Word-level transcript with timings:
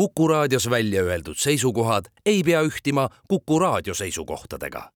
Kuku 0.00 0.28
raadios 0.28 0.70
välja 0.70 1.02
öeldud 1.02 1.36
seisukohad 1.36 2.04
ei 2.26 2.42
pea 2.42 2.62
ühtima 2.62 3.08
Kuku 3.28 3.58
raadio 3.58 3.94
seisukohtadega. 3.94 4.90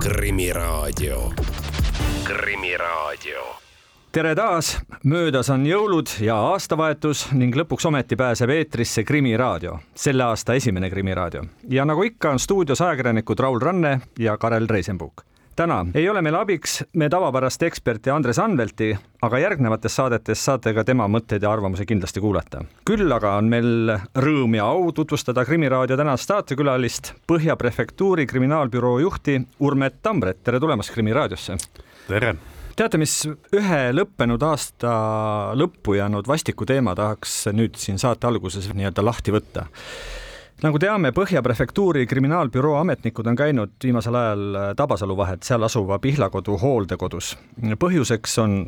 krimiraadio, 0.00 1.32
Krimiraadio 2.24 3.56
tere 4.12 4.34
taas, 4.34 4.78
möödas 5.04 5.50
on 5.50 5.66
jõulud 5.66 6.10
ja 6.20 6.36
aastavahetus 6.36 7.28
ning 7.32 7.54
lõpuks 7.56 7.86
ometi 7.86 8.16
pääseb 8.16 8.50
eetrisse 8.50 9.04
Krimiraadio, 9.04 9.78
selle 9.94 10.24
aasta 10.24 10.54
esimene 10.54 10.90
Krimiraadio. 10.90 11.44
ja 11.68 11.84
nagu 11.84 12.02
ikka, 12.02 12.30
on 12.30 12.38
stuudios 12.38 12.80
ajakirjanikud 12.80 13.38
Raul 13.38 13.60
Ranne 13.60 14.00
ja 14.18 14.36
Karel 14.38 14.66
Reisenbuk 14.66 15.22
täna 15.56 15.86
ei 15.94 16.08
ole 16.08 16.22
meil 16.22 16.36
abiks 16.38 16.82
me 16.98 17.08
tavapärast 17.12 17.62
eksperti 17.66 18.10
Andres 18.10 18.38
Anvelti, 18.42 18.92
aga 19.22 19.40
järgnevates 19.42 19.96
saadetes 19.96 20.44
saate 20.44 20.74
ka 20.74 20.84
tema 20.84 21.08
mõtteid 21.10 21.42
ja 21.42 21.52
arvamusi 21.52 21.86
kindlasti 21.86 22.20
kuulata. 22.20 22.64
küll 22.88 23.12
aga 23.12 23.36
on 23.40 23.50
meil 23.52 23.92
rõõm 24.14 24.56
ja 24.56 24.70
au 24.70 24.92
tutvustada 24.92 25.44
Krimiraadio 25.44 25.96
tänast 25.96 26.30
saatekülalist, 26.30 27.12
Põhja 27.26 27.56
prefektuuri 27.56 28.26
kriminaalbüroo 28.26 28.98
juhti 28.98 29.40
Urmet 29.60 30.02
Tambret, 30.02 30.42
tere 30.44 30.60
tulemast 30.60 30.92
Krimiraadiosse. 30.94 31.56
tere 32.08 32.34
teate, 32.76 32.98
mis 32.98 33.22
ühe 33.54 33.80
lõppenud 33.92 34.42
aasta 34.42 34.92
lõppu 35.58 35.98
jäänud 35.98 36.28
vastiku 36.28 36.66
teema 36.66 36.94
tahaks 36.96 37.46
nüüd 37.52 37.76
siin 37.76 38.00
saate 38.00 38.26
alguses 38.26 38.70
nii-öelda 38.72 39.04
lahti 39.04 39.34
võtta 39.34 39.66
nagu 40.62 40.78
teame, 40.78 41.12
Põhja 41.12 41.42
prefektuuri 41.42 42.06
kriminaalbüroo 42.06 42.76
ametnikud 42.80 43.26
on 43.26 43.36
käinud 43.36 43.76
viimasel 43.84 44.14
ajal 44.14 44.58
Tabasalu 44.76 45.16
vahet, 45.16 45.42
seal 45.42 45.62
asuva 45.62 45.98
Pihlakodu 45.98 46.58
hooldekodus. 46.62 47.36
põhjuseks 47.78 48.38
on 48.42 48.58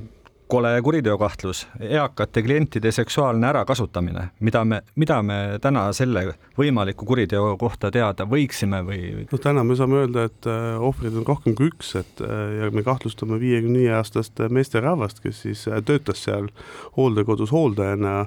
kole 0.49 0.83
kuriteokahtlus, 0.83 1.67
eakate 1.81 2.43
klientide 2.43 2.93
seksuaalne 2.93 3.47
ärakasutamine, 3.49 4.29
mida 4.41 4.65
me, 4.65 4.83
mida 4.95 5.23
me 5.23 5.39
täna 5.61 5.87
selle 5.97 6.27
võimaliku 6.59 7.07
kuriteo 7.09 7.57
kohta 7.61 7.91
teada 7.91 8.27
võiksime 8.29 8.83
või? 8.85 9.27
no 9.33 9.41
täna 9.41 9.65
me 9.65 9.77
saame 9.79 10.03
öelda, 10.03 10.27
et 10.29 10.49
äh, 10.51 10.67
ohvreid 10.79 11.17
on 11.17 11.27
rohkem 11.29 11.57
kui 11.57 11.73
üks, 11.73 11.95
et 12.01 12.25
äh, 12.25 12.43
ja 12.61 12.71
me 12.75 12.85
kahtlustame 12.85 13.41
viiekümne 13.41 13.85
viie 13.85 13.95
aastast 13.97 14.43
meesterahvast, 14.51 15.23
kes 15.25 15.45
siis 15.47 15.65
äh, 15.69 15.81
töötas 15.85 16.27
seal 16.27 16.51
hooldekodus 16.99 17.53
hooldajana 17.55 18.27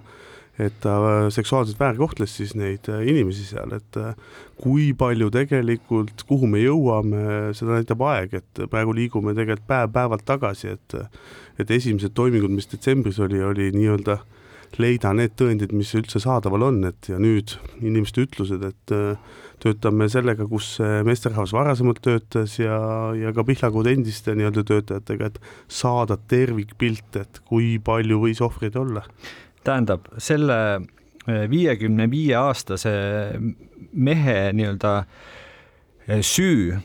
et 0.58 0.74
ta 0.82 0.98
seksuaalselt 1.34 1.80
väärkohtles 1.80 2.32
siis 2.40 2.56
neid 2.58 2.88
inimesi 2.90 3.46
seal, 3.46 3.76
et 3.78 4.00
kui 4.58 4.90
palju 4.98 5.30
tegelikult, 5.34 6.24
kuhu 6.30 6.50
me 6.50 6.64
jõuame, 6.64 7.54
seda 7.58 7.78
näitab 7.78 8.02
aeg, 8.10 8.34
et 8.42 8.64
praegu 8.72 8.96
liigume 8.98 9.36
tegelikult 9.38 9.68
päev-päevalt 9.70 10.26
tagasi, 10.26 10.74
et 10.78 10.98
et 11.58 11.72
esimesed 11.74 12.14
toimingud, 12.14 12.54
mis 12.54 12.70
detsembris 12.70 13.18
oli, 13.22 13.42
oli 13.42 13.72
nii-öelda 13.74 14.20
leida 14.78 15.14
need 15.16 15.34
tõendid, 15.40 15.72
mis 15.74 15.94
üldse 15.98 16.20
saadaval 16.22 16.68
on, 16.68 16.82
et 16.90 17.10
ja 17.10 17.18
nüüd 17.22 17.56
inimeste 17.82 18.26
ütlused, 18.28 18.62
et 18.68 18.94
äh, 18.94 19.38
töötame 19.64 20.06
sellega, 20.12 20.46
kus 20.50 20.76
meesterahvas 21.08 21.54
varasemalt 21.56 22.02
töötas 22.06 22.58
ja, 22.60 22.78
ja 23.18 23.34
ka 23.34 23.46
Pihlakodu 23.48 23.90
endiste 23.94 24.36
nii-öelda 24.38 24.64
töötajatega, 24.68 25.32
et 25.32 25.40
saada 25.80 26.20
tervikpilt, 26.30 27.22
et 27.24 27.42
kui 27.48 27.78
palju 27.84 28.22
võis 28.28 28.44
ohvreid 28.46 28.78
olla. 28.80 29.06
Tähendab, 29.68 30.12
selle 30.24 30.60
äh, 30.76 31.48
viiekümne 31.52 32.10
viie 32.12 32.38
aastase 32.40 32.94
mehe 33.94 34.38
nii-öelda 34.58 34.94
äh, 35.04 36.22
süü 36.26 36.78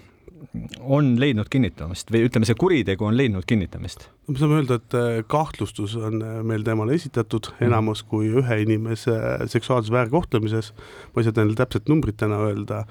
on 0.85 1.15
leidnud 1.17 1.49
kinnitamist 1.49 2.11
või 2.13 2.27
ütleme, 2.27 2.45
see 2.45 2.59
kuritegu 2.59 3.07
on 3.09 3.17
leidnud 3.17 3.47
kinnitamist? 3.49 4.09
me 4.29 4.39
saame 4.39 4.61
öelda, 4.61 4.79
et 4.81 4.97
äh, 4.99 5.23
kahtlustus 5.31 5.97
on 5.97 6.21
meil 6.49 6.67
temale 6.67 6.97
esitatud 6.99 7.49
mhm. 7.55 7.71
enamus 7.71 8.05
kui 8.09 8.31
ühe 8.43 8.61
inimese 8.67 9.17
seksuaalses 9.53 9.93
väärkohtlemises, 9.95 10.73
ma 11.13 11.23
ei 11.23 11.29
saa 11.29 11.39
teile 11.39 11.59
täpset 11.59 11.91
numbrit 11.93 12.21
täna 12.21 12.43
öelda, 12.49 12.85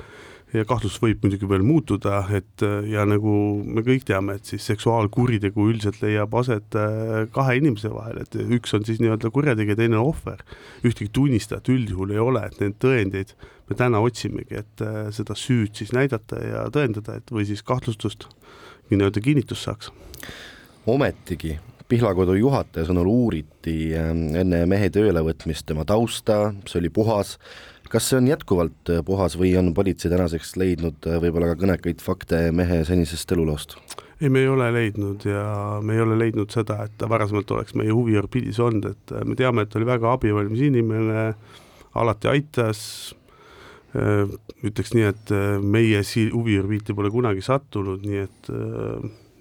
ja 0.53 0.65
kahtlus 0.67 0.97
võib 1.01 1.23
muidugi 1.23 1.47
veel 1.49 1.63
muutuda, 1.65 2.23
et 2.37 2.65
äh, 2.65 2.89
ja 2.91 3.05
nagu 3.07 3.33
me 3.63 3.83
kõik 3.87 4.05
teame, 4.09 4.35
et 4.37 4.51
siis 4.51 4.65
seksuaalkuritegu 4.71 5.69
üldiselt 5.71 6.01
leiab 6.03 6.35
aset 6.39 6.77
kahe 7.35 7.57
inimese 7.59 7.91
vahel, 7.93 8.21
et 8.23 8.37
üks 8.41 8.75
on 8.77 8.85
siis 8.87 9.01
nii-öelda 9.03 9.31
kurjategija, 9.33 9.79
teine 9.79 9.99
on 9.99 10.11
ohver. 10.11 10.43
ühtegi 10.83 11.09
tunnistajat 11.13 11.71
üldjuhul 11.71 12.15
ei 12.15 12.21
ole, 12.21 12.45
et 12.47 12.61
neid 12.63 12.77
tõendeid 12.83 13.35
me 13.69 13.77
täna 13.79 14.01
otsimegi, 14.03 14.63
et 14.63 14.85
seda 15.15 15.35
süüd 15.37 15.75
siis 15.79 15.93
näidata 15.95 16.39
ja 16.43 16.63
tõendada, 16.73 17.17
et 17.17 17.31
või 17.31 17.47
siis 17.47 17.63
kahtlustust 17.63 18.27
nii-öelda 18.91 19.23
kinnitust 19.23 19.69
saaks 19.69 19.91
ometigi 20.85 21.57
Pihlakodu 21.91 22.37
juhataja 22.39 22.87
sõnul 22.87 23.09
uuriti 23.11 23.91
enne 23.91 24.61
mehe 24.69 24.87
töölevõtmist 24.95 25.65
tema 25.67 25.83
tausta, 25.83 26.53
see 26.63 26.79
oli 26.79 26.91
puhas. 26.93 27.33
Kas 27.91 28.07
see 28.09 28.19
on 28.21 28.29
jätkuvalt 28.29 28.91
äh, 28.91 29.01
puhas 29.05 29.35
või 29.39 29.51
on 29.59 29.73
politsei 29.75 30.11
tänaseks 30.11 30.55
leidnud 30.59 31.07
äh, 31.09 31.19
võib-olla 31.23 31.51
ka 31.51 31.59
kõnekaid 31.63 32.03
fakte 32.03 32.43
mehe 32.55 32.81
senisest 32.87 33.31
eluloost? 33.35 33.75
ei, 34.21 34.29
me 34.29 34.43
ei 34.43 34.51
ole 34.51 34.69
leidnud 34.73 35.25
ja 35.25 35.45
me 35.83 35.97
ei 35.97 36.03
ole 36.03 36.17
leidnud 36.19 36.53
seda, 36.53 36.83
et 36.85 36.93
ta 36.97 37.09
varasemalt 37.11 37.51
oleks 37.55 37.75
meie 37.79 37.91
huviorbiidis 37.95 38.59
olnud, 38.63 38.91
et 38.93 39.15
äh, 39.15 39.25
me 39.27 39.35
teame, 39.39 39.65
et 39.65 39.73
ta 39.73 39.79
oli 39.81 39.89
väga 39.89 40.13
abivalmis 40.15 40.61
inimene, 40.69 41.31
alati 41.99 42.29
aitas, 42.31 42.83
ütleks 43.91 44.93
nii, 44.95 45.03
et 45.03 45.33
meie 45.59 45.99
huviorbiiti 46.31 46.93
pole 46.95 47.09
kunagi 47.11 47.43
sattunud, 47.43 48.05
nii 48.07 48.21
et 48.23 48.51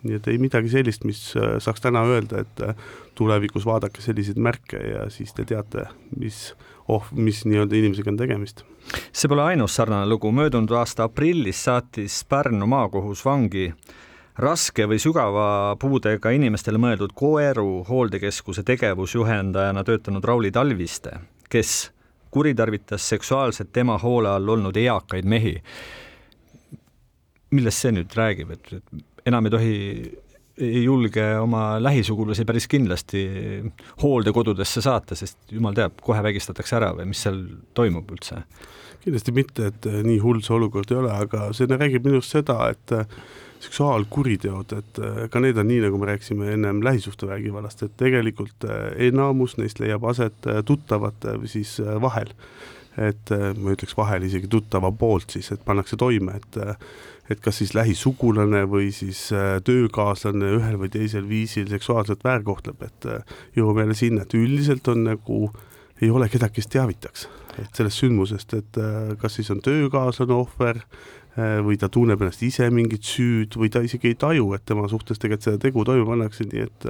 nii 0.02 0.16
et 0.16 0.28
ei 0.32 0.38
midagi 0.40 0.72
sellist, 0.72 1.04
mis 1.04 1.22
äh, 1.36 1.58
saaks 1.62 1.84
täna 1.84 2.02
öelda, 2.08 2.44
et 2.44 2.64
äh, 2.64 2.74
tulevikus 3.18 3.66
vaadake 3.68 4.02
selliseid 4.04 4.40
märke 4.40 4.80
ja 4.80 5.06
siis 5.12 5.34
te 5.36 5.44
teate, 5.48 5.88
mis 6.16 6.50
oh, 6.90 7.06
mis 7.12 7.44
nii-öelda 7.46 7.76
inimesega 7.76 8.10
on 8.10 8.20
tegemist. 8.20 8.64
see 9.12 9.28
pole 9.28 9.44
ainus 9.44 9.76
sarnane 9.76 10.08
lugu, 10.08 10.32
möödunud 10.32 10.72
aasta 10.74 11.06
aprillis 11.06 11.64
saatis 11.64 12.22
Pärnu 12.28 12.66
maakohus 12.66 13.24
vangi 13.24 13.70
raske 14.40 14.86
või 14.88 14.98
sügava 15.02 15.76
puudega 15.80 16.32
inimestele 16.34 16.80
mõeldud 16.80 17.14
Koeru 17.14 17.84
hooldekeskuse 17.88 18.64
tegevusjuhendajana 18.66 19.84
töötanud 19.84 20.24
Rauli 20.24 20.50
Talviste, 20.50 21.18
kes 21.50 21.90
kuritarvitas 22.30 23.08
seksuaalselt 23.08 23.72
tema 23.72 23.98
hoole 23.98 24.30
all 24.30 24.48
olnud 24.48 24.76
eakaid 24.76 25.24
mehi. 25.24 25.60
millest 27.50 27.82
see 27.82 27.90
nüüd 27.90 28.12
räägib, 28.14 28.50
et, 28.54 28.68
et 28.72 29.09
enam 29.26 29.46
ei 29.46 29.54
tohi, 29.54 29.76
ei 30.60 30.82
julge 30.84 31.24
oma 31.40 31.64
lähisugulasi 31.82 32.44
päris 32.48 32.68
kindlasti 32.70 33.24
hooldekodudesse 34.02 34.82
saata, 34.84 35.16
sest 35.18 35.52
jumal 35.52 35.76
teab, 35.76 36.00
kohe 36.04 36.22
vägistatakse 36.24 36.76
ära 36.80 36.92
või 36.98 37.10
mis 37.12 37.24
seal 37.26 37.42
toimub 37.74 38.12
üldse? 38.16 38.44
kindlasti 39.00 39.32
mitte, 39.32 39.70
et 39.70 39.86
nii 40.04 40.18
hull 40.20 40.42
see 40.44 40.52
olukord 40.52 40.90
ei 40.92 40.98
ole, 41.00 41.12
aga 41.24 41.46
see 41.56 41.68
räägib 41.70 42.04
minust 42.04 42.34
seda, 42.34 42.66
et 42.68 42.92
seksuaalkuriteod, 43.64 44.74
et 44.76 45.00
ka 45.32 45.40
need 45.42 45.58
on 45.60 45.68
nii, 45.68 45.80
nagu 45.84 46.00
me 46.00 46.10
rääkisime 46.10 46.50
ennem 46.54 46.82
lähisuhtevägivallast, 46.84 47.84
et 47.86 47.96
tegelikult 48.00 48.66
enamus 49.08 49.56
neist 49.60 49.80
leiab 49.80 50.04
aset 50.08 50.48
tuttavate 50.68 51.36
siis 51.48 51.78
vahel. 52.00 52.32
et 53.00 53.30
ma 53.30 53.72
ütleks 53.72 53.94
vahel 53.96 54.24
isegi 54.26 54.48
tuttava 54.50 54.90
poolt 54.92 55.30
siis, 55.32 55.52
et 55.54 55.60
pannakse 55.64 55.96
toime, 55.96 56.34
et 56.36 56.56
et 57.30 57.40
kas 57.42 57.60
siis 57.60 57.74
lähisugulane 57.76 58.64
või 58.70 58.90
siis 58.94 59.28
äh, 59.34 59.58
töökaaslane 59.64 60.50
ühel 60.56 60.78
või 60.80 60.90
teisel 60.92 61.28
viisil 61.30 61.68
seksuaalselt 61.70 62.24
väärkohtleb, 62.26 62.82
et 62.86 63.06
äh, 63.06 63.36
jõuame 63.56 63.84
jälle 63.84 63.98
sinna, 63.98 64.26
et 64.26 64.34
üldiselt 64.34 64.88
on 64.90 65.04
nagu, 65.06 65.44
ei 66.02 66.10
ole 66.10 66.28
kedagi, 66.32 66.58
kes 66.58 66.70
teavitaks, 66.74 67.28
et 67.62 67.70
sellest 67.76 68.02
sündmusest, 68.02 68.56
et 68.58 68.80
äh, 68.82 69.14
kas 69.22 69.38
siis 69.38 69.50
on 69.54 69.62
töökaaslane 69.64 70.36
ohver 70.36 70.84
või 71.40 71.76
ta 71.78 71.86
tunneb 71.88 72.20
ennast 72.20 72.42
ise 72.42 72.66
mingit 72.74 73.06
süüd 73.06 73.54
või 73.56 73.68
ta 73.70 73.80
isegi 73.86 74.10
ei 74.10 74.16
taju, 74.18 74.48
et 74.56 74.64
tema 74.66 74.88
suhtes 74.90 75.20
tegelikult 75.22 75.46
seda 75.46 75.60
tegu 75.62 75.84
toime 75.86 76.02
pannakse, 76.04 76.44
nii 76.50 76.64
et 76.66 76.86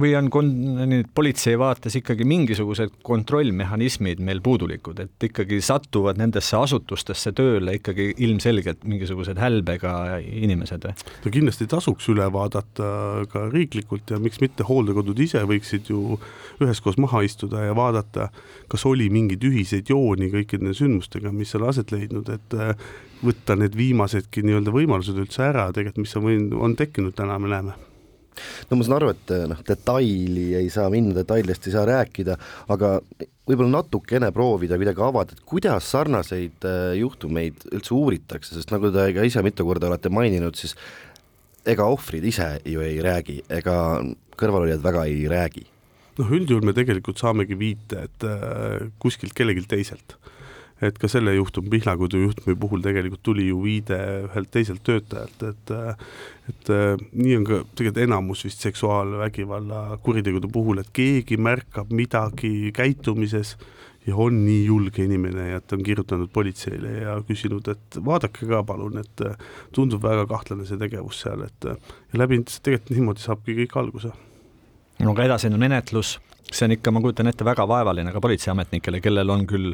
või 0.00 0.12
on 0.16 0.28
kon-, 0.32 1.04
politsei 1.14 1.58
vaates 1.60 1.96
ikkagi 1.98 2.24
mingisugused 2.28 2.94
kontrollmehhanismid 3.04 4.22
meil 4.24 4.40
puudulikud, 4.44 5.02
et 5.04 5.26
ikkagi 5.28 5.60
satuvad 5.64 6.20
nendesse 6.20 6.56
asutustesse 6.56 7.34
tööle 7.36 7.76
ikkagi 7.78 8.12
ilmselgelt 8.24 8.86
mingisugused 8.88 9.40
hälbega 9.40 10.18
inimesed 10.22 10.88
või? 10.88 11.04
no 11.24 11.34
kindlasti 11.34 11.68
tasuks 11.70 12.08
üle 12.12 12.28
vaadata 12.32 12.88
ka 13.32 13.46
riiklikult 13.52 14.14
ja 14.14 14.20
miks 14.22 14.40
mitte 14.42 14.66
hooldekodud 14.68 15.20
ise 15.22 15.44
võiksid 15.48 15.92
ju 15.92 16.18
üheskoos 16.62 16.98
maha 17.02 17.22
istuda 17.26 17.66
ja 17.66 17.76
vaadata, 17.76 18.30
kas 18.72 18.86
oli 18.88 19.08
mingeid 19.12 19.44
ühiseid 19.44 19.92
jooni 19.92 20.30
kõikide 20.32 20.64
nende 20.64 20.78
sündmustega, 20.78 21.32
mis 21.36 21.52
seal 21.52 21.68
aset 21.68 21.92
leidnud, 21.94 22.28
et 22.32 22.56
äh, 22.58 22.74
võtta 23.22 23.56
need 23.58 23.76
viimasedki 23.78 24.44
nii-öelda 24.46 24.74
võimalused 24.74 25.18
üldse 25.18 25.44
ära 25.50 25.68
tegelikult, 25.74 26.06
mis 26.06 26.16
on 26.18 26.60
on 26.62 26.76
tekkinud 26.78 27.16
täna, 27.18 27.38
me 27.42 27.50
näeme 27.52 27.80
no 28.70 28.78
ma 28.78 28.86
saan 28.86 28.96
aru, 28.98 29.12
et 29.14 29.34
noh, 29.50 29.60
detaili 29.68 30.52
ei 30.58 30.70
saa 30.72 30.88
minna, 30.92 31.14
detailidest 31.20 31.68
ei 31.68 31.76
saa 31.76 31.84
rääkida, 31.88 32.38
aga 32.72 32.96
võib-olla 33.48 33.80
natukene 33.80 34.30
proovida 34.34 34.78
kuidagi 34.78 35.02
avada, 35.04 35.34
et 35.34 35.44
kuidas 35.48 35.88
sarnaseid 35.92 36.66
äh, 36.68 36.92
juhtumeid 37.00 37.66
üldse 37.72 37.94
uuritakse, 37.96 38.54
sest 38.56 38.72
nagu 38.74 38.92
te 38.94 39.08
ka 39.16 39.26
ise 39.26 39.42
mitu 39.44 39.66
korda 39.66 39.90
olete 39.90 40.12
maininud, 40.12 40.58
siis 40.58 40.76
ega 41.68 41.86
ohvrid 41.90 42.24
ise 42.26 42.54
ju 42.68 42.82
ei 42.84 42.98
räägi, 43.02 43.42
ega 43.52 43.76
kõrvalolijad 44.38 44.82
väga 44.84 45.06
ei 45.10 45.26
räägi? 45.30 45.66
noh, 46.18 46.28
üldjuhul 46.28 46.66
me 46.68 46.74
tegelikult 46.76 47.20
saamegi 47.22 47.56
viite, 47.56 48.06
et 48.08 48.26
äh, 48.28 48.90
kuskilt 49.02 49.34
kellelgi 49.36 49.64
teiselt 49.70 50.18
et 50.82 50.98
ka 50.98 51.08
selle 51.10 51.34
juhtum, 51.36 51.68
Pihlakodu 51.70 52.20
juhtumi 52.24 52.56
puhul 52.58 52.82
tegelikult 52.84 53.22
tuli 53.22 53.46
ju 53.48 53.60
viide 53.62 53.98
ühelt 54.26 54.50
teiselt 54.54 54.82
töötajalt, 54.86 55.46
et 55.50 55.74
et 56.50 56.72
nii 57.12 57.36
on 57.38 57.46
ka 57.46 57.60
tegelikult 57.78 58.02
enamus 58.02 58.42
vist 58.48 58.64
seksuaalvägivalla 58.66 60.00
kuritegude 60.02 60.50
puhul, 60.52 60.82
et 60.82 60.90
keegi 60.92 61.38
märkab 61.38 61.92
midagi 61.94 62.72
käitumises 62.74 63.54
ja 64.06 64.16
on 64.16 64.42
nii 64.44 64.64
julge 64.66 65.04
inimene 65.04 65.48
ja 65.52 65.60
et 65.60 65.72
on 65.72 65.82
kirjutanud 65.86 66.30
politseile 66.34 66.96
ja 67.04 67.14
küsinud, 67.26 67.68
et 67.70 67.98
vaadake 68.04 68.48
ka 68.50 68.62
palun, 68.66 68.98
et 68.98 69.24
tundub 69.74 70.02
väga 70.02 70.26
kahtlane 70.30 70.66
see 70.66 70.80
tegevus 70.80 71.22
seal, 71.22 71.46
et 71.46 71.68
ja 71.70 72.18
läbi 72.18 72.42
tegelikult 72.48 72.94
niimoodi 72.96 73.22
saabki 73.22 73.56
kõik 73.62 73.78
alguse. 73.78 74.12
no 74.98 75.14
aga 75.14 75.30
edasine 75.30 75.58
menetlus, 75.58 76.16
see 76.50 76.66
on 76.68 76.76
ikka, 76.76 76.94
ma 76.94 77.02
kujutan 77.04 77.30
ette, 77.30 77.46
väga 77.46 77.66
vaevaline 77.68 78.12
ka 78.14 78.20
politseiametnikele, 78.24 79.00
kellel 79.04 79.30
on 79.34 79.46
küll 79.50 79.72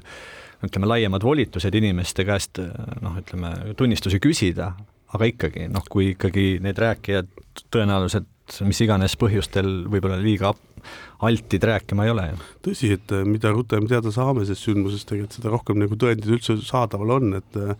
ütleme, 0.67 0.89
laiemad 0.91 1.23
volitused 1.23 1.75
inimeste 1.75 2.27
käest 2.27 2.59
noh, 3.03 3.19
ütleme 3.21 3.75
tunnistusi 3.79 4.19
küsida, 4.23 4.73
aga 5.15 5.29
ikkagi 5.31 5.69
noh, 5.71 5.87
kui 5.91 6.13
ikkagi 6.17 6.59
need 6.65 6.79
rääkijad 6.83 7.31
tõenäoliselt 7.73 8.29
mis 8.65 8.81
iganes 8.85 9.17
põhjustel 9.21 9.69
võib-olla 9.91 10.19
liiga 10.21 10.53
altid 11.27 11.65
rääkima 11.69 12.07
ei 12.07 12.13
ole 12.13 12.27
ju. 12.31 12.39
tõsi, 12.69 12.93
et 12.97 13.13
äh, 13.15 13.25
mida 13.27 13.51
rutem 13.55 13.89
teada 13.91 14.13
saame 14.15 14.45
sellest 14.47 14.69
sündmusest, 14.69 15.09
tegelikult 15.11 15.39
seda 15.39 15.53
rohkem 15.53 15.81
nagu 15.83 15.99
tõendid 15.99 16.31
üldse 16.39 16.59
saadaval 16.65 17.17
on, 17.19 17.35
et 17.41 17.59
äh, 17.59 17.75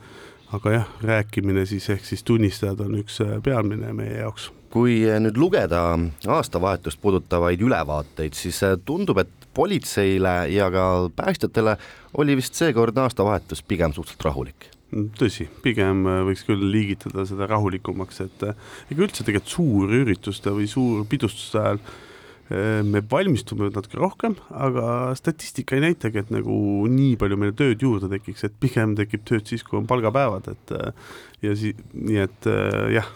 aga 0.57 0.75
jah, 0.75 0.93
rääkimine 1.05 1.65
siis 1.69 1.89
ehk 1.95 2.07
siis 2.09 2.25
tunnistajad 2.27 2.81
on 2.85 2.99
üks 3.03 3.21
äh, 3.25 3.39
peamine 3.45 3.93
meie 3.97 4.21
jaoks. 4.23 4.51
Kui 4.73 5.01
nüüd 5.23 5.39
lugeda 5.41 5.83
aastavahetust 6.29 7.01
puudutavaid 7.03 7.63
ülevaateid, 7.65 8.37
siis 8.37 8.61
tundub, 8.85 9.21
et 9.23 9.49
politseile 9.59 10.49
ja 10.53 10.69
ka 10.71 10.85
päästjatele 11.17 11.77
oli 12.21 12.37
vist 12.39 12.59
seekordne 12.59 13.07
aastavahetus 13.07 13.65
pigem 13.67 13.95
suhteliselt 13.97 14.29
rahulik. 14.29 14.69
Tõsi, 15.19 15.45
pigem 15.61 16.07
äh, 16.09 16.23
võiks 16.25 16.47
küll 16.49 16.63
liigitada 16.73 17.27
seda 17.29 17.49
rahulikumaks, 17.51 18.23
et 18.25 18.45
ega 18.49 19.03
üldse 19.05 19.25
tegelikult 19.25 19.53
suurürituste 19.53 20.53
või 20.55 20.69
suurpidustuste 20.71 21.65
ajal 21.65 21.83
me 22.49 23.03
valmistume 23.05 23.67
natuke 23.69 23.99
rohkem, 24.01 24.33
aga 24.57 25.13
statistika 25.19 25.77
ei 25.77 25.83
näitagi, 25.85 26.23
et 26.23 26.31
nagu 26.33 26.55
nii 26.89 27.19
palju 27.21 27.37
meile 27.37 27.53
tööd 27.53 27.85
juurde 27.85 28.09
tekiks, 28.09 28.47
et 28.49 28.55
pigem 28.57 28.95
tekib 28.97 29.27
tööd 29.29 29.45
siis, 29.51 29.61
kui 29.61 29.77
on 29.77 29.85
palgapäevad, 29.91 30.49
et 30.55 30.73
ja 31.45 31.53
si-, 31.61 31.75
nii 31.93 32.23
et 32.25 32.49
jah 32.95 33.11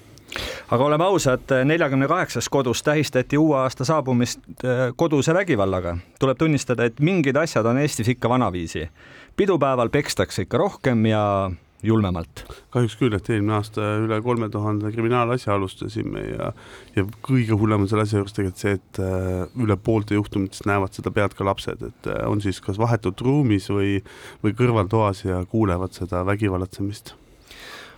aga 0.71 0.85
oleme 0.85 1.05
ausad, 1.05 1.53
neljakümne 1.65 2.09
kaheksas 2.09 2.49
kodus 2.49 2.83
tähistati 2.83 3.39
uue 3.39 3.59
aasta 3.59 3.85
saabumist 3.85 4.41
äh, 4.65 4.93
koduse 4.97 5.35
vägivallaga. 5.35 5.97
tuleb 6.21 6.39
tunnistada, 6.39 6.85
et 6.85 7.01
mingid 7.01 7.37
asjad 7.37 7.67
on 7.67 7.79
Eestis 7.79 8.09
ikka 8.09 8.29
vanaviisi. 8.29 8.89
pidupäeval 9.37 9.89
pekstakse 9.89 10.43
ikka 10.43 10.59
rohkem 10.59 11.07
ja 11.07 11.51
julmemalt. 11.83 12.45
kahjuks 12.71 12.97
küll, 12.97 13.15
et 13.17 13.31
eelmine 13.31 13.57
aasta 13.59 13.87
üle 14.03 14.21
kolme 14.23 14.49
tuhande 14.53 14.93
kriminaalasja 14.95 15.55
alustasime 15.55 16.21
ja 16.21 16.53
ja 16.97 17.07
kõige 17.27 17.59
hullem 17.59 17.85
on 17.85 17.91
selle 17.91 18.07
asja 18.07 18.21
juures 18.21 18.37
tegelikult 18.37 18.63
see, 18.63 18.77
et 18.79 19.03
äh, 19.03 19.65
üle 19.65 19.77
poolte 19.77 20.15
juhtumitest 20.19 20.69
näevad 20.71 20.95
seda 20.97 21.11
pealt 21.11 21.35
ka 21.35 21.47
lapsed, 21.49 21.83
et 21.89 22.13
äh, 22.13 22.23
on 22.29 22.41
siis 22.45 22.61
kas 22.61 22.79
vahetult 22.79 23.21
ruumis 23.21 23.69
või, 23.71 23.99
või 24.45 24.55
kõrvaltoas 24.59 25.27
ja 25.27 25.43
kuulevad 25.51 25.99
seda 25.99 26.25
vägivallatsemist 26.29 27.17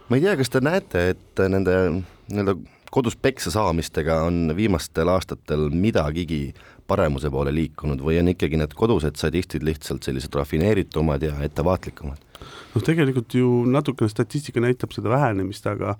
ma 0.08 0.18
ei 0.18 0.24
tea, 0.24 0.36
kas 0.36 0.52
te 0.52 0.60
näete, 0.64 1.08
et 1.14 1.44
nende 1.48 1.76
nii-öelda 2.30 2.56
kodus 2.94 3.16
peksa 3.16 3.50
saamistega 3.50 4.20
on 4.28 4.52
viimastel 4.56 5.08
aastatel 5.10 5.66
midagigi 5.70 6.54
paremuse 6.86 7.30
poole 7.32 7.54
liikunud 7.54 8.02
või 8.04 8.20
on 8.20 8.30
ikkagi 8.34 8.60
need 8.60 8.76
kodused 8.78 9.18
sadistid 9.18 9.64
lihtsalt 9.66 10.06
sellised 10.06 10.34
rafineeritumad 10.38 11.24
ja 11.24 11.34
ettevaatlikumad? 11.46 12.20
noh, 12.74 12.84
tegelikult 12.84 13.34
ju 13.34 13.64
natukene 13.70 14.12
statistika 14.12 14.62
näitab 14.62 14.94
seda 14.94 15.10
vähenemist, 15.12 15.66
aga 15.70 15.96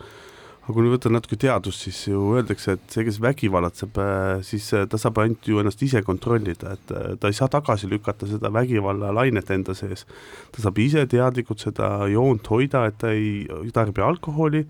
aga 0.64 0.72
kui 0.72 0.84
nüüd 0.86 0.94
võtta 0.94 1.10
natuke 1.12 1.36
teadust, 1.36 1.82
siis 1.84 1.98
ju 2.08 2.20
öeldakse, 2.38 2.78
et 2.78 2.84
see, 2.88 3.04
kes 3.04 3.18
vägivallatseb, 3.20 3.98
äh, 4.00 4.38
siis 4.48 4.70
äh, 4.72 4.86
ta 4.88 4.96
saab 5.00 5.18
ainult 5.20 5.44
ju 5.44 5.60
ennast 5.60 5.82
ise 5.84 6.00
kontrollida, 6.06 6.72
et 6.78 6.94
äh, 6.94 7.10
ta 7.20 7.28
ei 7.28 7.36
saa 7.36 7.50
tagasi 7.52 7.90
lükata 7.90 8.28
seda 8.30 8.48
vägivallalainet 8.54 9.52
enda 9.52 9.76
sees. 9.76 10.06
ta 10.54 10.64
saab 10.64 10.80
ise 10.80 11.04
teadlikult 11.10 11.60
seda 11.66 11.90
joont 12.08 12.48
hoida, 12.48 12.86
et 12.88 12.96
ta 13.02 13.12
ei 13.12 13.44
tarbi 13.76 14.04
alkoholi 14.04 14.64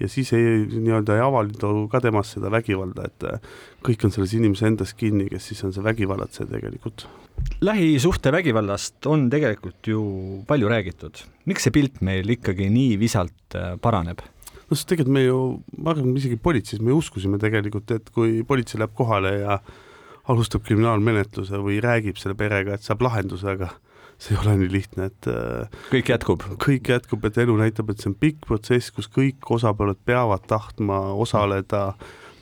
ja 0.00 0.08
siis 0.12 0.32
ei, 0.36 0.66
nii-öelda 0.70 1.16
ei 1.16 1.24
avaldu 1.24 1.86
ka 1.92 2.00
temast 2.04 2.36
seda 2.36 2.50
vägivalda, 2.52 3.08
et 3.08 3.26
kõik 3.86 4.06
on 4.06 4.14
selles 4.14 4.34
inimese 4.36 4.68
endas 4.68 4.92
kinni, 4.98 5.28
kes 5.32 5.50
siis 5.50 5.64
on 5.66 5.74
see 5.74 5.84
vägivallatseja 5.84 6.50
tegelikult. 6.50 7.06
lähisuhtevägivallast 7.60 9.06
on 9.06 9.28
tegelikult 9.30 9.86
ju 9.86 10.02
palju 10.46 10.68
räägitud. 10.68 11.24
miks 11.46 11.62
see 11.64 11.72
pilt 11.72 12.00
meil 12.00 12.28
ikkagi 12.30 12.68
nii 12.70 12.96
visalt 13.00 13.58
paraneb? 13.80 14.20
no 14.66 14.76
sest 14.76 14.88
tegelikult 14.90 15.14
me 15.14 15.24
ju, 15.24 15.40
ma 15.78 15.92
arvan, 15.94 16.14
isegi 16.18 16.36
politseis 16.36 16.82
me 16.82 16.92
uskusime 16.92 17.38
tegelikult, 17.42 17.90
et 17.90 18.10
kui 18.14 18.42
politsei 18.46 18.80
läheb 18.82 18.94
kohale 18.98 19.32
ja 19.40 19.60
alustab 20.26 20.64
kriminaalmenetluse 20.66 21.60
või 21.62 21.78
räägib 21.82 22.18
selle 22.18 22.34
perega, 22.38 22.74
et 22.74 22.86
saab 22.86 23.04
lahenduse, 23.06 23.46
aga 23.46 23.70
see 24.18 24.34
ei 24.34 24.40
ole 24.40 24.56
nii 24.62 24.70
lihtne, 24.72 25.08
et 25.10 25.28
äh, 25.30 25.80
kõik 25.92 26.12
jätkub? 26.12 26.44
kõik 26.62 26.92
jätkub, 26.92 27.24
et 27.28 27.40
elu 27.42 27.56
näitab, 27.60 27.90
et 27.92 28.02
see 28.02 28.10
on 28.12 28.16
pikk 28.18 28.46
protsess, 28.48 28.92
kus 28.94 29.10
kõik 29.12 29.50
osapooled 29.56 30.00
peavad 30.08 30.46
tahtma 30.48 31.02
osaleda, 31.20 31.90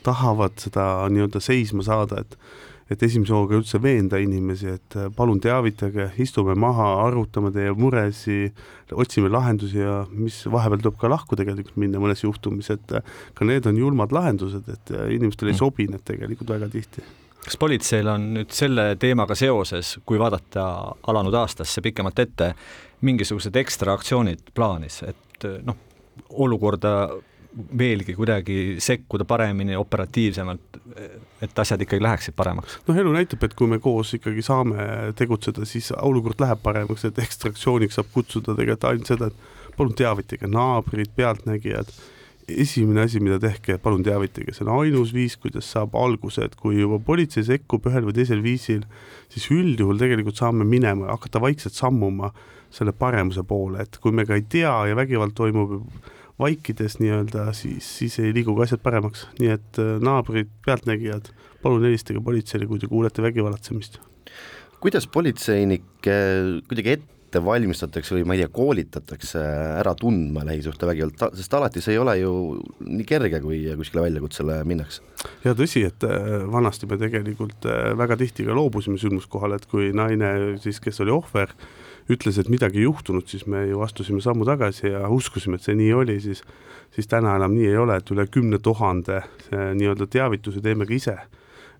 tahavad 0.05 0.55
seda 0.61 0.85
nii-öelda 1.11 1.43
seisma 1.43 1.85
saada, 1.85 2.23
et 2.23 2.39
et 2.85 3.01
esimese 3.01 3.33
hooga 3.33 3.55
üldse 3.57 3.79
veenda 3.81 4.19
inimesi, 4.21 4.75
et 4.77 4.95
äh, 4.99 5.07
palun 5.09 5.39
teavitage, 5.41 6.11
istume 6.21 6.53
maha, 6.53 6.91
arutame 7.07 7.49
teie 7.51 7.73
muresi, 7.73 8.51
otsime 8.93 9.31
lahendusi 9.33 9.81
ja 9.81 10.03
mis 10.13 10.43
vahepeal 10.45 10.83
tuleb 10.83 10.99
ka 11.01 11.09
lahku 11.09 11.39
tegelikult 11.39 11.81
minna 11.81 11.97
mõnes 12.03 12.21
juhtumis, 12.21 12.69
et 12.75 12.93
äh, 12.93 13.17
ka 13.33 13.49
need 13.49 13.65
on 13.65 13.81
julmad 13.81 14.13
lahendused, 14.13 14.69
et 14.69 14.95
inimestele 15.17 15.49
ei 15.49 15.57
mm. 15.57 15.63
sobi 15.63 15.89
need 15.89 16.05
tegelikult 16.05 16.53
väga 16.53 16.69
tihti 16.77 17.01
kas 17.45 17.57
politseil 17.61 18.07
on 18.09 18.31
nüüd 18.39 18.53
selle 18.55 18.87
teemaga 19.01 19.37
seoses, 19.37 19.95
kui 20.05 20.19
vaadata 20.21 20.65
alanud 21.11 21.35
aastasse 21.37 21.83
pikemalt 21.85 22.19
ette, 22.23 22.51
mingisugused 23.05 23.55
ekstra 23.61 23.93
aktsioonid 23.93 24.51
plaanis, 24.55 25.03
et 25.05 25.47
noh, 25.65 25.77
olukorda 26.45 26.95
veelgi 27.77 28.15
kuidagi 28.15 28.75
sekkuda 28.83 29.25
paremini, 29.25 29.75
operatiivsemalt, 29.79 30.79
et 31.41 31.59
asjad 31.59 31.81
ikkagi 31.85 32.03
läheksid 32.03 32.35
paremaks? 32.35 32.79
noh, 32.87 32.97
elu 32.99 33.13
näitab, 33.15 33.45
et 33.47 33.55
kui 33.55 33.69
me 33.71 33.79
koos 33.83 34.15
ikkagi 34.17 34.43
saame 34.45 35.13
tegutseda, 35.15 35.67
siis 35.69 35.91
olukord 35.95 36.41
läheb 36.43 36.63
paremaks, 36.63 37.07
et 37.07 37.21
ekstraktsiooniks 37.23 37.99
saab 37.99 38.11
kutsuda 38.13 38.57
tegelikult 38.57 38.89
ainult 38.89 39.13
seda, 39.13 39.31
et 39.31 39.77
palun 39.77 39.95
teavitage 39.95 40.49
naabrid, 40.51 41.13
pealtnägijad, 41.15 41.91
esimene 42.47 43.05
asi, 43.05 43.19
mida 43.23 43.39
tehke, 43.41 43.77
palun 43.81 44.03
teavitage, 44.05 44.53
see 44.53 44.65
on 44.65 44.73
ainus 44.77 45.13
viis, 45.15 45.35
kuidas 45.41 45.67
saab 45.71 45.95
alguse, 45.97 46.45
et 46.45 46.55
kui 46.59 46.77
juba 46.77 46.99
politsei 47.03 47.45
sekkub 47.47 47.87
ühel 47.89 48.05
või 48.07 48.17
teisel 48.17 48.43
viisil, 48.45 48.83
siis 49.33 49.47
üldjuhul 49.53 50.01
tegelikult 50.01 50.37
saame 50.41 50.67
minema 50.67 51.09
hakata 51.13 51.41
vaikselt 51.41 51.77
sammuma 51.77 52.31
selle 52.73 52.93
paremuse 52.97 53.45
poole, 53.47 53.85
et 53.85 53.97
kui 54.01 54.13
me 54.13 54.27
ka 54.27 54.37
ei 54.37 54.45
tea 54.49 54.73
ja 54.89 54.97
vägivald 54.97 55.33
toimub 55.37 55.79
vaikides 56.41 56.99
nii-öelda, 56.99 57.47
siis, 57.55 57.87
siis 58.01 58.19
ei 58.19 58.33
liigu 58.35 58.53
ka 58.57 58.67
asjad 58.67 58.83
paremaks, 58.83 59.25
nii 59.39 59.53
et 59.55 59.81
äh, 59.81 59.95
naabrid, 60.03 60.51
pealtnägijad, 60.67 61.31
palun 61.63 61.87
helistage 61.87 62.21
politseile, 62.21 62.67
kui 62.69 62.81
te 62.81 62.91
kuulete 62.91 63.23
vägivallatsemist. 63.25 64.01
kuidas 64.83 65.07
politseinikke 65.07 66.15
kuidagi 66.67 66.97
ette 66.97 67.14
valmistatakse 67.43 68.15
või 68.15 68.25
ma 68.27 68.35
ei 68.35 68.43
tea, 68.43 68.51
koolitatakse 68.55 69.41
ära 69.81 69.95
tundma 69.99 70.45
lähisuhtevägivalda, 70.47 71.31
sest 71.37 71.57
alati 71.57 71.83
see 71.83 71.95
ei 71.95 72.01
ole 72.01 72.17
ju 72.19 72.33
nii 72.85 73.07
kerge, 73.07 73.41
kui 73.43 73.63
kuskile 73.79 74.05
väljakutsele 74.05 74.59
minnakse. 74.67 75.01
ja 75.43 75.55
tõsi, 75.57 75.85
et 75.89 76.05
äh, 76.07 76.45
vanasti 76.51 76.89
me 76.89 76.99
tegelikult 77.01 77.67
äh, 77.69 77.91
väga 77.97 78.19
tihti 78.21 78.45
ka 78.47 78.55
loobusime 78.57 78.99
sündmuskohal, 79.01 79.57
et 79.57 79.65
kui 79.71 79.91
naine 79.95 80.59
siis, 80.63 80.79
kes 80.83 81.01
oli 81.05 81.13
ohver, 81.15 81.51
ütles, 82.11 82.37
et 82.37 82.51
midagi 82.53 82.83
ei 82.83 82.87
juhtunud, 82.87 83.25
siis 83.27 83.47
me 83.49 83.65
ju 83.65 83.81
astusime 83.81 84.21
sammu 84.21 84.45
tagasi 84.45 84.91
ja 84.93 85.07
uskusime, 85.09 85.57
et 85.57 85.65
see 85.65 85.77
nii 85.77 85.93
oli, 85.97 86.19
siis 86.21 86.43
siis 86.95 87.07
täna 87.11 87.35
enam 87.35 87.55
nii 87.55 87.67
ei 87.67 87.77
ole, 87.77 87.97
et 87.99 88.11
üle 88.13 88.25
kümne 88.31 88.59
tuhande 88.63 89.21
nii-öelda 89.51 90.07
teavituse 90.11 90.61
teeme 90.63 90.87
ka 90.87 90.95
ise. 90.95 91.17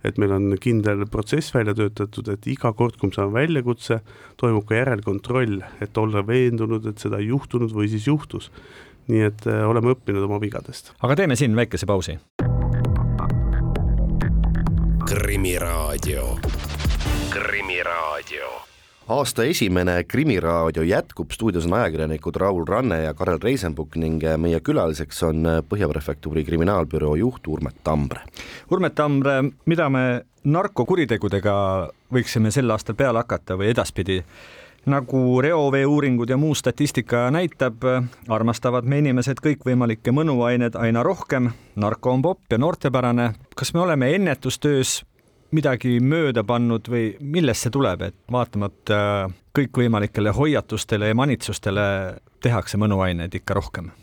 Et 0.06 0.20
meil 0.22 0.34
on 0.36 0.56
kindel 0.62 1.06
protsess 1.12 1.54
välja 1.56 1.76
töötatud, 1.78 2.30
et 2.34 2.48
iga 2.52 2.72
kord, 2.78 3.00
kui 3.00 3.12
me 3.12 3.18
saame 3.18 3.36
väljakutse, 3.36 4.00
toimub 4.42 4.68
ka 4.70 4.80
järelkontroll, 4.80 5.62
et 5.82 5.98
olla 5.98 6.24
veendunud, 6.28 6.86
et 6.90 7.02
seda 7.02 7.22
ei 7.22 7.32
juhtunud 7.32 7.74
või 7.76 7.90
siis 7.92 8.08
juhtus. 8.08 8.52
nii 9.06 9.22
et 9.22 9.44
äh, 9.46 9.62
oleme 9.70 9.92
õppinud 9.94 10.24
oma 10.26 10.40
vigadest. 10.42 10.94
aga 11.02 11.16
teeme 11.16 11.36
siin 11.36 11.56
väikese 11.56 11.86
pausi. 11.86 12.20
krimiraadio, 15.06 16.40
Krimiraadio 17.30 18.75
aasta 19.08 19.44
esimene 19.44 20.04
Krimiraadio 20.04 20.84
jätkub, 20.84 21.32
stuudios 21.32 21.66
on 21.66 21.74
ajakirjanikud 21.74 22.36
Raul 22.36 22.66
Ranne 22.68 23.04
ja 23.04 23.14
Karel 23.14 23.40
Reisenbuk 23.44 23.96
ning 23.96 24.24
meie 24.38 24.60
külaliseks 24.60 25.24
on 25.24 25.46
Põhja 25.70 25.90
Prefektuuri 25.90 26.44
kriminaalbüroo 26.44 27.16
juht 27.16 27.48
Urmet 27.48 27.84
Tambre. 27.84 28.22
Urmet 28.72 28.96
Tambre, 28.96 29.44
mida 29.66 29.90
me 29.90 30.26
narkokuritegudega 30.44 31.56
võiksime 32.14 32.52
sel 32.52 32.72
aastal 32.72 32.98
peale 32.98 33.22
hakata 33.24 33.58
või 33.58 33.74
edaspidi? 33.74 34.24
nagu 34.86 35.42
reoveeuuringud 35.42 36.30
ja 36.30 36.38
muu 36.38 36.54
statistika 36.56 37.24
näitab, 37.34 37.82
armastavad 38.30 38.86
me 38.86 39.00
inimesed 39.02 39.42
kõikvõimalikke 39.42 40.14
mõnuaineid 40.14 40.78
aina 40.78 41.04
rohkem. 41.04 41.50
narko 41.76 42.12
on 42.12 42.22
popp 42.22 42.52
ja 42.52 42.58
noortepärane. 42.58 43.34
kas 43.56 43.74
me 43.74 43.80
oleme 43.80 44.16
ennetustöös 44.16 45.06
midagi 45.56 45.98
mööda 46.04 46.44
pannud 46.48 46.88
või 46.92 47.14
millest 47.22 47.66
see 47.66 47.74
tuleb, 47.74 48.06
et 48.10 48.18
vaatamata 48.32 49.00
kõikvõimalikele 49.56 50.34
hoiatustele 50.36 51.12
ja 51.12 51.18
manitsustele 51.18 51.86
tehakse 52.44 52.80
mõnuaineid 52.82 53.40
ikka 53.42 53.58
rohkem? 53.58 53.94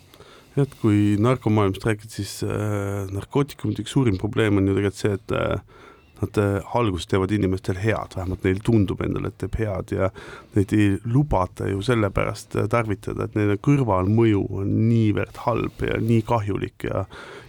jah, 0.56 0.66
et 0.66 0.74
kui 0.82 1.14
narkomaailmast 1.22 1.86
rääkida, 1.88 2.12
siis 2.12 2.42
äh, 2.44 3.06
narkootikumide 3.12 3.84
üks 3.84 3.94
suurim 3.96 4.18
probleem 4.20 4.60
on 4.60 4.68
ju 4.68 4.76
tegelikult 4.76 5.00
see, 5.00 5.14
et 5.16 5.32
äh, 5.38 5.82
nad 6.22 6.38
äh, 6.38 6.76
alguses 6.76 7.06
teevad 7.06 7.32
inimestel 7.34 7.78
head, 7.82 8.16
vähemalt 8.16 8.44
neile 8.46 8.62
tundub 8.64 9.02
endale, 9.04 9.32
et 9.32 9.38
teeb 9.42 9.58
head 9.60 9.94
ja 9.96 10.10
neid 10.56 10.74
ei 10.76 10.96
lubata 11.08 11.68
ju 11.70 11.82
sellepärast 11.84 12.56
äh, 12.56 12.68
tarvitada, 12.70 13.26
et 13.26 13.38
nende 13.38 13.58
kõrvalmõju 13.64 14.44
on 14.60 14.74
niivõrd 14.88 15.42
halb 15.46 15.86
ja 15.88 15.98
nii 16.02 16.22
kahjulik 16.28 16.88
ja 16.88 17.06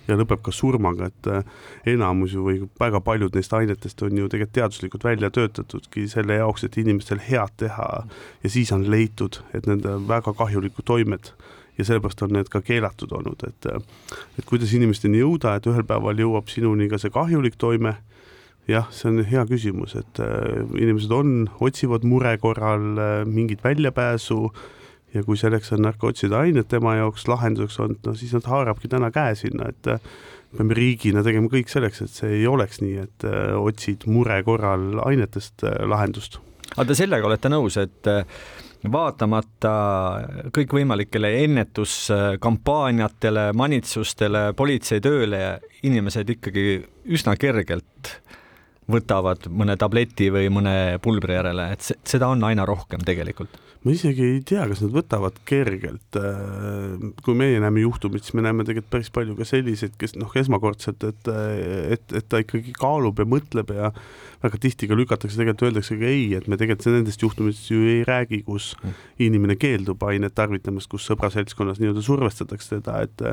ja 0.07 0.17
lõpeb 0.19 0.41
ka 0.43 0.51
surmaga, 0.55 1.07
et 1.11 1.29
äh, 1.31 1.43
enamus 1.93 2.35
ju 2.35 2.43
või 2.45 2.61
väga 2.79 3.01
paljud 3.03 3.35
neist 3.37 3.53
ainetest 3.55 4.03
on 4.05 4.17
ju 4.17 4.29
tegelikult 4.31 4.55
teaduslikult 4.57 5.07
välja 5.07 5.31
töötatudki 5.33 6.07
selle 6.11 6.39
jaoks, 6.41 6.65
et 6.67 6.77
inimestel 6.81 7.21
head 7.23 7.55
teha. 7.61 7.89
Ja 8.43 8.51
siis 8.51 8.71
on 8.75 8.85
leitud, 8.91 9.39
et 9.55 9.67
nende 9.69 9.95
väga 10.09 10.35
kahjulikud 10.37 10.87
toimed 10.87 11.33
ja 11.77 11.85
sellepärast 11.87 12.21
on 12.21 12.35
need 12.35 12.51
ka 12.53 12.61
keelatud 12.61 13.13
olnud, 13.15 13.47
et 13.47 13.69
äh, 13.71 13.81
et 14.37 14.47
kuidas 14.49 14.73
inimesteni 14.75 15.23
jõuda, 15.23 15.57
et 15.57 15.69
ühel 15.71 15.87
päeval 15.87 16.19
jõuab 16.19 16.51
sinuni 16.51 16.89
ka 16.91 16.99
see 17.01 17.13
kahjulik 17.13 17.57
toime, 17.61 17.95
jah, 18.69 18.91
see 18.93 19.09
on 19.09 19.23
hea 19.27 19.47
küsimus, 19.49 19.95
et 19.99 20.23
äh, 20.23 20.63
inimesed 20.75 21.11
on, 21.15 21.35
otsivad 21.63 22.05
mure 22.07 22.35
korral 22.43 23.25
mingit 23.29 23.63
väljapääsu 23.63 24.43
ja 25.13 25.23
kui 25.23 25.37
selleks 25.39 25.73
on 25.75 25.83
narkootside 25.85 26.37
ained 26.37 26.67
tema 26.71 26.95
jaoks 26.97 27.27
lahenduseks 27.29 27.79
olnud, 27.83 28.01
no 28.07 28.15
siis 28.17 28.33
nad 28.37 28.47
haarabki 28.49 28.89
täna 28.91 29.11
käe 29.13 29.35
sinna, 29.37 29.69
et 29.69 29.89
äh, 29.91 29.99
peame 30.57 30.77
riigina 30.77 31.23
tegema 31.25 31.51
kõik 31.51 31.69
selleks, 31.71 32.03
et 32.05 32.13
see 32.13 32.39
ei 32.39 32.47
oleks 32.49 32.81
nii, 32.83 32.97
et 33.05 33.27
äh, 33.29 33.53
otsid 33.57 34.07
mure 34.09 34.39
korral 34.47 34.83
ainetest 35.05 35.65
äh, 35.67 35.71
lahendust. 35.89 36.39
aga 36.75 36.87
te 36.89 36.97
sellega 36.97 37.29
olete 37.29 37.51
nõus, 37.53 37.77
et 37.81 38.11
vaatamata 38.91 39.73
kõikvõimalikele 40.51 41.29
ennetuskampaaniatele, 41.45 43.45
manitsustele, 43.55 44.49
politsei 44.57 44.99
tööle, 45.03 45.43
inimesed 45.87 46.33
ikkagi 46.35 46.65
üsna 47.15 47.37
kergelt 47.39 48.17
võtavad 48.91 49.47
mõne 49.47 49.77
tableti 49.79 50.27
või 50.33 50.49
mõne 50.51 50.99
pulbri 51.03 51.37
järele, 51.37 51.69
et 51.77 51.93
seda 52.03 52.27
on 52.33 52.43
aina 52.43 52.65
rohkem 52.67 53.05
tegelikult 53.07 53.55
ma 53.83 53.91
isegi 53.91 54.23
ei 54.23 54.41
tea, 54.47 54.63
kas 54.71 54.81
nad 54.83 54.93
võtavad 54.95 55.39
kergelt. 55.47 56.17
Äh, 56.19 57.09
kui 57.25 57.35
meie 57.37 57.59
näeme 57.63 57.83
juhtumit, 57.83 58.23
siis 58.23 58.35
me 58.37 58.45
näeme 58.45 58.65
tegelikult 58.67 58.91
päris 58.95 59.11
palju 59.13 59.35
ka 59.39 59.47
selliseid, 59.47 59.97
kes 59.99 60.15
noh, 60.19 60.31
esmakordselt, 60.39 61.03
et, 61.09 61.31
et, 61.97 62.15
et 62.19 62.29
ta 62.31 62.39
ikkagi 62.43 62.75
kaalub 62.77 63.19
ja 63.19 63.27
mõtleb 63.27 63.73
ja 63.75 63.91
väga 64.43 64.59
tihti 64.59 64.87
ka 64.87 64.95
lükatakse, 64.99 65.39
tegelikult 65.39 65.65
öeldakse 65.67 65.97
ka 65.99 66.07
ei, 66.07 66.29
et 66.37 66.47
me 66.51 66.59
tegelikult 66.59 66.95
nendest 66.95 67.23
juhtumitest 67.23 67.71
ju 67.71 67.83
ei 67.91 68.05
räägi, 68.07 68.41
kus 68.47 68.73
mm. 68.79 68.95
inimene 69.27 69.57
keeldub 69.59 70.03
ainet 70.07 70.35
tarvitamast, 70.35 70.89
kus 70.91 71.07
sõbra 71.07 71.29
seltskonnas 71.33 71.79
nii-öelda 71.81 72.03
survestatakse 72.03 72.79
teda, 72.79 73.01
et 73.03 73.25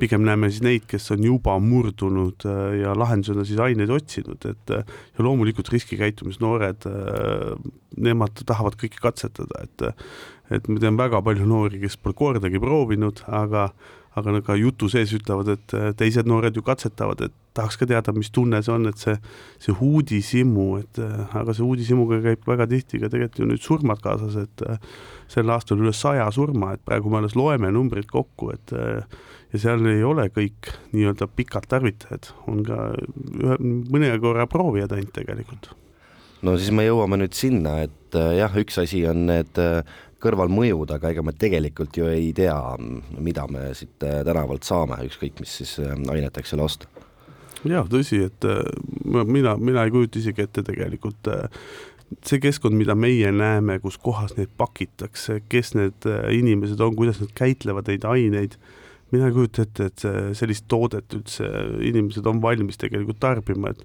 pigem 0.00 0.24
näeme 0.24 0.52
siis 0.52 0.64
neid, 0.64 0.88
kes 0.88 1.10
on 1.16 1.24
juba 1.24 1.56
murdunud 1.60 2.44
äh, 2.48 2.80
ja 2.82 2.92
lahendusena 2.96 3.44
siis 3.48 3.60
aineid 3.60 3.92
otsinud, 3.92 4.44
et 4.52 4.74
ja 4.74 5.24
loomulikult 5.24 5.68
riskikäitumisnoored 5.72 6.88
nemad 8.00 8.42
tahavad 8.46 8.76
kõike 8.78 9.00
katsetada, 9.02 9.64
et 9.64 9.84
et 10.52 10.68
ma 10.68 10.80
tean 10.80 10.98
väga 11.00 11.22
palju 11.24 11.46
noori, 11.48 11.82
kes 11.82 11.98
pole 12.00 12.16
kordagi 12.18 12.62
proovinud, 12.62 13.24
aga 13.26 13.70
aga 14.14 14.40
ka 14.46 14.54
jutu 14.54 14.86
sees 14.90 15.10
ütlevad, 15.16 15.48
et 15.56 15.74
teised 15.98 16.28
noored 16.30 16.54
ju 16.54 16.62
katsetavad, 16.62 17.24
et 17.26 17.34
tahaks 17.56 17.78
ka 17.80 17.88
teada, 17.90 18.14
mis 18.14 18.30
tunne 18.34 18.60
see 18.62 18.72
on, 18.74 18.86
et 18.86 19.00
see, 19.00 19.14
see 19.62 19.74
uudishimu, 19.74 20.66
et 20.84 21.00
aga 21.34 21.54
see 21.54 21.66
uudishimuga 21.66 22.20
käib 22.22 22.46
väga 22.46 22.68
tihti 22.70 23.02
ka 23.02 23.10
tegelikult 23.10 23.42
ju 23.42 23.50
nüüd 23.50 23.64
surmad 23.64 24.02
kaasas, 24.04 24.38
et 24.46 24.66
sel 25.34 25.50
aastal 25.50 25.82
üle 25.82 25.94
saja 25.96 26.28
surma, 26.34 26.76
et 26.76 26.84
praegu 26.86 27.10
me 27.10 27.22
alles 27.22 27.34
loeme 27.38 27.72
numbrid 27.74 28.06
kokku, 28.10 28.52
et 28.54 28.74
ja 28.74 29.62
seal 29.66 29.86
ei 29.90 30.06
ole 30.06 30.28
kõik 30.34 30.70
nii-öelda 30.94 31.30
pikad 31.34 31.66
tarvitajad, 31.70 32.30
on 32.50 32.62
ka 32.66 32.84
ühe, 32.94 33.58
mõne 33.62 34.14
korra 34.22 34.46
proovijad 34.50 34.94
ainult 34.94 35.14
tegelikult 35.18 35.74
no 36.44 36.56
siis 36.60 36.72
me 36.74 36.86
jõuame 36.86 37.18
nüüd 37.20 37.36
sinna, 37.36 37.78
et 37.86 38.18
äh, 38.18 38.34
jah, 38.40 38.52
üks 38.60 38.78
asi 38.82 39.02
on 39.08 39.24
need 39.30 39.60
äh, 39.60 39.80
kõrvalmõjud, 40.24 40.92
aga 40.94 41.12
ega 41.12 41.24
me 41.24 41.34
tegelikult 41.36 41.96
ju 41.98 42.08
ei 42.08 42.30
tea, 42.36 42.56
mida 43.20 43.46
me 43.50 43.70
siit 43.76 44.04
äh, 44.06 44.22
tänavalt 44.26 44.66
saame, 44.66 45.00
ükskõik 45.08 45.40
mis 45.42 45.56
siis 45.60 45.76
aineteks 45.80 46.54
seal 46.54 46.64
osta. 46.64 46.90
jah, 47.64 47.88
tõsi, 47.88 48.20
et 48.28 48.46
mina, 49.04 49.56
mina 49.56 49.84
ei 49.84 49.92
kujuta 49.92 50.20
isegi 50.20 50.44
ette 50.44 50.64
tegelikult 50.66 51.30
see 52.28 52.38
keskkond, 52.38 52.76
mida 52.76 52.94
meie 52.94 53.30
näeme, 53.32 53.78
kus 53.82 53.96
kohas 53.98 54.36
neid 54.36 54.52
pakitakse, 54.60 55.40
kes 55.50 55.72
need 55.74 56.04
inimesed 56.36 56.80
on, 56.84 56.92
kuidas 56.96 57.22
nad 57.22 57.32
käitlevad 57.36 57.88
neid 57.90 58.04
aineid 58.06 58.58
mina 59.14 59.30
ei 59.30 59.36
kujuta 59.36 59.64
ette, 59.64 59.88
et 59.90 60.04
sellist 60.36 60.66
toodet 60.70 61.14
üldse 61.16 61.48
inimesed 61.86 62.26
on 62.28 62.42
valmis 62.42 62.80
tegelikult 62.80 63.22
tarbima, 63.22 63.72
et 63.72 63.84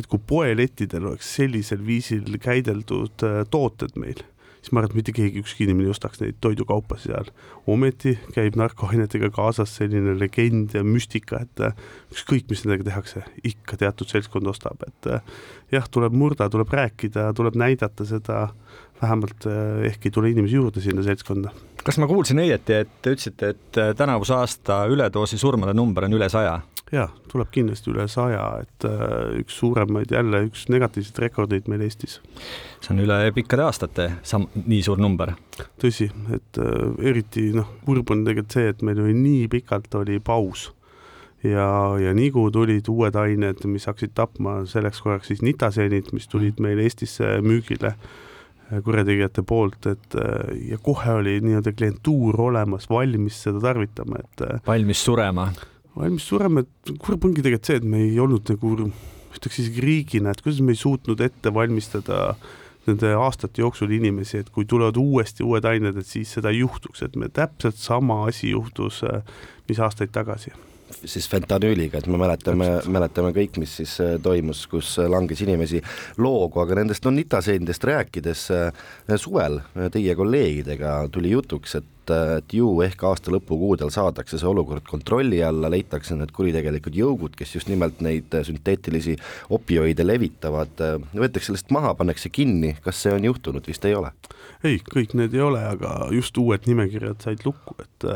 et 0.00 0.08
kui 0.08 0.20
poelettidel 0.32 1.10
oleks 1.10 1.34
sellisel 1.36 1.82
viisil 1.86 2.38
käideldud 2.40 3.24
äh, 3.26 3.40
tooted 3.52 3.96
meil, 4.00 4.22
siis 4.60 4.72
ma 4.72 4.80
arvan, 4.80 4.92
et 4.92 4.98
mitte 5.00 5.14
keegi, 5.16 5.42
ükski 5.44 5.66
inimene 5.66 5.88
ei 5.88 5.94
ostaks 5.94 6.20
neid 6.22 6.38
toidukaupa 6.44 6.98
seal. 7.00 7.30
ometi 7.70 8.16
käib 8.34 8.56
narkoainetega 8.60 9.30
kaasas 9.34 9.74
selline 9.78 10.16
legend 10.18 10.74
ja 10.76 10.84
müstika, 10.86 11.42
et 11.44 11.64
äh, 11.64 11.76
ükskõik, 12.14 12.48
mis 12.50 12.64
nendega 12.64 12.88
tehakse, 12.90 13.24
ikka 13.46 13.80
teatud 13.80 14.12
seltskond 14.12 14.48
ostab, 14.52 14.84
et 14.88 15.10
äh, 15.10 15.40
jah, 15.76 15.88
tuleb 15.92 16.16
murda, 16.16 16.48
tuleb 16.52 16.72
rääkida, 16.80 17.30
tuleb 17.36 17.58
näidata 17.60 18.08
seda, 18.08 18.48
vähemalt 19.02 19.46
ehk 19.88 20.06
ei 20.06 20.14
tule 20.14 20.30
inimesi 20.30 20.58
juurde 20.58 20.82
sinna 20.84 21.02
seltskonda 21.06 21.52
kas 21.84 21.98
ma 22.00 22.08
kuulsin 22.10 22.40
õieti, 22.42 22.76
et 22.84 22.90
te 23.02 23.14
ütlesite, 23.14 23.54
et 23.54 23.80
äh, 23.80 23.94
tänavuse 23.96 24.34
aasta 24.36 24.82
üledoosi 24.90 25.38
surmade 25.40 25.74
number 25.76 26.06
on 26.08 26.18
üle 26.18 26.28
saja? 26.32 26.60
jaa, 26.90 27.06
tuleb 27.30 27.52
kindlasti 27.54 27.92
üle 27.92 28.08
saja, 28.10 28.42
et 28.64 28.86
äh, 28.88 29.36
üks 29.38 29.60
suuremaid, 29.60 30.10
jälle 30.10 30.42
üks 30.48 30.64
negatiivseid 30.72 31.20
rekordeid 31.22 31.68
meil 31.70 31.84
Eestis. 31.86 32.18
see 32.82 32.94
on 32.94 33.04
üle 33.04 33.20
pikkade 33.36 33.62
aastate 33.62 34.08
sam-, 34.26 34.48
nii 34.58 34.82
suur 34.86 35.00
number? 35.00 35.36
tõsi, 35.80 36.10
et 36.34 36.60
äh, 36.60 36.90
eriti 37.12 37.50
noh, 37.56 37.70
kurb 37.86 38.10
on 38.10 38.26
tegelikult 38.26 38.58
see, 38.58 38.74
et 38.74 38.82
meil 38.86 39.00
oli 39.04 39.14
nii 39.16 39.46
pikalt 39.52 39.94
oli 40.02 40.18
paus 40.24 40.70
ja, 41.46 41.68
ja 42.02 42.16
nii 42.16 42.32
kui 42.34 42.52
tulid 42.52 42.90
uued 42.90 43.16
ained, 43.16 43.62
mis 43.70 43.86
hakkasid 43.88 44.16
tapma, 44.18 44.60
selleks 44.68 45.00
korraks 45.04 45.30
siis 45.32 45.46
nitaseenid, 45.46 46.10
mis 46.16 46.28
tulid 46.28 46.60
meil 46.60 46.82
Eestisse 46.82 47.38
müügile 47.46 47.94
kurjategijate 48.84 49.42
poolt, 49.46 49.88
et 49.90 50.16
äh, 50.18 50.54
ja 50.70 50.78
kohe 50.82 51.16
oli 51.20 51.38
nii-öelda 51.44 51.74
klientuur 51.76 52.38
olemas, 52.48 52.88
valmis 52.90 53.42
seda 53.46 53.62
tarvitama, 53.64 54.22
et 54.22 54.46
äh, 54.46 54.62
valmis 54.66 55.04
surema? 55.04 55.50
valmis 55.96 56.28
surema, 56.30 56.62
et 56.64 56.94
kurb 57.02 57.26
ongi 57.26 57.42
tegelikult 57.42 57.70
see, 57.70 57.80
et 57.82 57.88
me 57.94 58.04
ei 58.06 58.16
olnud 58.22 58.54
nagu, 58.54 58.74
ütleks 59.34 59.62
isegi 59.64 59.84
riigina, 59.84 60.32
et 60.32 60.42
kuidas 60.44 60.62
me 60.64 60.76
ei 60.76 60.80
suutnud 60.80 61.20
ette 61.24 61.52
valmistada 61.54 62.36
nende 62.86 63.12
aastate 63.18 63.60
jooksul 63.60 63.92
inimesi, 63.92 64.40
et 64.40 64.48
kui 64.54 64.64
tulevad 64.68 64.96
uuesti 64.96 65.44
uued 65.44 65.66
ained, 65.68 66.00
et 66.00 66.08
siis 66.08 66.32
seda 66.38 66.54
ei 66.54 66.62
juhtuks, 66.62 67.04
et 67.04 67.18
me 67.20 67.28
täpselt 67.28 67.78
sama 67.78 68.22
asi 68.30 68.54
juhtus, 68.54 69.02
äh, 69.04 69.24
mis 69.68 69.82
aastaid 69.82 70.14
tagasi 70.14 70.54
siis 71.04 71.28
fentanüüliga, 71.30 72.00
et 72.00 72.08
me 72.10 72.18
mäletame, 72.20 72.68
mäletame 72.90 73.32
kõik, 73.36 73.60
mis 73.62 73.76
siis 73.80 73.96
äh, 74.02 74.16
toimus, 74.22 74.64
kus 74.70 74.96
äh, 75.00 75.08
langes 75.10 75.42
inimesi 75.44 75.82
loogu, 76.20 76.62
aga 76.62 76.80
nendest 76.80 77.06
no 77.06 77.12
nitaseenidest 77.14 77.86
rääkides 77.90 78.44
äh, 78.56 78.90
suvel 79.20 79.60
teie 79.94 80.14
kolleegidega 80.18 81.00
tuli 81.12 81.34
jutuks, 81.36 81.80
et 81.80 81.96
et 82.10 82.54
ju 82.56 82.66
ehk 82.82 83.04
aasta 83.06 83.30
lõpukuudel 83.30 83.92
saadakse 83.94 84.34
see 84.40 84.48
olukord 84.48 84.82
kontrolli 84.88 85.36
alla, 85.46 85.68
leitakse 85.70 86.16
need 86.18 86.32
kuritegelikud 86.34 86.96
jõugud, 86.98 87.36
kes 87.38 87.52
just 87.54 87.70
nimelt 87.70 88.00
neid 88.02 88.34
sünteetilisi 88.48 89.14
opioide 89.54 90.02
levitavad, 90.02 90.82
võetakse 91.14 91.52
sellest 91.52 91.70
maha, 91.70 91.92
pannakse 91.94 92.32
kinni, 92.34 92.72
kas 92.82 93.04
see 93.04 93.14
on 93.14 93.28
juhtunud, 93.28 93.62
vist 93.70 93.86
ei 93.86 93.94
ole? 93.94 94.10
ei, 94.66 94.80
kõik 94.82 95.14
need 95.14 95.36
ei 95.38 95.44
ole, 95.44 95.62
aga 95.62 96.08
just 96.16 96.34
uued 96.40 96.66
nimekirjad 96.66 97.22
said 97.22 97.46
lukku, 97.46 97.78
et 97.84 98.08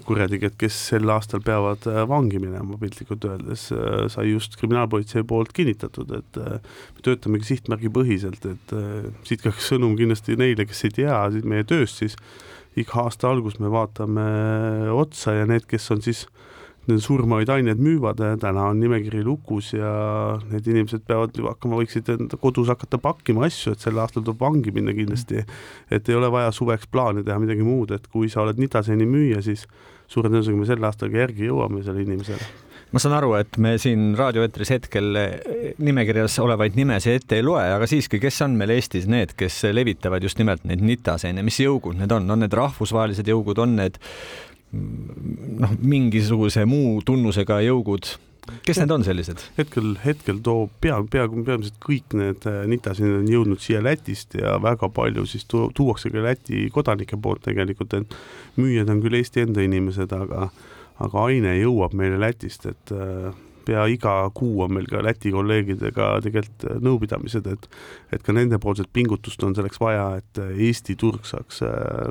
kurjategijad, 0.00 0.54
kes 0.60 0.76
sel 0.88 1.10
aastal 1.12 1.42
peavad 1.44 1.84
äh, 1.90 2.02
vangi 2.08 2.40
minema, 2.40 2.78
piltlikult 2.80 3.26
öeldes, 3.28 3.66
äh, 3.76 4.06
sai 4.12 4.30
just 4.30 4.56
kriminaalpolitsei 4.60 5.24
poolt 5.28 5.52
kinnitatud, 5.56 6.14
et 6.16 6.40
äh, 6.40 6.78
me 6.96 7.04
töötamegi 7.04 7.50
sihtmärgipõhiselt, 7.50 8.46
et 8.48 8.76
siit 9.28 9.44
ka 9.44 9.52
sõnum 9.60 9.96
kindlasti 9.98 10.38
neile, 10.40 10.66
kes 10.68 10.86
ei 10.88 10.96
tea 11.02 11.18
meie 11.44 11.66
tööst, 11.68 12.00
siis 12.00 12.16
iga 12.78 13.04
aasta 13.04 13.28
algus 13.28 13.58
me 13.60 13.68
vaatame 13.72 14.24
otsa 14.96 15.36
ja 15.42 15.48
need, 15.48 15.68
kes 15.68 15.90
on 15.92 16.00
siis 16.04 16.24
äh, 16.24 16.51
surmavaid 16.90 17.50
aineid 17.52 17.78
müüvad, 17.82 18.18
täna 18.42 18.64
on 18.72 18.80
nimekiri 18.82 19.22
lukus 19.24 19.70
ja 19.76 19.92
need 20.50 20.66
inimesed 20.66 21.04
peavad 21.06 21.36
hakkama, 21.46 21.78
võiksid 21.82 22.10
enda 22.16 22.38
kodus 22.42 22.72
hakata 22.72 22.98
pakkima 23.02 23.46
asju, 23.46 23.76
et 23.76 23.84
sel 23.84 24.00
aastal 24.02 24.24
tuleb 24.26 24.42
vangi 24.42 24.74
minna 24.74 24.94
kindlasti. 24.96 25.44
et 25.90 26.08
ei 26.08 26.18
ole 26.18 26.30
vaja 26.32 26.50
suveks 26.52 26.90
plaane 26.90 27.22
teha 27.22 27.38
midagi 27.38 27.62
muud, 27.62 27.94
et 27.94 28.06
kui 28.10 28.28
sa 28.28 28.42
oled 28.42 28.58
nitaseeni 28.58 29.06
müüja, 29.06 29.42
siis 29.42 29.66
suure 30.08 30.28
tõenäosusega 30.28 30.58
me 30.58 30.66
selle 30.66 30.90
aastaga 30.90 31.24
järgi 31.24 31.48
jõuame 31.48 31.84
sellele 31.84 32.06
inimesele. 32.08 32.50
Ma 32.92 33.00
saan 33.00 33.14
aru, 33.16 33.30
et 33.38 33.56
me 33.56 33.78
siin 33.80 34.10
raadioeetris 34.18 34.68
hetkel 34.74 35.16
nimekirjas 35.80 36.34
olevaid 36.44 36.74
nimesid 36.76 37.22
ette 37.22 37.38
ei 37.38 37.44
loe, 37.46 37.62
aga 37.72 37.86
siiski, 37.88 38.18
kes 38.20 38.42
on 38.44 38.58
meil 38.60 38.74
Eestis 38.74 39.06
need, 39.08 39.32
kes 39.38 39.62
levitavad 39.72 40.20
just 40.26 40.36
nimelt 40.42 40.66
neid 40.68 40.82
nitaseene, 40.84 41.40
mis 41.46 41.56
jõugud 41.62 41.96
need 41.96 42.12
on, 42.12 42.28
on 42.28 42.44
need 42.44 42.52
rahvusvahelised 42.52 43.30
jõugud, 43.32 43.62
on 43.64 43.78
need 43.78 43.96
noh, 44.72 45.72
mingisuguse 45.80 46.64
muu 46.68 47.00
tunnusega 47.06 47.60
jõugud, 47.66 48.08
kes 48.66 48.80
need 48.80 48.94
on 48.94 49.04
sellised? 49.06 49.44
hetkel, 49.58 49.92
hetkel 50.04 50.40
toob 50.44 50.72
pea, 50.82 50.96
peaaegu 51.12 51.44
peamiselt 51.46 51.78
kõik 51.82 52.16
need 52.18 52.46
äh, 52.48 52.62
nitasid 52.70 53.20
on 53.20 53.28
jõudnud 53.30 53.62
siia 53.62 53.82
Lätist 53.84 54.36
ja 54.38 54.56
väga 54.62 54.88
palju 54.92 55.26
siis 55.30 55.46
tu 55.50 55.66
tuuakse 55.76 56.10
ka 56.14 56.24
Läti 56.24 56.66
kodanike 56.74 57.20
poolt 57.20 57.44
tegelikult, 57.46 57.94
et 58.00 58.16
müüjad 58.60 58.90
on 58.92 59.02
küll 59.04 59.20
Eesti 59.20 59.44
enda 59.44 59.64
inimesed, 59.64 60.12
aga, 60.16 60.48
aga 61.04 61.26
aine 61.28 61.54
jõuab 61.60 61.96
meile 61.98 62.20
Lätist, 62.22 62.66
et 62.72 62.96
äh, 62.96 63.30
pea 63.66 63.86
iga 63.90 64.16
kuu 64.34 64.64
on 64.66 64.74
meil 64.76 64.88
ka 64.90 65.02
Läti 65.04 65.32
kolleegidega 65.34 66.10
tegelikult 66.24 66.68
äh, 66.68 66.82
nõupidamised, 66.82 67.48
et 67.52 67.70
et 68.12 68.22
ka 68.26 68.34
nendepoolset 68.36 68.90
pingutust 68.92 69.42
on 69.46 69.56
selleks 69.56 69.80
vaja, 69.80 70.20
et 70.20 70.42
Eesti 70.52 70.98
turg 71.00 71.24
saaks 71.28 71.62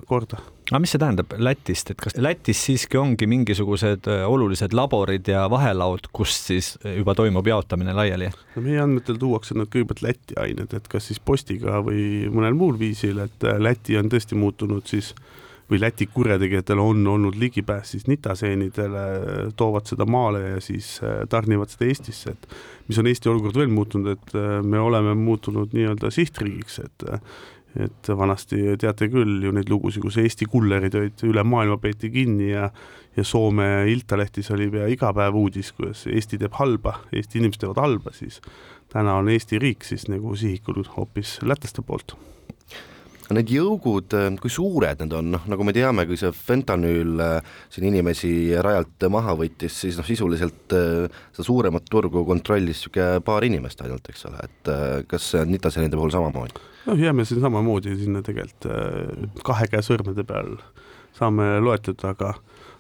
korda 0.09 0.41
aga 0.71 0.79
mis 0.79 0.93
see 0.93 1.01
tähendab 1.01 1.33
Lätist, 1.41 1.91
et 1.91 1.99
kas 1.99 2.15
Lätis 2.21 2.61
siiski 2.63 2.99
ongi 2.99 3.27
mingisugused 3.27 4.07
äh, 4.11 4.23
olulised 4.29 4.75
laborid 4.77 5.27
ja 5.27 5.43
vahelaud, 5.51 6.07
kust 6.15 6.47
siis 6.51 6.73
äh, 6.85 6.95
juba 7.01 7.15
toimub 7.17 7.47
jaotamine 7.47 7.95
laiali? 7.97 8.29
no 8.55 8.63
meie 8.63 8.79
andmetel 8.83 9.19
tuuakse 9.19 9.57
nad 9.59 9.71
kõigepealt 9.73 10.05
Läti 10.05 10.37
ained, 10.39 10.71
et 10.77 10.87
kas 10.91 11.09
siis 11.11 11.19
postiga 11.19 11.81
või 11.83 12.29
mõnel 12.31 12.55
muul 12.55 12.79
viisil, 12.79 13.19
et 13.25 13.47
äh, 13.47 13.59
Läti 13.59 13.99
on 13.99 14.11
tõesti 14.11 14.39
muutunud 14.39 14.87
siis 14.87 15.11
või 15.71 15.79
Läti 15.79 16.07
kurjategijatel 16.11 16.79
on 16.83 17.05
olnud 17.07 17.37
ligipääs 17.39 17.93
siis 17.95 18.07
nitaseenidele, 18.11 19.05
toovad 19.55 19.87
seda 19.87 20.05
maale 20.05 20.41
ja 20.49 20.59
siis 20.63 20.97
tarnivad 21.29 21.71
seda 21.71 21.87
Eestisse, 21.87 22.35
et 22.35 22.59
mis 22.89 22.99
on 22.99 23.07
Eesti 23.07 23.31
olukord 23.31 23.55
veel 23.55 23.71
muutunud, 23.71 24.11
et 24.17 24.35
me 24.67 24.79
oleme 24.79 25.15
muutunud 25.15 25.71
nii-öelda 25.77 26.11
sihtriigiks, 26.11 26.79
et 26.85 27.09
et 27.79 28.09
vanasti 28.19 28.57
teate 28.75 29.07
küll 29.07 29.45
ju 29.45 29.51
neid 29.55 29.69
lugusid, 29.71 30.03
kus 30.03 30.17
Eesti 30.19 30.43
kullerid 30.51 30.95
olid 30.99 31.21
üle 31.23 31.43
maailma 31.47 31.77
peeti 31.79 32.09
kinni 32.11 32.49
ja 32.49 32.65
ja 33.17 33.23
Soome 33.27 33.85
Iltalehtis 33.91 34.51
oli 34.51 34.69
pea 34.71 34.87
iga 34.91 35.13
päev 35.15 35.35
uudis, 35.35 35.71
kuidas 35.75 36.05
Eesti 36.07 36.39
teeb 36.39 36.55
halba, 36.59 36.97
Eesti 37.11 37.39
inimesed 37.39 37.63
teevad 37.63 37.79
halba, 37.83 38.13
siis 38.15 38.41
täna 38.91 39.17
on 39.19 39.31
Eesti 39.31 39.59
riik 39.59 39.87
siis 39.87 40.07
nagu 40.11 40.35
sihikul 40.35 40.83
hoopis 40.97 41.39
lätlaste 41.43 41.83
poolt 41.87 42.15
Need 43.31 43.51
jõugud, 43.53 44.13
kui 44.41 44.51
suured 44.51 44.99
need 45.03 45.13
on, 45.15 45.29
noh 45.35 45.43
nagu 45.49 45.65
me 45.67 45.73
teame, 45.75 46.03
kui 46.09 46.17
see 46.19 46.31
fentanüül 46.35 47.21
äh, 47.23 47.53
siin 47.71 47.87
inimesi 47.87 48.31
rajalt 48.59 49.05
maha 49.13 49.35
võttis, 49.39 49.77
siis 49.83 49.99
noh, 49.99 50.07
sisuliselt 50.07 50.75
äh, 50.75 51.21
seda 51.31 51.45
suuremat 51.47 51.87
turgu 51.91 52.25
kontrollis 52.27 52.81
niisugune 52.81 53.21
paar 53.25 53.45
inimest 53.47 53.83
ainult, 53.85 54.09
eks 54.11 54.27
ole, 54.29 54.43
et 54.47 54.71
äh, 54.73 54.95
kas 55.09 55.31
nitasenide 55.47 55.99
puhul 55.99 56.13
samamoodi? 56.13 56.59
noh, 56.89 56.99
jääme 56.99 57.25
siin 57.29 57.43
samamoodi 57.43 57.95
sinna 57.99 58.23
tegelikult 58.25 59.43
kahe 59.47 59.67
käe 59.71 59.85
sõrmede 59.85 60.25
peal 60.27 60.55
saame 61.17 61.53
loetleda, 61.63 62.15
aga 62.15 62.33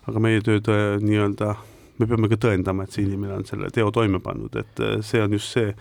aga 0.09 0.23
meie 0.23 0.41
tööd 0.41 0.67
nii-öelda, 1.05 1.53
me 2.01 2.07
peame 2.09 2.31
ka 2.31 2.39
tõendama, 2.41 2.87
et 2.87 2.95
see 2.95 3.05
inimene 3.05 3.37
on 3.37 3.45
selle 3.45 3.69
teo 3.73 3.91
toime 3.93 4.19
pannud, 4.23 4.55
et 4.57 4.81
see 5.05 5.21
on 5.21 5.37
just 5.37 5.53
see, 5.53 5.75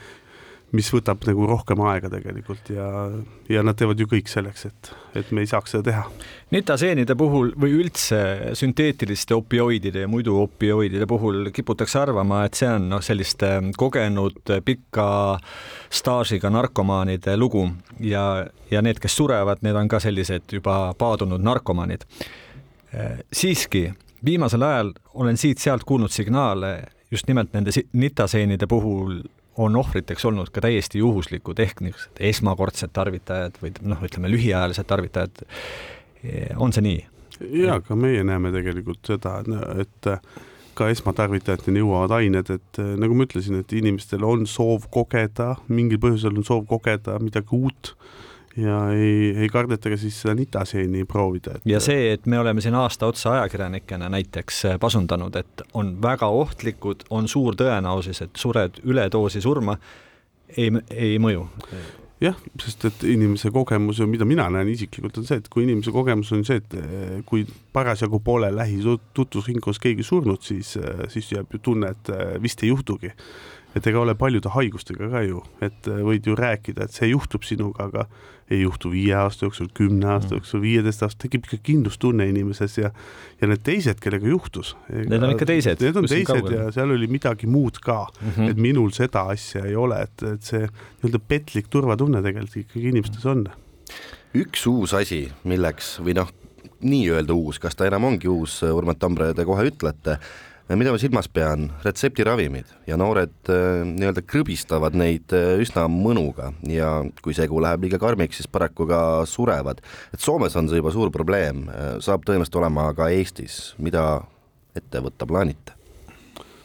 mis 0.77 0.91
võtab 0.95 1.25
nagu 1.27 1.47
rohkem 1.51 1.81
aega 1.91 2.11
tegelikult 2.13 2.71
ja, 2.75 2.87
ja 3.51 3.63
nad 3.67 3.79
teevad 3.79 3.99
ju 4.01 4.07
kõik 4.11 4.31
selleks, 4.31 4.67
et, 4.69 4.91
et 5.19 5.31
me 5.35 5.43
ei 5.43 5.51
saaks 5.51 5.75
seda 5.75 5.87
teha. 5.89 6.05
nitaseenide 6.55 7.17
puhul 7.19 7.53
või 7.61 7.75
üldse 7.81 8.21
sünteetiliste 8.59 9.35
opioidide 9.35 10.05
ja 10.05 10.11
muidu 10.11 10.37
opioidide 10.45 11.09
puhul 11.11 11.51
kiputakse 11.55 11.99
arvama, 12.03 12.45
et 12.47 12.59
see 12.59 12.71
on 12.71 12.87
noh, 12.93 13.03
selliste 13.03 13.53
kogenud 13.79 14.55
pika 14.67 15.09
staažiga 15.91 16.53
narkomaanide 16.55 17.37
lugu 17.39 17.67
ja, 18.05 18.47
ja 18.71 18.83
need, 18.83 19.03
kes 19.03 19.19
surevad, 19.19 19.65
need 19.67 19.79
on 19.79 19.91
ka 19.91 20.01
sellised 20.03 20.55
juba 20.59 20.95
paadunud 20.99 21.43
narkomaanid. 21.43 22.07
siiski 23.33 23.91
viimasel 24.25 24.63
ajal 24.63 24.95
olen 25.15 25.37
siit-sealt 25.37 25.85
kuulnud 25.87 26.11
signaale 26.11 26.73
just 27.11 27.29
nimelt 27.29 27.53
nende 27.53 27.71
nitaseenide 27.93 28.67
puhul 28.67 29.21
on 29.61 29.77
ohvriteks 29.77 30.25
olnud 30.29 30.51
ka 30.55 30.63
täiesti 30.65 31.03
juhuslikud 31.03 31.61
ehk 31.63 31.83
niisugused 31.85 32.21
esmakordsed 32.31 32.93
tarvitajad 32.97 33.59
või 33.63 33.73
noh, 33.83 34.01
ütleme 34.07 34.31
lühiajalised 34.33 34.89
tarvitajad. 34.89 35.43
on 36.57 36.73
see 36.73 36.85
nii? 36.87 37.01
ja 37.63 37.81
ka 37.85 37.97
meie 37.97 38.25
näeme 38.27 38.53
tegelikult 38.53 39.05
seda, 39.07 39.41
et 39.81 40.11
ka 40.77 40.89
esmatarvitajateni 40.93 41.83
jõuavad 41.83 42.15
ained, 42.21 42.51
et 42.55 42.81
nagu 43.01 43.17
ma 43.17 43.27
ütlesin, 43.27 43.61
et 43.61 43.73
inimestel 43.77 44.25
on 44.25 44.47
soov 44.49 44.87
kogeda, 44.93 45.55
mingil 45.69 46.01
põhjusel 46.01 46.37
on 46.41 46.47
soov 46.47 46.67
kogeda 46.71 47.19
midagi 47.21 47.57
uut 47.57 47.95
ja 48.57 48.91
ei, 48.93 49.35
ei 49.37 49.49
kardeta 49.49 49.93
ka 49.93 49.97
siis 50.01 50.17
seda 50.23 50.35
nitaseeni 50.35 51.05
proovida 51.09 51.55
et.... 51.57 51.67
ja 51.69 51.81
see, 51.83 52.11
et 52.15 52.27
me 52.27 52.39
oleme 52.41 52.63
siin 52.65 52.75
aasta 52.75 53.11
otsa 53.11 53.37
ajakirjanikena 53.37 54.11
näiteks 54.11 54.65
äh, 54.73 54.77
pasundanud, 54.81 55.37
et 55.39 55.63
on 55.75 55.97
väga 56.03 56.27
ohtlikud, 56.27 57.07
on 57.11 57.29
suur 57.29 57.59
tõenäosus, 57.59 58.23
et 58.27 58.37
sured 58.37 58.83
üledoosi 58.83 59.43
surma, 59.45 59.77
ei, 60.57 60.71
ei 60.91 61.19
mõju. 61.23 61.47
Jah, 62.21 62.37
sest 62.61 62.85
et 62.85 63.05
inimese 63.09 63.49
kogemus, 63.55 64.03
mida 64.05 64.27
mina 64.29 64.51
näen 64.53 64.69
isiklikult, 64.69 65.23
on 65.23 65.29
see, 65.29 65.39
et 65.41 65.47
kui 65.49 65.65
inimese 65.65 65.95
kogemus 65.95 66.35
on 66.37 66.43
see, 66.45 66.59
et 66.61 66.77
äh, 66.77 67.15
kui 67.29 67.47
parasjagu 67.73 68.21
pole 68.25 68.51
lähitutvusringkondades 68.53 69.81
keegi 69.87 70.05
surnud, 70.05 70.43
siis, 70.45 70.75
äh, 70.81 71.07
siis 71.13 71.31
jääb 71.33 71.55
ju 71.55 71.63
tunne, 71.71 71.95
et 71.95 72.13
vist 72.43 72.67
ei 72.67 72.75
juhtugi 72.75 73.15
et 73.77 73.87
ega 73.87 74.01
ole 74.01 74.17
paljude 74.19 74.51
haigustega 74.51 75.09
ka 75.13 75.23
ju, 75.27 75.45
et 75.63 75.89
äh, 75.89 76.03
võid 76.07 76.27
ju 76.27 76.37
rääkida, 76.39 76.87
et 76.87 76.97
see 76.97 77.11
juhtub 77.13 77.47
sinuga, 77.47 77.87
aga 77.91 78.07
ei 78.51 78.65
juhtu 78.65 78.91
viie 78.91 79.15
aasta 79.15 79.47
jooksul, 79.47 79.69
kümne 79.75 80.09
aasta 80.11 80.33
mm. 80.33 80.41
jooksul, 80.41 80.63
viieteist 80.65 81.05
aasta, 81.07 81.21
tekib 81.23 81.47
ikka 81.47 81.61
kindlustunne 81.69 82.27
inimeses 82.33 82.79
ja 82.81 82.91
ja 83.41 83.49
need 83.49 83.63
teised, 83.65 84.01
kellega 84.03 84.27
juhtus. 84.29 84.75
Need 84.91 85.23
on 85.23 85.37
ikka 85.37 85.47
teised. 85.49 85.83
Need 85.85 86.01
on 86.01 86.09
teised 86.11 86.51
ja 86.51 86.67
seal 86.75 86.91
oli 86.97 87.07
midagi 87.11 87.47
muud 87.51 87.79
ka 87.85 88.03
mm, 88.09 88.33
-hmm. 88.37 88.51
et 88.51 88.59
minul 88.59 88.91
seda 88.97 89.29
asja 89.31 89.63
ei 89.67 89.77
ole, 89.79 90.03
et, 90.03 90.27
et 90.35 90.43
see 90.43 90.67
nii-öelda 90.67 91.23
petlik 91.29 91.71
turvatunne 91.71 92.23
tegelikult 92.27 92.65
ikkagi 92.65 92.91
inimestes 92.91 93.27
on. 93.27 93.47
üks 94.35 94.67
uus 94.67 94.95
asi, 94.95 95.25
milleks 95.45 95.99
või 96.03 96.15
noh, 96.19 96.29
nii-öelda 96.81 97.35
uus, 97.35 97.59
kas 97.59 97.77
ta 97.77 97.87
enam 97.87 98.05
ongi 98.05 98.29
uus, 98.29 98.63
Urmas 98.63 98.99
Tambre, 98.99 99.35
te 99.35 99.45
kohe 99.45 99.67
ütlete 99.71 100.19
mida 100.79 100.93
ma 100.95 100.99
silmas 101.03 101.27
pean, 101.27 101.71
retseptiravimid. 101.83 102.69
Ja 102.87 102.99
noored 103.01 103.51
äh, 103.51 103.81
nii-öelda 103.89 104.23
krõbistavad 104.23 104.95
neid 104.99 105.35
äh, 105.35 105.57
üsna 105.63 105.89
mõnuga. 105.91 106.53
Ja 106.71 106.93
kui 107.25 107.35
segu 107.35 107.59
läheb 107.63 107.87
liiga 107.87 107.99
karmiks, 108.03 108.39
siis 108.39 108.51
paraku 108.51 108.87
ka 108.91 109.01
surevad. 109.27 109.83
et 110.15 110.23
Soomes 110.23 110.55
on 110.57 110.71
see 110.71 110.79
juba 110.79 110.95
suur 110.95 111.11
probleem, 111.11 111.67
äh, 111.75 111.93
saab 112.05 112.23
tõenäoliselt 112.27 112.61
olema 112.63 112.87
ka 112.95 113.11
Eestis, 113.11 113.75
mida 113.79 114.23
ette 114.79 115.03
võtta 115.03 115.27
plaanite? 115.27 115.77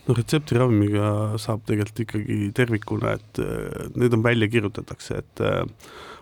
no 0.06 0.14
retseptiravimiga 0.14 1.40
saab 1.42 1.64
tegelikult 1.66 2.04
ikkagi 2.04 2.52
tervikuna, 2.54 3.16
et 3.18 3.40
need 3.98 4.14
on 4.14 4.22
välja 4.22 4.46
kirjutatakse, 4.54 5.24
et 5.24 5.42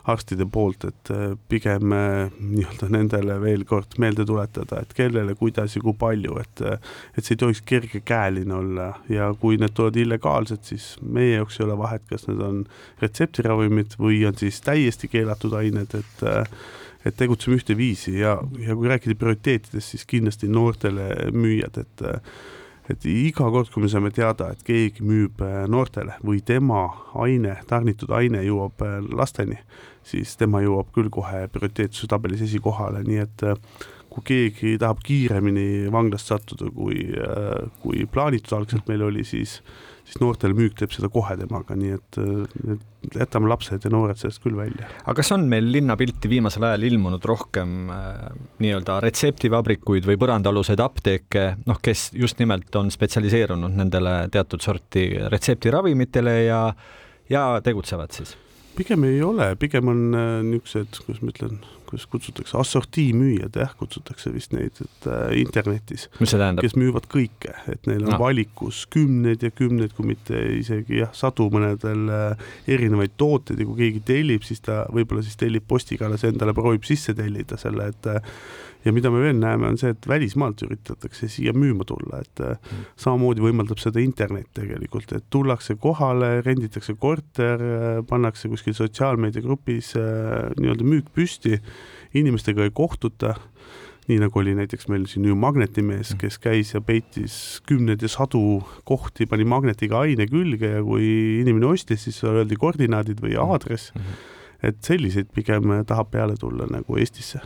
arstide 0.10 0.46
poolt, 0.52 0.84
et 0.88 1.12
äh, 1.14 1.34
pigem 1.52 1.94
äh, 1.96 2.34
nii-öelda 2.40 2.90
nendele 2.92 3.38
veel 3.44 3.64
kord 3.68 3.96
meelde 4.04 4.26
tuletada, 4.28 4.82
et 4.84 4.94
kellele, 4.98 5.36
kuidas 5.40 5.78
ja 5.78 5.84
kui 5.84 5.96
palju, 6.00 6.36
et 6.42 6.64
äh, 6.68 6.94
et 7.16 7.24
see 7.24 7.38
ei 7.38 7.42
tohiks 7.46 7.64
kergekäeline 7.70 8.56
olla. 8.58 8.90
Ja 9.12 9.32
kui 9.40 9.58
need 9.62 9.76
tulevad 9.78 10.00
illegaalsed, 10.04 10.64
siis 10.68 10.94
meie 11.02 11.38
jaoks 11.38 11.60
ei 11.60 11.68
ole 11.68 11.78
vahet, 11.80 12.04
kas 12.10 12.28
need 12.28 12.44
on 12.44 12.64
retseptiravimid 13.04 13.96
või 14.02 14.24
on 14.28 14.40
siis 14.40 14.60
täiesti 14.66 15.12
keelatud 15.12 15.56
ained, 15.60 16.00
et 16.00 16.26
et 17.04 17.18
tegutseme 17.20 17.58
ühteviisi. 17.60 18.14
Ja, 18.16 18.38
ja 18.64 18.76
kui 18.80 18.88
rääkida 18.88 19.16
prioriteetidest, 19.20 19.92
siis 19.92 20.06
kindlasti 20.08 20.48
noortele 20.48 21.32
müüjad, 21.36 21.82
et 21.82 22.04
et 22.92 23.06
iga 23.08 23.48
kord, 23.48 23.70
kui 23.72 23.84
me 23.86 23.90
saame 23.92 24.12
teada, 24.12 24.50
et 24.52 24.64
keegi 24.68 25.06
müüb 25.08 25.40
noortele 25.72 26.18
või 26.26 26.42
tema 26.46 26.86
aine, 27.24 27.58
tarnitud 27.70 28.12
aine 28.12 28.44
jõuab 28.44 28.84
lasteni, 29.16 29.60
siis 30.04 30.36
tema 30.40 30.60
jõuab 30.64 30.92
küll 30.96 31.12
kohe 31.14 31.46
prioriteetsuse 31.54 32.10
tabelis 32.12 32.44
esikohale, 32.44 33.06
nii 33.08 33.22
et 33.24 33.46
äh, 33.48 33.56
kui 34.14 34.26
keegi 34.28 34.76
tahab 34.82 35.02
kiiremini 35.06 35.90
vanglast 35.94 36.30
sattuda, 36.30 36.70
kui, 36.76 37.08
kui 37.82 38.06
plaanitud 38.12 38.54
algselt 38.60 38.90
meil 38.92 39.08
oli, 39.08 39.26
siis 39.26 39.62
siis 40.04 40.20
noortele 40.22 40.56
müük 40.58 40.76
teeb 40.80 40.92
seda 40.94 41.10
kohe 41.12 41.36
temaga, 41.40 41.76
nii 41.80 41.94
et, 41.96 42.20
et 42.76 43.18
jätame 43.18 43.50
lapsed 43.52 43.86
ja 43.86 43.92
noored 43.94 44.20
sellest 44.20 44.44
küll 44.44 44.58
välja. 44.58 44.88
aga 45.04 45.16
kas 45.20 45.32
on 45.36 45.46
meil 45.52 45.70
linnapilti 45.72 46.32
viimasel 46.32 46.68
ajal 46.68 46.88
ilmunud 46.90 47.24
rohkem 47.28 47.92
äh, 47.94 48.26
nii-öelda 48.64 49.00
retseptivabrikuid 49.04 50.08
või 50.10 50.20
põrandaaluseid 50.22 50.84
apteeke, 50.84 51.46
noh, 51.70 51.80
kes 51.84 52.10
just 52.20 52.42
nimelt 52.44 52.76
on 52.80 52.92
spetsialiseerunud 52.94 53.76
nendele 53.80 54.18
teatud 54.34 54.64
sorti 54.64 55.08
retseptiravimitele 55.34 56.38
ja, 56.46 56.64
ja 57.32 57.46
tegutsevad 57.64 58.16
siis? 58.16 58.36
pigem 58.78 59.04
ei 59.06 59.22
ole, 59.22 59.54
pigem 59.62 59.92
on 59.92 60.04
äh, 60.18 60.36
niisugused, 60.48 61.04
kuidas 61.06 61.24
ma 61.24 61.34
ütlen, 61.34 61.60
kuidas 61.94 62.08
kutsutakse, 62.10 62.58
assortiimüüjad 62.58 63.58
jah, 63.62 63.74
kutsutakse 63.78 64.32
vist 64.34 64.54
neid, 64.56 64.80
et 64.82 65.08
äh, 65.10 65.36
internetis. 65.42 66.08
mis 66.20 66.34
see 66.34 66.42
tähendab? 66.42 66.66
kes 66.66 66.76
müüvad 66.80 67.08
kõike, 67.12 67.54
et 67.70 67.88
neil 67.90 68.04
on 68.08 68.16
no. 68.16 68.20
valikus 68.22 68.84
kümneid 68.94 69.44
ja 69.46 69.52
kümneid, 69.54 69.94
kui 69.98 70.08
mitte 70.10 70.40
isegi 70.58 71.02
jah, 71.04 71.14
sadu 71.18 71.50
mõnedel 71.54 72.10
äh, 72.10 72.52
erinevaid 72.74 73.16
tooteid 73.22 73.62
ja 73.62 73.70
kui 73.70 73.80
keegi 73.84 74.04
tellib, 74.10 74.46
siis 74.48 74.64
ta 74.66 74.84
võib-olla 74.94 75.24
siis 75.26 75.38
tellib 75.40 75.68
postiga 75.70 76.10
alles 76.10 76.26
endale, 76.28 76.56
proovib 76.58 76.86
sisse 76.88 77.16
tellida 77.18 77.60
selle, 77.62 77.92
et 77.94 78.10
äh, 78.10 78.34
ja 78.86 78.94
mida 78.96 79.12
me 79.12 79.22
veel 79.24 79.38
näeme, 79.40 79.70
on 79.72 79.78
see, 79.80 79.94
et 79.94 80.08
välismaalt 80.10 80.62
üritatakse 80.66 81.30
siia 81.32 81.54
müüma 81.56 81.86
tulla, 81.88 82.20
et 82.24 82.44
mm. 82.44 82.84
samamoodi 83.00 83.44
võimaldab 83.44 83.80
seda 83.82 84.02
internet 84.04 84.50
tegelikult, 84.58 85.14
et 85.16 85.26
tullakse 85.34 85.78
kohale, 85.82 86.36
renditakse 86.46 86.98
korter, 87.00 87.64
äh, 87.64 88.02
pannakse 88.10 88.52
kuskil 88.52 88.76
sotsiaalmeediagrupis 88.78 89.94
äh, 90.00 90.52
nii-öelda 90.60 90.88
müük 90.88 91.12
püsti, 91.16 91.60
inimestega 92.20 92.68
ei 92.68 92.76
kohtuta 92.76 93.38
nii 94.10 94.18
nagu 94.20 94.40
oli 94.42 94.52
näiteks 94.58 94.90
meil 94.92 95.06
siin 95.08 95.30
ju 95.30 95.36
magnetimees, 95.40 96.10
mm. 96.12 96.20
kes 96.20 96.38
käis 96.44 96.74
ja 96.74 96.82
peitis 96.84 97.38
kümneid 97.70 98.04
ja 98.04 98.10
sadu 98.12 98.60
kohti, 98.84 99.28
pani 99.32 99.48
magnetiga 99.48 100.02
aine 100.04 100.28
külge 100.28 100.74
ja 100.74 100.82
kui 100.84 101.06
inimene 101.40 101.70
ostis, 101.72 102.04
siis 102.10 102.20
öeldi 102.28 102.60
koordinaadid 102.60 103.24
või 103.24 103.38
mm. 103.38 103.54
aadress 103.54 103.94
mm. 103.96 104.02
-hmm. 104.02 104.68
et 104.70 104.84
selliseid 104.84 105.32
pigem 105.32 105.72
tahab 105.88 106.12
peale 106.12 106.36
tulla 106.40 106.68
nagu 106.68 107.00
Eestisse 107.00 107.40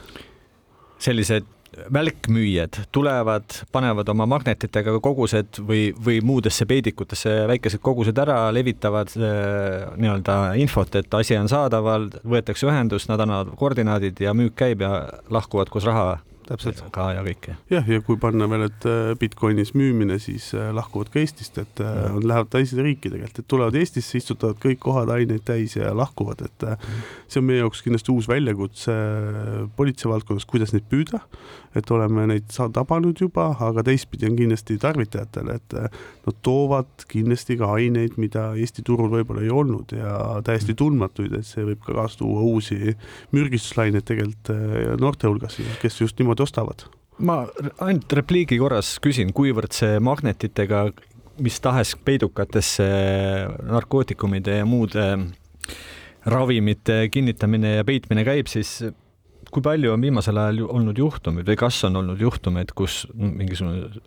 sellised 1.00 1.46
välkmüüjad 1.94 2.78
tulevad, 2.92 3.44
panevad 3.72 4.10
oma 4.10 4.26
magnetitega 4.30 4.98
kogused 5.04 5.60
või, 5.68 5.92
või 6.06 6.22
muudesse 6.26 6.66
peedikutesse 6.66 7.34
väikesed 7.50 7.82
kogused 7.84 8.18
ära, 8.18 8.40
levitavad 8.56 9.12
äh, 9.20 9.86
nii-öelda 10.00 10.38
infot, 10.62 10.96
et 10.98 11.14
asi 11.14 11.38
on 11.38 11.50
saadaval, 11.52 12.10
võetakse 12.26 12.70
ühendust, 12.70 13.12
nad 13.12 13.22
annavad 13.24 13.54
koordinaadid 13.60 14.24
ja 14.24 14.34
müük 14.38 14.56
käib 14.58 14.82
ja 14.86 15.04
lahkuvad 15.34 15.70
koos 15.74 15.86
raha 15.88 16.18
täpselt. 16.48 16.82
ka 16.94 17.10
ja 17.16 17.24
kõike. 17.26 17.56
jah, 17.72 17.90
ja 17.90 18.02
kui 18.06 18.18
panna 18.22 18.48
veel, 18.50 18.68
et 18.70 18.88
äh, 18.88 19.12
Bitcoinis 19.20 19.74
müümine, 19.78 20.18
siis 20.24 20.50
äh, 20.56 20.70
lahkuvad 20.76 21.12
ka 21.14 21.22
Eestist, 21.22 21.58
et 21.62 21.82
mm. 21.84 22.18
on, 22.18 22.28
lähevad 22.32 22.52
teise 22.54 22.80
riiki 22.82 23.12
tegelikult, 23.12 23.42
et 23.44 23.50
tulevad 23.52 23.78
Eestisse, 23.80 24.22
istutavad 24.22 24.60
kõik 24.64 24.80
kohad 24.86 25.12
aineid 25.14 25.44
täis 25.48 25.78
ja 25.78 25.92
lahkuvad, 25.98 26.44
et 26.48 26.68
mm. 26.68 27.04
see 27.28 27.42
on 27.42 27.48
meie 27.50 27.62
jaoks 27.62 27.84
kindlasti 27.86 28.14
uus 28.14 28.30
väljakutse 28.32 28.96
politsei 29.78 30.12
valdkonnas, 30.12 30.48
kuidas 30.50 30.74
neid 30.76 30.88
püüda, 30.92 31.22
et 31.78 31.92
oleme 31.94 32.26
neid 32.32 32.48
tabanud 32.74 33.20
juba, 33.22 33.50
aga 33.68 33.84
teistpidi 33.86 34.30
on 34.30 34.38
kindlasti 34.40 34.80
tarvitajatele, 34.82 35.58
et 35.60 35.78
nad 35.78 36.40
toovad 36.46 37.06
kindlasti 37.12 37.60
ka 37.60 37.74
aineid, 37.76 38.18
mida 38.22 38.50
Eesti 38.58 38.84
turul 38.88 39.12
võib-olla 39.12 39.44
ei 39.46 39.52
olnud 39.54 39.94
ja 39.96 40.40
täiesti 40.46 40.74
mhm. 40.74 40.80
tundmatuid, 40.82 41.38
et 41.38 41.48
see 41.48 41.66
võib 41.68 41.84
ka 41.86 41.96
kaasa 42.00 42.22
tuua 42.24 42.42
uusi 42.48 42.96
mürgistuslaineid 43.36 44.08
tegelikult 44.08 44.54
noorte 45.02 45.30
hulgas, 45.30 45.60
kes 45.82 46.02
just 46.02 46.18
niimoodi 46.18 46.37
ostavad? 46.44 46.86
Ma 47.18 47.44
ainult 47.82 48.14
repliigi 48.14 48.60
korras 48.62 48.98
küsin, 49.02 49.34
kuivõrd 49.34 49.74
see 49.74 49.98
magnetitega 50.04 50.84
mis 51.44 51.60
tahes 51.62 51.94
peidukatesse 52.06 52.86
narkootikumide 53.70 54.60
ja 54.62 54.66
muude 54.66 55.06
ravimite 56.26 57.08
kinnitamine 57.14 57.78
ja 57.78 57.86
peitmine 57.88 58.24
käib, 58.28 58.50
siis 58.52 58.80
kui 59.54 59.64
palju 59.64 59.94
on 59.94 60.04
viimasel 60.04 60.38
ajal 60.42 60.66
olnud 60.68 60.98
juhtumeid 61.00 61.48
või 61.48 61.60
kas 61.60 61.80
on 61.88 62.02
olnud 62.02 62.22
juhtumeid, 62.22 62.74
kus 62.76 63.06
mingisugune 63.14 64.02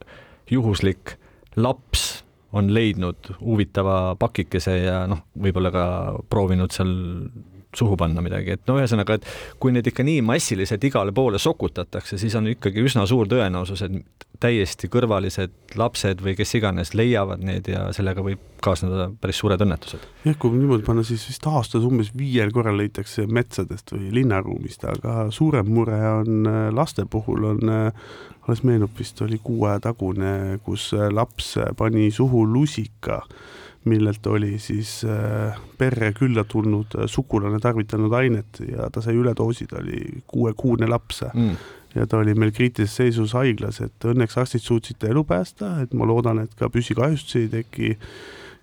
juhuslik 0.51 1.17
laps 1.57 2.25
on 2.53 2.73
leidnud 2.75 3.31
huvitava 3.39 4.17
pakikese 4.19 4.75
ja 4.83 5.05
noh, 5.11 5.23
võib-olla 5.39 5.71
ka 5.75 5.85
proovinud 6.33 6.75
seal 6.75 6.93
suhu 7.77 7.97
panna 7.97 8.23
midagi, 8.25 8.57
et 8.57 8.67
no 8.67 8.79
ühesõnaga, 8.81 9.19
et 9.19 9.27
kui 9.63 9.75
need 9.75 9.87
ikka 9.87 10.05
nii 10.07 10.25
massiliselt 10.27 10.85
igale 10.85 11.15
poole 11.15 11.39
sokutatakse, 11.39 12.19
siis 12.19 12.35
on 12.39 12.51
ikkagi 12.51 12.83
üsna 12.83 13.07
suur 13.07 13.31
tõenäosus, 13.31 13.85
et 13.87 14.27
täiesti 14.41 14.89
kõrvalised 14.91 15.77
lapsed 15.79 16.23
või 16.25 16.35
kes 16.39 16.55
iganes 16.57 16.95
leiavad 16.97 17.43
need 17.45 17.69
ja 17.71 17.87
sellega 17.95 18.25
võib 18.25 18.41
kaasneda 18.65 19.11
päris 19.21 19.41
suured 19.41 19.61
õnnetused. 19.61 20.07
jah, 20.25 20.37
kui 20.41 20.57
niimoodi 20.57 20.85
panna, 20.87 21.05
siis 21.07 21.27
vist 21.29 21.47
aastas 21.49 21.85
umbes 21.87 22.13
viiel 22.17 22.53
korral 22.53 22.79
leitakse 22.81 23.27
metsadest 23.29 23.93
või 23.95 24.11
linnaruumist, 24.21 24.85
aga 24.89 25.29
suurem 25.35 25.71
mure 25.71 26.01
on 26.11 26.49
äh, 26.49 26.61
laste 26.75 27.07
puhul 27.11 27.47
on, 27.53 27.63
äh, 27.69 28.11
alles 28.47 28.65
meenub 28.67 28.97
vist 28.99 29.21
oli 29.23 29.39
kuu 29.45 29.67
aja 29.69 29.85
tagune, 29.91 30.59
kus 30.65 30.91
äh, 30.97 31.11
laps 31.13 31.55
pani 31.79 32.09
suhu 32.15 32.47
lusika 32.49 33.23
millelt 33.85 34.27
oli 34.27 34.59
siis 34.61 35.01
äh, 35.09 35.57
perre 35.79 36.13
külla 36.13 36.45
tulnud 36.45 36.97
äh, 36.99 37.07
sugulane 37.09 37.61
tarvitanud 37.63 38.13
ainet 38.13 38.61
ja 38.69 38.91
ta 38.93 39.01
sai 39.05 39.17
üledoosi, 39.17 39.67
ta 39.71 39.81
oli 39.81 40.23
kuuekuune 40.29 40.89
laps. 40.89 41.25
Mm. 41.33 41.57
ja 41.95 42.07
ta 42.07 42.21
oli 42.21 42.37
meil 42.39 42.53
kriitilises 42.55 43.01
seisus 43.01 43.33
haiglas, 43.35 43.81
et 43.83 44.05
õnneks 44.07 44.37
arstid 44.39 44.63
suutsid 44.63 45.01
ta 45.01 45.09
elu 45.11 45.25
päästa, 45.27 45.73
et 45.83 45.95
ma 45.97 46.07
loodan, 46.07 46.39
et 46.45 46.53
ka 46.59 46.69
püsikahjustusi 46.71 47.47
ei 47.47 47.49
teki. 47.57 47.97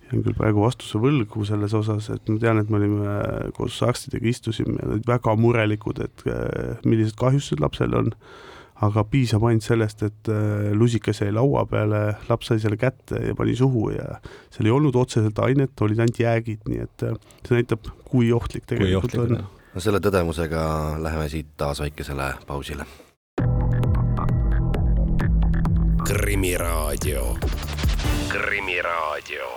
Jään 0.08 0.22
küll 0.24 0.36
praegu 0.38 0.62
vastuse 0.62 0.96
võlgu 0.96 1.42
selles 1.44 1.74
osas, 1.76 2.06
et 2.14 2.30
ma 2.32 2.38
tean, 2.40 2.56
et 2.62 2.70
me 2.72 2.78
olime 2.78 3.16
koos 3.58 3.76
arstidega 3.84 4.30
istusime 4.30 4.78
ja 4.78 4.94
olid 4.94 5.04
väga 5.10 5.34
murelikud, 5.36 6.00
et 6.06 6.24
äh, 6.30 6.78
millised 6.88 7.18
kahjustused 7.20 7.60
lapsel 7.60 7.92
on 7.98 8.14
aga 8.86 9.04
piisab 9.10 9.44
ainult 9.48 9.66
sellest, 9.66 10.04
et 10.06 10.30
äh, 10.32 10.70
lusikas 10.76 11.22
jäi 11.22 11.32
laua 11.34 11.64
peale, 11.70 12.02
laps 12.28 12.52
sai 12.52 12.62
selle 12.62 12.78
kätte 12.80 13.20
ja 13.26 13.34
pani 13.38 13.56
suhu 13.58 13.88
ja 13.94 14.20
seal 14.54 14.68
ei 14.68 14.74
olnud 14.74 14.96
otseselt 14.98 15.38
ainet, 15.42 15.74
olid 15.80 15.98
ainult 15.98 16.20
jäägid, 16.22 16.64
nii 16.70 16.84
et 16.86 17.06
äh, 17.08 17.18
see 17.46 17.58
näitab, 17.58 17.90
kui 18.08 18.32
ohtlik 18.32 18.68
tegelikult 18.70 19.14
kui 19.16 19.24
ohtlik, 19.26 19.38
on. 19.40 19.68
no 19.74 19.84
selle 19.84 20.02
tõdemusega 20.04 20.62
läheme 21.02 21.28
siit 21.32 21.54
taas 21.56 21.82
väikesele 21.84 22.32
pausile. 22.46 22.86
krimiraadio, 26.08 27.24
Krimiraadio 28.32 29.48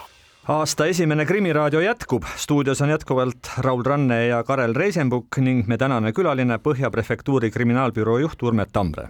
aasta 0.49 0.85
esimene 0.89 1.25
Krimiraadio 1.25 1.79
jätkub, 1.79 2.23
stuudios 2.37 2.81
on 2.81 2.89
jätkuvalt 2.89 3.49
Raul 3.57 3.83
Ranne 3.85 4.25
ja 4.25 4.43
Karel 4.43 4.73
Reisenbuk 4.73 5.37
ning 5.37 5.67
me 5.67 5.77
tänane 5.77 6.13
külaline 6.17 6.57
Põhja 6.57 6.89
prefektuuri 6.91 7.51
kriminaalbüroo 7.51 8.17
juht 8.23 8.41
Urmet 8.43 8.71
Tambre. 8.73 9.09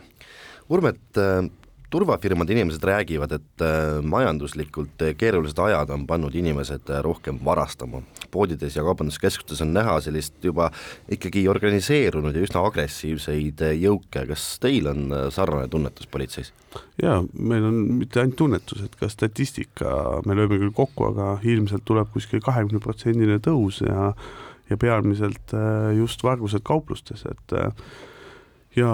Urmet, 0.69 0.99
turvafirmade 1.91 2.53
inimesed 2.55 2.83
räägivad, 2.83 3.31
et 3.35 3.63
äh, 3.65 3.99
majanduslikult 4.03 5.03
keerulised 5.17 5.59
ajad 5.59 5.91
on 5.91 6.05
pannud 6.07 6.35
inimesed 6.35 6.89
äh, 6.89 7.01
rohkem 7.03 7.39
varastama. 7.45 8.01
poodides 8.31 8.75
ja 8.75 8.83
kaubanduskeskustes 8.83 9.61
on 9.61 9.73
näha 9.73 9.97
sellist 10.01 10.43
juba 10.43 10.69
ikkagi 11.11 11.47
organiseerunud 11.51 12.35
ja 12.35 12.43
üsna 12.45 12.61
agressiivseid 12.63 13.59
jõuke, 13.75 14.23
kas 14.29 14.45
teil 14.63 14.87
on 14.87 15.11
sarnane 15.35 15.67
tunnetus 15.67 16.07
politseis? 16.07 16.53
jaa, 17.03 17.19
meil 17.33 17.65
on 17.67 17.81
mitte 17.99 18.21
ainult 18.21 18.37
tunnetus, 18.39 18.85
et 18.85 18.95
ka 18.95 19.09
statistika, 19.11 20.21
me 20.25 20.37
lööme 20.39 20.61
küll 20.61 20.71
kokku, 20.75 21.09
aga 21.11 21.33
ilmselt 21.43 21.83
tuleb 21.85 22.07
kuskil 22.13 22.39
kahekümne 22.43 22.79
protsendine 22.79 23.41
tõus 23.43 23.81
ja 23.83 24.13
ja 24.71 24.77
peamiselt 24.79 25.51
just 25.97 26.23
vargused 26.23 26.63
kauplustes, 26.63 27.25
et 27.27 27.55
ja 28.77 28.91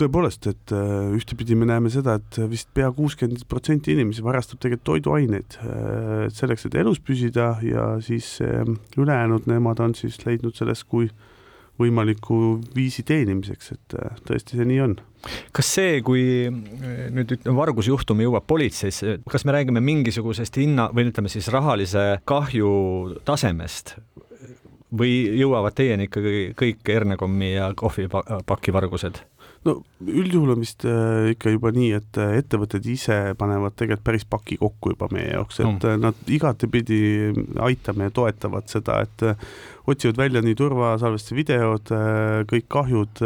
tõepoolest, 0.00 0.48
et 0.50 0.74
äh, 0.74 1.12
ühtepidi 1.16 1.56
me 1.58 1.68
näeme 1.68 1.90
seda, 1.92 2.16
et 2.18 2.40
vist 2.50 2.70
pea 2.74 2.88
kuuskümmend 2.94 3.46
protsenti 3.50 3.94
inimesi 3.94 4.24
varastab 4.26 4.60
tegelikult 4.62 4.88
toiduaineid 4.90 5.58
äh, 5.62 6.26
selleks, 6.34 6.66
et 6.66 6.78
elus 6.82 7.00
püsida 7.04 7.54
ja 7.64 7.94
siis 8.04 8.36
ähm, 8.44 8.80
ülejäänud, 8.98 9.46
nemad 9.50 9.82
on 9.84 9.94
siis 9.98 10.18
leidnud 10.26 10.58
sellest 10.58 10.88
kui 10.90 11.10
võimaliku 11.76 12.56
viisi 12.74 13.04
teenimiseks, 13.06 13.72
et 13.76 13.96
äh, 14.00 14.18
tõesti 14.26 14.58
see 14.58 14.66
nii 14.66 14.82
on. 14.82 14.98
kas 15.54 15.70
see, 15.78 16.00
kui 16.06 16.22
nüüd 16.50 17.36
ütleme, 17.36 17.56
vargusjuhtum 17.58 18.24
jõuab 18.24 18.46
politseisse, 18.48 19.20
kas 19.30 19.46
me 19.46 19.54
räägime 19.54 19.82
mingisugusest 19.84 20.58
hinna 20.62 20.90
või 20.94 21.10
ütleme 21.12 21.30
siis 21.30 21.50
rahalise 21.54 22.08
kahju 22.26 22.70
tasemest 23.28 23.96
või 24.98 25.14
jõuavad 25.38 25.76
teieni 25.76 26.08
ikkagi 26.10 26.52
kõik 26.58 26.92
Ernekomi 26.96 27.54
ja 27.54 27.70
kohvipaki 27.76 28.74
vargused? 28.76 29.22
no 29.66 29.80
üldjuhul 30.06 30.52
on 30.54 30.62
vist 30.62 30.84
äh, 30.86 31.32
ikka 31.32 31.52
juba 31.54 31.72
nii, 31.74 31.90
et 31.98 32.18
äh, 32.20 32.36
ettevõtted 32.40 32.86
ise 32.90 33.16
panevad 33.38 33.74
tegelikult 33.74 34.04
päris 34.06 34.26
paki 34.28 34.58
kokku 34.60 34.92
juba 34.92 35.08
meie 35.14 35.32
jaoks, 35.32 35.60
et 35.62 35.86
mm. 35.86 36.02
nad 36.04 36.30
igatepidi 36.32 37.00
aitame 37.64 38.08
ja 38.08 38.14
toetavad 38.14 38.68
seda, 38.70 39.00
et 39.06 39.24
otsivad 39.86 40.18
välja 40.18 40.42
nii 40.42 40.56
turvasalvestuse 40.58 41.36
videod, 41.38 41.90
kõik 42.50 42.66
kahjud 42.74 43.20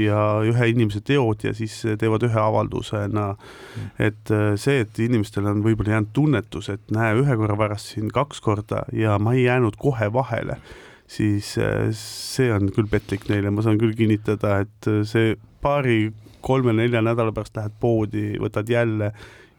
ja 0.00 0.20
ühe 0.48 0.68
inimese 0.72 1.02
teod 1.04 1.44
ja 1.44 1.52
siis 1.56 1.74
teevad 2.00 2.24
ühe 2.24 2.40
avaldusena 2.40 3.26
mm.. 3.34 3.90
et 4.00 4.32
see, 4.60 4.80
et 4.86 5.02
inimestel 5.04 5.48
on 5.52 5.60
võib-olla 5.64 5.98
jäänud 5.98 6.14
tunnetus, 6.16 6.70
et 6.72 6.96
näe, 6.96 7.12
ühe 7.20 7.36
korra 7.36 7.58
varastasin 7.60 8.08
kaks 8.16 8.40
korda 8.44 8.86
ja 8.96 9.18
ma 9.20 9.36
ei 9.36 9.44
jäänud 9.44 9.76
kohe 9.80 10.08
vahele 10.12 10.56
siis 11.06 11.52
see 11.96 12.52
on 12.52 12.70
küll 12.74 12.88
petlik 12.90 13.28
neile, 13.30 13.52
ma 13.54 13.62
saan 13.64 13.78
küll 13.80 13.94
kinnitada, 13.96 14.60
et 14.64 14.88
see 15.06 15.36
paari, 15.62 16.10
kolme-nelja 16.46 17.02
nädala 17.02 17.34
pärast 17.34 17.56
lähed 17.58 17.74
poodi, 17.82 18.28
võtad 18.42 18.68
jälle 18.70 19.12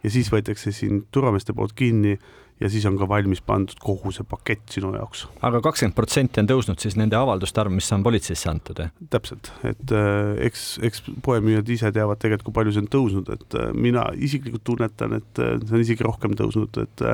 ja 0.03 0.11
siis 0.11 0.29
võetakse 0.31 0.71
sind 0.75 1.07
turvameeste 1.11 1.55
poolt 1.57 1.75
kinni 1.77 2.17
ja 2.59 2.69
siis 2.69 2.85
on 2.89 2.97
ka 2.97 3.07
valmis 3.09 3.41
pandud 3.45 3.77
kogu 3.81 4.11
see 4.15 4.25
pakett 4.27 4.73
sinu 4.73 4.89
jaoks. 4.95 5.25
aga 5.45 5.61
kakskümmend 5.65 5.95
protsenti 5.97 6.41
on 6.41 6.49
tõusnud 6.49 6.81
siis 6.81 6.97
nende 6.97 7.17
avalduste 7.19 7.61
arv, 7.61 7.73
mis 7.73 7.89
on 7.93 8.05
politseisse 8.05 8.49
antud, 8.49 8.81
jah? 8.81 8.93
täpselt, 9.13 9.51
et 9.67 9.93
äh, 9.93 10.33
eks, 10.47 10.63
eks 10.87 11.03
poemüüjad 11.25 11.69
ise 11.75 11.91
teavad 11.93 12.21
tegelikult, 12.21 12.47
kui 12.49 12.57
palju 12.57 12.73
see 12.75 12.85
on 12.85 12.89
tõusnud, 12.97 13.29
et 13.35 13.59
äh, 13.59 13.69
mina 13.77 14.07
isiklikult 14.15 14.65
tunnetan, 14.71 15.19
et 15.19 15.43
äh, 15.43 15.53
see 15.61 15.77
on 15.77 15.85
isegi 15.85 16.07
rohkem 16.07 16.33
tõusnud, 16.39 16.81
et 16.81 17.05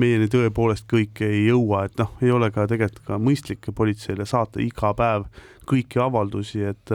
meieni 0.00 0.28
tõepoolest 0.32 0.88
kõik 0.90 1.24
ei 1.24 1.46
jõua, 1.46 1.86
et 1.88 1.96
noh, 2.00 2.12
ei 2.24 2.34
ole 2.34 2.50
ka 2.54 2.68
tegelikult 2.70 3.08
ka 3.08 3.20
mõistlik 3.22 3.70
politseile 3.76 4.28
saata 4.28 4.60
iga 4.62 4.92
päev 4.96 5.28
kõiki 5.68 6.02
avaldusi, 6.02 6.60
et 6.68 6.92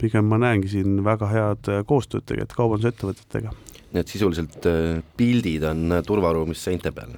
pigem 0.00 0.30
ma 0.30 0.38
näengi 0.40 0.70
siin 0.70 1.02
väga 1.04 1.28
head 1.28 1.72
koostööd 1.88 2.24
tegelikult 2.28 2.56
kaubandusettevõtetega 2.60 3.52
need 3.96 4.10
sisuliselt 4.10 4.66
äh, 4.68 5.02
pildid 5.18 5.66
on 5.68 5.90
äh, 5.96 6.02
turvaruumis 6.06 6.64
seinte 6.68 6.92
peal? 6.94 7.14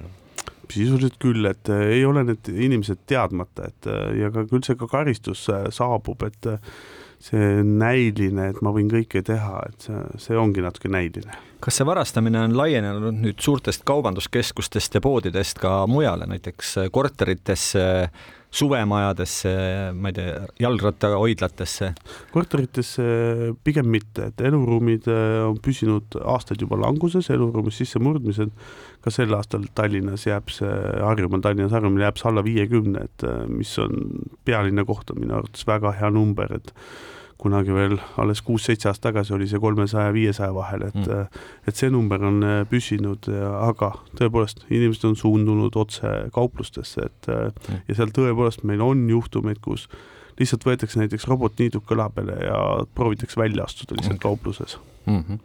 sisuliselt 0.73 1.19
küll, 1.21 1.45
et 1.45 1.69
äh, 1.69 1.85
ei 1.99 2.05
ole 2.07 2.23
need 2.25 2.49
inimesed 2.49 3.03
teadmata, 3.09 3.67
et 3.69 3.89
ja 4.17 4.31
ka 4.33 4.45
küll 4.49 4.63
see 4.65 4.77
ka 4.79 4.87
karistus 4.89 5.43
saabub, 5.75 6.23
et 6.25 6.47
see 7.23 7.61
näiline, 7.67 8.47
et 8.49 8.61
ma 8.65 8.71
võin 8.73 8.89
kõike 8.89 9.21
teha, 9.27 9.59
et 9.69 9.85
see, 9.85 9.99
see 10.23 10.39
ongi 10.39 10.63
natuke 10.65 10.89
näiline. 10.89 11.35
kas 11.63 11.77
see 11.77 11.85
varastamine 11.87 12.41
on 12.47 12.57
laienenud 12.57 13.21
nüüd 13.21 13.43
suurtest 13.43 13.85
kaubanduskeskustest 13.87 14.97
ja 14.97 15.03
poodidest 15.03 15.61
ka 15.61 15.83
mujale, 15.87 16.25
näiteks 16.31 16.75
korteritesse 16.95 17.85
suvemajadesse, 18.53 19.51
ma 19.97 20.11
ei 20.11 20.17
tea, 20.17 20.33
jalgrattahoidlatesse? 20.61 21.91
korteritesse 22.33 23.05
pigem 23.65 23.89
mitte, 23.93 24.29
et 24.29 24.43
eluruumid 24.45 25.09
äh, 25.11 25.41
on 25.47 25.57
püsinud 25.63 26.17
aastaid 26.21 26.61
juba 26.61 26.77
languses, 26.81 27.29
eluruumis 27.33 27.79
sissemurdmised, 27.81 28.53
ka 29.03 29.13
sel 29.13 29.33
aastal 29.37 29.65
Tallinnas 29.75 30.27
jääb 30.27 30.53
see, 30.53 30.69
Harjumaal, 31.01 31.41
Tallinnas, 31.45 31.73
Harjumaal 31.73 32.07
jääb 32.07 32.21
see 32.21 32.29
alla 32.29 32.45
viiekümne, 32.45 33.07
et 33.09 33.27
äh, 33.27 33.41
mis 33.49 33.73
on 33.81 33.97
pealinna 34.45 34.85
kohta 34.87 35.17
minu 35.17 35.39
arvates 35.39 35.65
väga 35.69 35.95
hea 35.99 36.13
number, 36.13 36.53
et 36.59 36.73
kunagi 37.43 37.75
veel 37.75 37.97
alles 38.21 38.41
kuus-seitse 38.45 38.89
aastat 38.89 39.09
tagasi 39.09 39.35
oli 39.35 39.47
see 39.51 39.59
kolmesaja, 39.59 40.13
viiesaja 40.15 40.53
vahel, 40.55 40.87
et 40.87 40.99
mm. 41.01 41.43
et 41.67 41.79
see 41.79 41.91
number 41.91 42.23
on 42.23 42.41
äh, 42.47 42.57
püsinud, 42.69 43.27
aga 43.59 43.91
tõepoolest, 44.19 44.65
inimesed 44.71 45.05
on 45.09 45.19
suundunud 45.19 45.75
otse 45.79 46.15
kauplustesse, 46.35 47.09
et 47.09 47.31
mm. 47.31 47.85
ja 47.89 47.99
seal 47.99 48.15
tõepoolest 48.15 48.63
meil 48.67 48.83
on 48.85 49.07
juhtumeid, 49.11 49.59
kus 49.63 49.89
lihtsalt 50.39 50.65
võetakse 50.65 51.01
näiteks 51.01 51.27
robotniiduk 51.29 51.85
kõla 51.89 52.09
peale 52.13 52.37
ja 52.41 52.59
proovitakse 52.95 53.39
välja 53.39 53.67
astuda 53.67 53.97
lihtsalt 53.97 54.17
okay. 54.17 54.29
kaupluses 54.29 54.77
mm. 55.05 55.23
-hmm. 55.27 55.39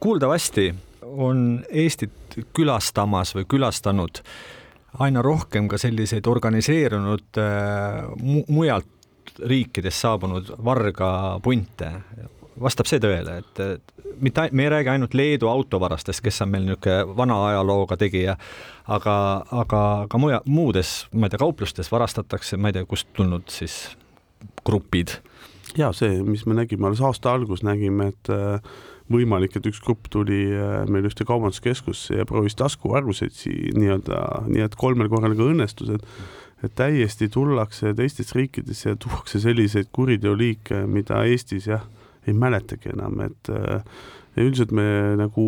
kuuldavasti 0.00 0.72
on 1.02 1.64
Eestit 1.70 2.38
külastamas 2.52 3.34
või 3.34 3.46
külastanud 3.48 4.22
aina 4.98 5.22
rohkem 5.22 5.68
ka 5.68 5.78
selliseid 5.78 6.26
organiseerunud 6.26 7.38
äh, 7.38 8.08
mu 8.22 8.44
mujalt 8.48 8.88
riikidest 9.46 10.06
saabunud 10.06 10.52
vargapunte. 10.64 11.92
vastab 12.60 12.86
see 12.86 13.00
tõele, 13.00 13.38
et 13.40 14.00
mitte, 14.20 14.48
me 14.52 14.62
ei 14.62 14.68
räägi 14.68 14.88
ainult 14.88 15.14
Leedu 15.14 15.48
autovarastest, 15.48 16.20
kes 16.20 16.42
on 16.42 16.50
meil 16.52 16.66
niisugune 16.66 17.16
vana 17.16 17.38
ajalooga 17.46 17.96
tegija, 18.00 18.36
aga, 18.88 19.16
aga 19.62 19.82
ka 20.10 20.20
muja, 20.20 20.42
muudes, 20.46 21.06
ma 21.12 21.26
ei 21.26 21.32
tea, 21.32 21.40
kauplustes 21.42 21.90
varastatakse, 21.92 22.58
ma 22.60 22.70
ei 22.70 22.78
tea, 22.78 22.86
kust 22.88 23.08
tulnud 23.16 23.48
siis 23.52 23.80
grupid. 24.66 25.16
ja 25.78 25.92
see, 25.94 26.22
mis 26.26 26.46
me 26.46 26.54
nägime 26.58 26.88
alles 26.88 27.00
aasta 27.00 27.32
alguses, 27.32 27.62
nägime, 27.66 28.10
et 28.10 28.32
äh, 28.34 28.58
võimalik, 29.10 29.56
et 29.56 29.66
üks 29.70 29.80
grupp 29.84 30.10
tuli 30.10 30.42
äh, 30.54 30.84
meil 30.90 31.06
ühte 31.08 31.26
kaubanduskeskusse 31.28 32.20
ja 32.20 32.26
proovis 32.26 32.58
taskuvarguseid 32.58 33.36
nii-öelda, 33.78 34.20
nii 34.50 34.66
et 34.66 34.76
kolmel 34.78 35.10
korral 35.12 35.36
ka 35.38 35.48
õnnestus, 35.52 35.94
et 35.94 36.49
et 36.64 36.74
täiesti 36.76 37.28
tullakse 37.32 37.94
teistest 37.96 38.34
riikidest 38.36 38.86
ja 38.86 38.96
tuuakse 39.00 39.40
selliseid 39.40 39.88
kuriteoliike, 39.92 40.84
mida 40.86 41.24
Eestis 41.24 41.70
jah, 41.70 41.86
ei 42.28 42.34
mäletagi 42.36 42.92
enam, 42.92 43.20
et 43.24 43.52
äh, 43.52 43.84
üldiselt 44.40 44.74
me 44.76 44.86
nagu 45.18 45.46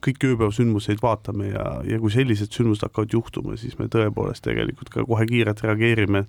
kõiki 0.00 0.30
ööpäevasündmuseid 0.30 1.00
vaatame 1.02 1.50
ja, 1.50 1.64
ja 1.84 1.98
kui 2.00 2.12
sellised 2.12 2.52
sündmused 2.54 2.86
hakkavad 2.86 3.12
juhtuma, 3.12 3.56
siis 3.60 3.76
me 3.78 3.88
tõepoolest 3.92 4.44
tegelikult 4.46 4.88
ka 4.92 5.04
kohe 5.04 5.26
kiirelt 5.28 5.60
reageerime, 5.64 6.24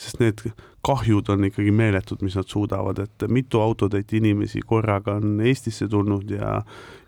sest 0.00 0.20
need 0.20 0.42
kahjud 0.84 1.30
on 1.32 1.46
ikkagi 1.48 1.72
meeletud, 1.72 2.20
mis 2.24 2.36
nad 2.36 2.48
suudavad, 2.50 3.00
et 3.06 3.26
mitu 3.32 3.62
autotäit 3.64 4.12
inimesi 4.12 4.60
korraga 4.66 5.16
on 5.20 5.40
Eestisse 5.44 5.88
tulnud 5.88 6.34
ja 6.36 6.58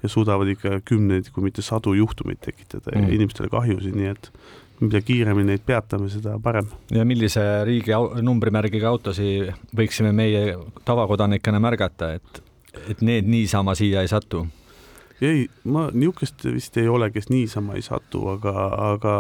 ja 0.03 0.09
suudavad 0.13 0.49
ikka 0.53 0.81
kümneid, 0.87 1.31
kui 1.35 1.45
mitte 1.45 1.65
sadu 1.65 1.95
juhtumeid 1.97 2.39
tekitada 2.45 2.93
mm. 2.93 3.03
ja 3.03 3.15
inimestele 3.17 3.49
kahjusid, 3.53 3.97
nii 3.97 4.13
et 4.13 4.31
mida 4.81 5.01
kiiremini 5.05 5.55
neid 5.55 5.65
peatame, 5.67 6.11
seda 6.13 6.37
parem. 6.43 6.69
ja 6.93 7.05
millise 7.09 7.43
riigi 7.69 7.97
numbrimärgiga 8.23 8.91
autosid 8.91 9.53
võiksime 9.77 10.13
meie 10.17 10.57
tavakodanikena 10.85 11.61
märgata, 11.63 12.13
et, 12.19 12.43
et 12.91 13.03
need 13.05 13.29
niisama 13.31 13.77
siia 13.79 14.05
ei 14.05 14.13
satu? 14.13 14.47
ei, 15.25 15.47
ma 15.65 15.87
niisugust 15.93 16.45
vist 16.53 16.77
ei 16.77 16.91
ole, 16.93 17.09
kes 17.15 17.31
niisama 17.33 17.79
ei 17.79 17.85
satu, 17.85 18.27
aga, 18.35 18.53
aga 18.91 19.15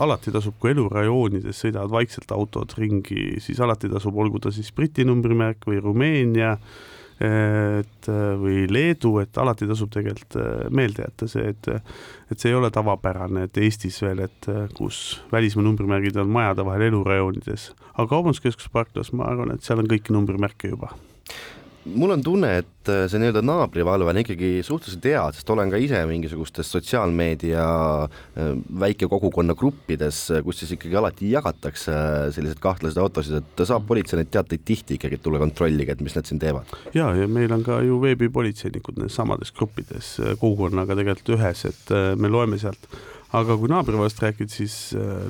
alati 0.00 0.32
tasub, 0.32 0.56
kui 0.58 0.72
elurajoonides 0.72 1.60
sõidavad 1.66 1.92
vaikselt 1.92 2.32
autod 2.32 2.72
ringi, 2.78 3.36
siis 3.44 3.60
alati 3.60 3.92
tasub, 3.92 4.16
olgu 4.16 4.40
ta 4.40 4.54
siis 4.54 4.72
Briti 4.72 5.04
numbrimärk 5.04 5.68
või 5.68 5.82
Rumeenia 5.84 6.54
äh, 6.56 6.80
et 7.22 8.08
äh, 8.10 8.34
või 8.40 8.64
Leedu, 8.70 9.14
et 9.22 9.38
alati 9.38 9.68
tasub 9.68 9.92
tegelikult 9.94 10.36
äh, 10.40 10.66
meelde 10.74 11.06
jätta 11.06 11.28
see, 11.30 11.52
et 11.52 11.70
et 12.32 12.40
see 12.40 12.50
ei 12.50 12.56
ole 12.56 12.70
tavapärane, 12.72 13.46
et 13.46 13.58
Eestis 13.60 14.00
veel, 14.02 14.24
et 14.26 14.48
äh, 14.50 14.64
kus 14.76 15.22
välismaa 15.32 15.66
numbrimärgid 15.66 16.18
on 16.22 16.32
majade 16.32 16.66
vahel 16.66 16.88
elurajoonides, 16.88 17.70
aga 17.92 18.08
kaubanduskeskuse 18.14 18.72
parklas 18.72 19.12
ma 19.16 19.28
arvan, 19.30 19.54
et 19.54 19.66
seal 19.66 19.82
on 19.82 19.90
kõiki 19.90 20.16
numbrimärke 20.16 20.72
juba 20.72 20.94
mul 21.84 22.10
on 22.14 22.22
tunne, 22.22 22.50
et 22.62 22.90
äh, 22.90 23.04
see 23.10 23.20
nii-öelda 23.20 23.42
naabrivalve 23.44 24.10
on 24.12 24.20
ikkagi 24.20 24.50
suhteliselt 24.66 25.06
hea, 25.08 25.22
sest 25.34 25.50
olen 25.50 25.70
ka 25.72 25.80
ise 25.82 25.98
mingisugustes 26.08 26.70
sotsiaalmeedia 26.74 27.64
äh, 28.06 28.52
väike 28.84 29.08
kogukonna 29.10 29.56
gruppides, 29.58 30.20
äh, 30.30 30.42
kus 30.46 30.62
siis 30.62 30.74
ikkagi 30.76 30.98
alati 30.98 31.32
jagatakse 31.32 31.94
selliseid 32.36 32.62
kahtlaseid 32.62 33.02
autosid, 33.02 33.40
et 33.40 33.64
saab 33.68 33.86
politsei 33.88 34.20
neid 34.20 34.30
teateid 34.34 34.66
tihti 34.68 34.98
ikkagi, 34.98 35.18
et 35.18 35.24
tulge 35.24 35.42
kontrollige, 35.42 35.96
et 35.96 36.04
mis 36.04 36.14
nad 36.18 36.28
siin 36.28 36.42
teevad. 36.42 36.70
ja, 36.94 37.10
ja 37.18 37.30
meil 37.30 37.52
on 37.54 37.64
ka 37.66 37.80
ju 37.86 37.98
veebipolitseinikud 38.02 39.00
nendes 39.00 39.18
samades 39.18 39.54
gruppides 39.56 40.14
kogukonnaga 40.38 40.98
tegelikult 40.98 41.34
ühes, 41.38 41.66
et 41.68 41.96
me 42.18 42.30
loeme 42.30 42.60
sealt. 42.62 42.86
Aga 43.32 43.54
kui 43.56 43.70
naabrivalvest 43.72 44.18
rääkida, 44.20 44.52
siis 44.52 44.74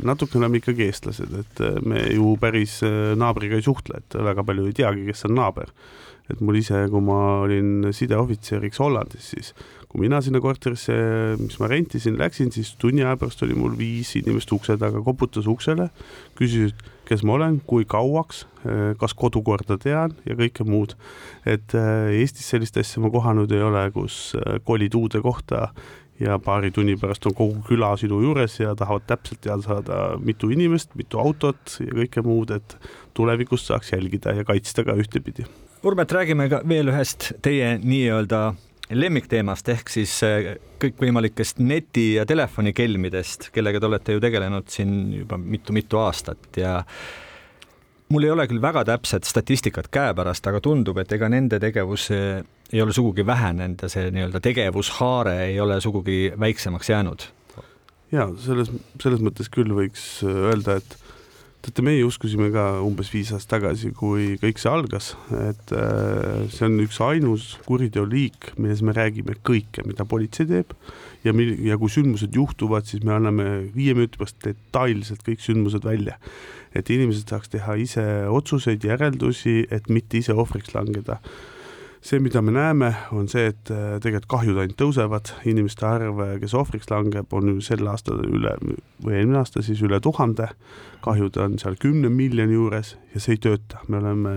natuke 0.02 0.34
oleme 0.34 0.58
ikkagi 0.58 0.88
eestlased, 0.88 1.36
et 1.38 1.60
me 1.86 2.00
ju 2.10 2.32
päris 2.42 2.80
naabriga 3.14 3.60
ei 3.60 3.62
suhtle, 3.62 4.00
et 4.02 4.16
väga 4.26 4.42
palju 4.48 4.66
ei 4.66 4.74
teagi, 4.74 5.04
kes 5.06 5.28
on 5.28 5.36
naaber 5.38 5.70
et 6.32 6.40
mul 6.40 6.58
ise, 6.60 6.86
kui 6.90 7.04
ma 7.04 7.20
olin 7.44 7.92
sideohvitseriks 7.94 8.80
Hollandis, 8.82 9.32
siis 9.34 9.52
kui 9.92 10.06
mina 10.06 10.22
sinna 10.24 10.40
korterisse, 10.40 10.94
mis 11.36 11.58
ma 11.60 11.68
rentisin, 11.68 12.16
läksin, 12.16 12.48
siis 12.54 12.72
tunni 12.80 13.04
aja 13.04 13.18
pärast 13.20 13.42
oli 13.44 13.56
mul 13.58 13.74
viis 13.76 14.14
inimest 14.16 14.52
ukse 14.56 14.78
taga, 14.80 15.02
koputas 15.04 15.48
uksele, 15.52 15.90
küsisid, 16.38 16.78
kes 17.08 17.24
ma 17.28 17.36
olen, 17.36 17.58
kui 17.68 17.84
kauaks, 17.84 18.46
kas 19.00 19.12
kodukorda 19.18 19.76
tean 19.82 20.14
ja 20.24 20.36
kõike 20.38 20.64
muud. 20.64 20.94
et 21.44 21.74
äh, 21.76 22.08
Eestis 22.22 22.48
sellist 22.48 22.78
asja 22.80 23.02
ma 23.02 23.10
kohanud 23.12 23.52
ei 23.52 23.60
ole, 23.60 23.82
kus 23.92 24.36
äh, 24.38 24.56
kolid 24.64 24.94
uude 24.96 25.20
kohta 25.20 25.72
ja 26.22 26.38
paari 26.38 26.70
tunni 26.70 26.94
pärast 26.96 27.26
on 27.26 27.34
kogu 27.36 27.60
küla 27.66 27.90
sinu 28.00 28.22
juures 28.22 28.60
ja 28.60 28.72
tahavad 28.78 29.04
täpselt 29.10 29.42
teada 29.44 29.66
saada, 29.66 29.98
mitu 30.22 30.48
inimest, 30.54 30.94
mitu 30.96 31.20
autot 31.20 31.76
ja 31.82 31.92
kõike 31.98 32.24
muud, 32.24 32.54
et 32.54 32.78
tulevikus 33.12 33.66
saaks 33.68 33.92
jälgida 33.92 34.32
ja 34.38 34.46
kaitsta 34.48 34.86
ka 34.86 34.96
ühtepidi 34.96 35.44
Urmet, 35.82 36.12
räägime 36.14 36.44
ka 36.46 36.60
veel 36.68 36.92
ühest 36.92 37.32
teie 37.42 37.72
nii-öelda 37.82 38.52
lemmikteemast 38.94 39.66
ehk 39.72 39.88
siis 39.90 40.12
äh, 40.22 40.52
kõikvõimalikest 40.78 41.58
neti- 41.58 42.12
ja 42.20 42.26
telefonikelmidest, 42.28 43.48
kellega 43.50 43.80
te 43.82 43.88
olete 43.88 44.14
ju 44.14 44.22
tegelenud 44.22 44.70
siin 44.70 44.92
juba 45.16 45.40
mitu-mitu 45.42 45.98
aastat 45.98 46.60
ja 46.60 46.76
mul 48.14 48.28
ei 48.28 48.30
ole 48.30 48.46
küll 48.46 48.62
väga 48.62 48.84
täpset 48.92 49.26
statistikat 49.26 49.90
käepärast, 49.90 50.46
aga 50.46 50.62
tundub, 50.62 51.02
et 51.02 51.16
ega 51.18 51.26
nende 51.32 51.58
tegevus 51.58 52.12
ei 52.14 52.82
ole 52.84 52.94
sugugi 52.94 53.26
vähenenud 53.26 53.82
ja 53.82 53.90
see 53.90 54.14
nii-öelda 54.14 54.38
tegevushaare 54.44 55.38
ei 55.48 55.58
ole 55.60 55.80
sugugi 55.82 56.28
väiksemaks 56.38 56.94
jäänud. 56.94 57.26
ja 58.14 58.30
selles, 58.38 58.70
selles 59.02 59.26
mõttes 59.26 59.50
küll 59.50 59.74
võiks 59.74 60.06
öelda, 60.30 60.78
et 60.78 61.01
teate, 61.62 61.84
meie 61.86 62.02
uskusime 62.06 62.50
ka 62.54 62.64
umbes 62.82 63.10
viis 63.12 63.30
aastat 63.34 63.58
tagasi, 63.58 63.92
kui 63.96 64.34
kõik 64.42 64.60
see 64.60 64.70
algas, 64.72 65.12
et 65.50 65.74
äh, 65.76 66.42
see 66.52 66.66
on 66.66 66.80
üks 66.82 66.98
ainus 67.04 67.52
kuriteoliik, 67.68 68.52
milles 68.58 68.82
me 68.82 68.94
räägime 68.96 69.36
kõike, 69.46 69.86
mida 69.86 70.06
politsei 70.08 70.48
teeb 70.50 70.74
ja 71.26 71.34
mil-, 71.36 71.54
ja 71.66 71.78
kui 71.80 71.92
sündmused 71.92 72.34
juhtuvad, 72.34 72.88
siis 72.88 73.04
me 73.06 73.14
anname 73.16 73.48
viie 73.76 73.94
minuti 73.96 74.20
pärast 74.20 74.40
detailselt 74.46 75.22
kõik 75.26 75.44
sündmused 75.44 75.86
välja. 75.86 76.18
et 76.72 76.88
inimesed 76.88 77.28
saaks 77.28 77.50
teha 77.52 77.74
ise 77.76 78.02
otsuseid, 78.32 78.84
järeldusi, 78.88 79.66
et 79.70 79.90
mitte 79.92 80.16
ise 80.22 80.32
ohvriks 80.32 80.72
langeda 80.72 81.18
see, 82.02 82.18
mida 82.18 82.42
me 82.42 82.52
näeme, 82.54 82.90
on 83.14 83.28
see, 83.30 83.52
et 83.52 83.70
äh, 83.70 83.96
tegelikult 84.02 84.30
kahjud 84.34 84.58
ainult 84.58 84.78
tõusevad, 84.80 85.32
inimeste 85.48 85.86
arv, 85.86 86.18
äh, 86.24 86.34
kes 86.42 86.54
ohvriks 86.58 86.90
langeb, 86.90 87.30
on 87.34 87.60
sel 87.62 87.86
aastal 87.90 88.24
üle 88.26 88.56
või 89.02 89.20
eelmine 89.20 89.38
aasta 89.42 89.62
siis 89.62 89.82
üle 89.86 90.00
tuhande. 90.02 90.50
kahjud 91.02 91.36
on 91.42 91.58
seal 91.58 91.78
kümne 91.82 92.10
miljoni 92.10 92.54
juures 92.54 92.96
ja 93.14 93.22
see 93.22 93.36
ei 93.36 93.42
tööta, 93.42 93.80
me 93.88 93.98
oleme, 93.98 94.34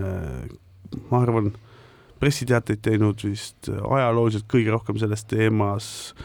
ma 1.12 1.22
arvan, 1.22 1.52
pressiteateid 2.22 2.82
teinud 2.86 3.22
vist 3.26 3.70
ajalooliselt 3.70 4.48
kõige 4.50 4.74
rohkem 4.74 4.98
selles 5.02 5.26
teemas. 5.26 6.16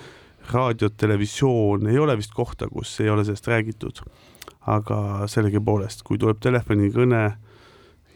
raadiot, 0.51 0.97
televisioon, 0.97 1.87
ei 1.87 1.99
ole 1.99 2.17
vist 2.17 2.33
kohta, 2.35 2.69
kus 2.69 3.01
ei 3.01 3.11
ole 3.11 3.25
sellest 3.25 3.49
räägitud. 3.49 4.01
aga 4.67 5.27
sellegipoolest, 5.27 6.03
kui 6.03 6.19
tuleb 6.19 6.37
telefonikõne 6.41 7.37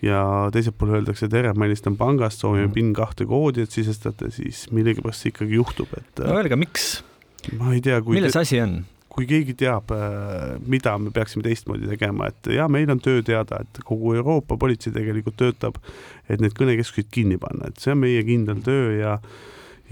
ja 0.03 0.23
teiselt 0.55 0.77
pool 0.79 0.97
öeldakse, 0.99 1.29
tere, 1.33 1.53
ma 1.57 1.69
helistan 1.69 1.99
pangast, 2.01 2.43
soovime 2.43 2.69
mm. 2.69 2.75
PIN 2.75 2.91
kahte 2.97 3.27
koodi, 3.29 3.65
et 3.65 3.75
sisestate, 3.75 4.31
siis 4.35 4.67
millegipärast 4.75 5.25
see 5.25 5.35
ikkagi 5.35 5.61
juhtub, 5.61 5.95
et. 5.99 6.25
no 6.25 6.41
öelge, 6.41 6.59
miks? 6.61 6.99
ma 7.61 7.75
ei 7.77 7.85
tea, 7.85 8.01
kui. 8.05 8.19
milles 8.19 8.37
asi 8.41 8.61
on? 8.65 8.83
kui 9.15 9.29
keegi 9.31 9.55
teab, 9.55 9.93
äh, 9.95 10.57
mida 10.67 10.97
me 10.99 11.13
peaksime 11.15 11.45
teistmoodi 11.47 11.87
tegema, 11.87 12.33
et 12.33 12.51
ja 12.57 12.67
meil 12.67 12.91
on 12.91 12.99
töö 13.03 13.23
teada, 13.27 13.61
et 13.63 13.83
kogu 13.87 14.17
Euroopa 14.19 14.59
politsei 14.59 14.95
tegelikult 14.95 15.39
töötab, 15.39 15.79
et 16.27 16.43
need 16.43 16.57
kõnekeskuseid 16.59 17.13
kinni 17.15 17.39
panna, 17.39 17.71
et 17.71 17.79
see 17.83 17.95
on 17.95 18.03
meie 18.03 18.25
kindel 18.27 18.63
töö 18.67 18.95
ja 18.99 19.19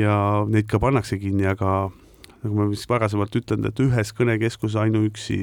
ja 0.01 0.15
neid 0.49 0.67
ka 0.71 0.81
pannakse 0.83 1.19
kinni, 1.21 1.47
aga 1.47 1.93
nagu 2.43 2.59
ma 2.59 2.67
vist 2.71 2.89
varasemalt 2.91 3.37
ütlenud, 3.39 3.69
et 3.71 3.83
ühes 3.85 4.13
kõnekeskuses 4.19 4.79
ainuüksi, 4.83 5.39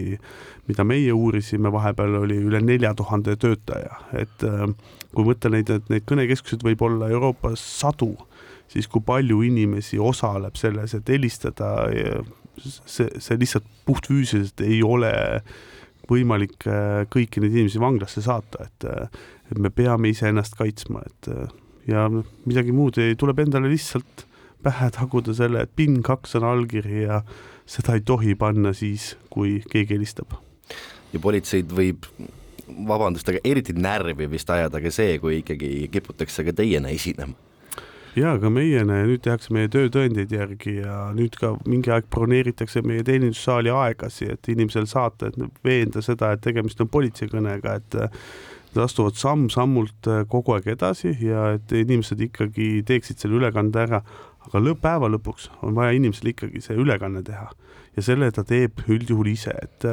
mida 0.69 0.85
meie 0.87 1.13
uurisime, 1.15 1.71
vahepeal 1.71 2.19
oli 2.21 2.39
üle 2.43 2.61
nelja 2.63 2.91
tuhande 2.97 3.37
töötaja, 3.39 4.01
et 4.19 4.45
äh, 4.47 4.65
kui 5.15 5.27
võtta 5.27 5.51
neid, 5.53 5.71
et 5.73 5.87
neid 5.91 6.05
kõnekeskuseid 6.09 6.65
võib 6.65 6.83
olla 6.85 7.09
Euroopas 7.13 7.63
sadu, 7.79 8.11
siis 8.69 8.89
kui 8.91 9.03
palju 9.05 9.41
inimesi 9.47 9.99
osaleb 9.99 10.59
selles, 10.59 10.93
et 10.97 11.09
helistada, 11.09 11.71
see, 12.59 13.07
see 13.07 13.39
lihtsalt 13.39 13.67
puhtfüüsiliselt 13.87 14.65
ei 14.67 14.83
ole 14.85 15.13
võimalik 16.09 16.67
äh, 16.67 17.03
kõiki 17.09 17.41
neid 17.41 17.55
inimesi 17.55 17.81
vanglasse 17.81 18.23
saata, 18.25 18.67
et, 18.67 18.89
äh, 18.89 19.27
et 19.53 19.61
me 19.61 19.71
peame 19.73 20.11
iseennast 20.11 20.59
kaitsma, 20.59 21.05
et 21.07 21.33
ja 21.89 22.05
midagi 22.09 22.73
muud 22.75 22.99
ei, 23.01 23.15
tuleb 23.17 23.39
endale 23.45 23.71
lihtsalt 23.71 24.27
pähe 24.63 24.89
taguda 24.95 25.33
selle, 25.35 25.63
et 25.63 25.71
PIN 25.75 26.01
kaks 26.03 26.35
on 26.39 26.47
allkiri 26.49 27.05
ja 27.05 27.21
seda 27.69 27.95
ei 27.95 28.03
tohi 28.05 28.35
panna 28.35 28.73
siis, 28.73 29.13
kui 29.29 29.59
keegi 29.71 29.95
helistab. 29.95 30.37
ja 31.13 31.19
politseid 31.19 31.71
võib, 31.73 32.05
vabandust, 32.87 33.29
aga 33.29 33.39
eriti 33.43 33.73
närvi 33.73 34.27
vist 34.29 34.49
ajada 34.49 34.81
ka 34.81 34.91
see, 34.93 35.17
kui 35.19 35.39
ikkagi 35.41 35.87
kiputakse 35.91 36.45
ka 36.45 36.53
teiena 36.53 36.91
esinema 36.93 37.33
ja 38.17 38.35
ka 38.41 38.49
meiena 38.51 38.99
ja 38.99 39.07
nüüd 39.07 39.21
tehakse 39.25 39.53
meie 39.53 39.69
töötõendeid 39.71 40.31
järgi 40.33 40.75
ja 40.79 41.09
nüüd 41.15 41.35
ka 41.39 41.53
mingi 41.69 41.91
aeg 41.93 42.07
broneeritakse 42.11 42.81
meie 42.85 43.03
teenindussaali 43.05 43.71
aegasi, 43.73 44.31
et 44.33 44.49
inimesel 44.51 44.87
saata, 44.89 45.29
et 45.29 45.65
veenda 45.65 46.03
seda, 46.05 46.33
et 46.33 46.43
tegemist 46.43 46.81
on 46.81 46.89
politseikõnega, 46.91 47.75
et 47.79 47.99
nad 48.75 48.83
astuvad 48.85 49.17
samm-sammult 49.17 50.09
kogu 50.29 50.55
aeg 50.55 50.71
edasi 50.75 51.15
ja 51.25 51.53
et 51.57 51.71
inimesed 51.73 52.21
ikkagi 52.29 52.71
teeksid 52.87 53.21
selle 53.21 53.39
ülekande 53.39 53.85
ära, 53.85 54.03
aga 54.49 54.61
lõpp, 54.65 54.83
päeva 54.83 55.09
lõpuks 55.13 55.49
on 55.65 55.77
vaja 55.77 55.95
inimesel 55.97 56.33
ikkagi 56.33 56.61
see 56.63 56.77
ülekanne 56.79 57.23
teha. 57.25 57.49
Ja 57.97 58.03
selle 58.05 58.29
ta 58.31 58.45
teeb 58.47 58.83
üldjuhul 58.87 59.27
ise, 59.31 59.51
et, 59.63 59.85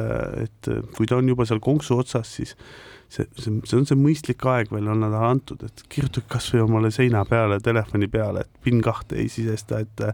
et 0.43 0.69
kui 0.95 1.09
ta 1.09 1.17
on 1.17 1.27
juba 1.27 1.47
seal 1.49 1.59
konksu 1.63 1.97
otsas, 1.99 2.29
siis 2.37 2.53
see, 3.09 3.25
see, 3.39 3.53
see 3.67 3.77
on 3.79 3.87
see 3.89 3.97
mõistlik 3.99 4.45
aeg 4.47 4.71
veel 4.71 4.87
on 4.91 5.03
talle 5.03 5.21
antud, 5.27 5.63
et 5.65 5.83
kirjutage 5.91 6.29
kasvõi 6.31 6.63
omale 6.63 6.91
seina 6.93 7.23
peale, 7.27 7.59
telefoni 7.63 8.09
peale, 8.11 8.45
et 8.45 8.61
PIN 8.63 8.83
kahte 8.85 9.17
ei 9.19 9.27
sisesta, 9.33 9.81
et 9.83 10.05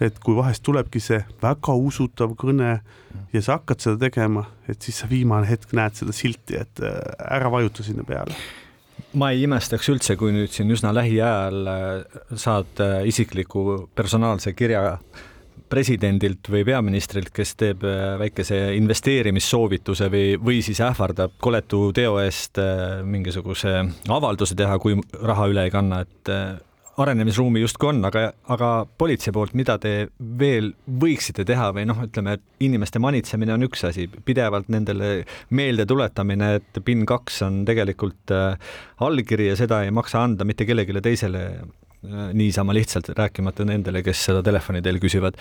et 0.00 0.20
kui 0.22 0.36
vahest 0.36 0.64
tulebki 0.66 1.02
see 1.02 1.22
väga 1.42 1.76
usutav 1.88 2.36
kõne 2.38 2.76
ja 3.32 3.42
sa 3.42 3.58
hakkad 3.58 3.84
seda 3.84 4.06
tegema, 4.06 4.46
et 4.68 4.80
siis 4.82 5.02
sa 5.02 5.10
viimane 5.10 5.48
hetk 5.50 5.74
näed 5.76 5.98
seda 5.98 6.14
silti, 6.16 6.60
et 6.62 6.84
ära 6.84 7.52
vajuta 7.52 7.84
sinna 7.84 8.06
peale 8.06 8.36
ma 9.16 9.30
ei 9.32 9.44
imestaks 9.46 9.88
üldse, 9.92 10.16
kui 10.20 10.34
nüüd 10.34 10.52
siin 10.52 10.70
üsna 10.72 10.92
lähiajal 10.96 11.70
äh, 11.70 12.20
saad 12.38 12.82
äh, 12.84 13.00
isikliku 13.08 13.86
personaalse 13.96 14.52
kirja 14.56 14.98
presidendilt 15.66 16.46
või 16.52 16.62
peaministrilt, 16.68 17.32
kes 17.34 17.56
teeb 17.58 17.84
äh, 17.86 18.14
väikese 18.20 18.60
investeerimissoovituse 18.78 20.10
või, 20.12 20.36
või 20.38 20.60
siis 20.64 20.82
ähvardab 20.84 21.36
koletu 21.42 21.88
teo 21.96 22.20
eest 22.22 22.60
mingisuguse 23.04 23.78
avalduse 24.12 24.58
teha, 24.58 24.78
kui 24.82 24.98
raha 25.22 25.50
üle 25.52 25.66
ei 25.66 25.74
kanna, 25.74 26.04
et 26.06 26.32
arenemisruumi 27.02 27.60
justkui 27.60 27.90
on, 27.90 28.00
aga, 28.08 28.30
aga 28.52 28.70
politsei 28.98 29.32
poolt, 29.34 29.54
mida 29.58 29.76
te 29.80 30.08
veel 30.40 30.70
võiksite 31.02 31.44
teha 31.48 31.68
või 31.76 31.86
noh, 31.88 32.02
ütleme, 32.06 32.36
et 32.36 32.66
inimeste 32.66 33.00
manitsemine 33.02 33.54
on 33.56 33.66
üks 33.68 33.84
asi, 33.88 34.06
pidevalt 34.08 34.70
nendele 34.72 35.10
meelde 35.56 35.86
tuletamine, 35.88 36.54
et 36.60 36.82
PIN 36.84 37.04
kaks 37.08 37.42
on 37.46 37.64
tegelikult 37.68 38.34
äh, 38.34 38.76
allkiri 39.04 39.50
ja 39.50 39.58
seda 39.60 39.82
ei 39.84 39.92
maksa 39.94 40.24
anda 40.24 40.46
mitte 40.48 40.68
kellelegi 40.68 41.04
teisele 41.04 41.42
äh, 41.52 42.30
niisama 42.36 42.76
lihtsalt, 42.76 43.12
rääkimata 43.18 43.68
nendele, 43.68 44.04
kes 44.06 44.28
seda 44.30 44.44
telefoni 44.46 44.84
teel 44.84 45.02
küsivad 45.02 45.36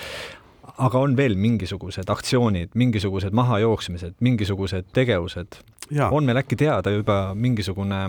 aga 0.82 1.00
on 1.00 1.15
veel 1.15 1.38
mingisugused 1.39 2.10
aktsioonid, 2.12 2.74
mingisugused 2.76 3.36
mahajooksmised, 3.38 4.18
mingisugused 4.26 4.91
tegevused? 4.96 5.62
on 6.10 6.26
meil 6.26 6.39
äkki 6.41 6.58
teada 6.58 6.89
juba 6.89 7.36
mingisugune 7.38 8.00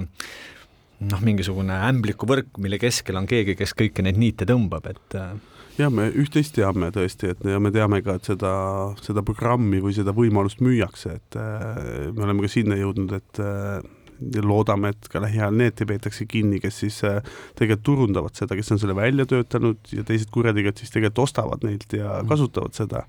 noh, 1.04 1.20
mingisugune 1.24 1.76
ämblikuvõrk, 1.90 2.56
mille 2.62 2.78
keskel 2.80 3.18
on 3.20 3.28
keegi, 3.28 3.56
kes 3.58 3.74
kõiki 3.76 4.04
neid 4.06 4.20
niite 4.20 4.48
tõmbab, 4.48 4.88
et 4.92 5.18
äh, 5.18 5.34
jah, 5.80 5.92
me 5.92 6.08
üht-teist 6.08 6.56
teame 6.56 6.90
tõesti, 6.94 7.34
et 7.34 7.44
ja 7.44 7.60
me 7.62 7.72
teame 7.74 8.00
ka, 8.04 8.16
et 8.16 8.30
seda, 8.30 8.54
seda 9.04 9.24
programmi 9.26 9.82
või 9.84 9.96
seda 9.96 10.14
võimalust 10.16 10.62
müüakse, 10.64 11.18
et 11.20 11.38
äh, 11.40 12.08
me 12.16 12.26
oleme 12.28 12.46
ka 12.46 12.52
sinna 12.52 12.78
jõudnud, 12.80 13.16
et 13.18 13.42
äh, 13.44 13.80
ja 14.32 14.40
loodame, 14.40 14.94
et 14.94 15.10
ka 15.12 15.20
lähiajal 15.20 15.58
need 15.60 15.82
peetakse 15.88 16.24
kinni, 16.30 16.56
kes 16.62 16.78
siis 16.84 17.02
tegelikult 17.02 17.84
turundavad 17.84 18.38
seda, 18.38 18.56
kes 18.56 18.72
on 18.72 18.80
selle 18.80 18.96
välja 18.96 19.26
töötanud 19.28 19.92
ja 19.92 20.06
teised 20.08 20.32
kurjategijad 20.32 20.80
siis 20.80 20.94
tegelikult 20.94 21.26
ostavad 21.26 21.66
neilt 21.66 21.92
ja 21.92 22.22
mm. 22.22 22.30
kasutavad 22.30 22.72
seda 22.78 23.04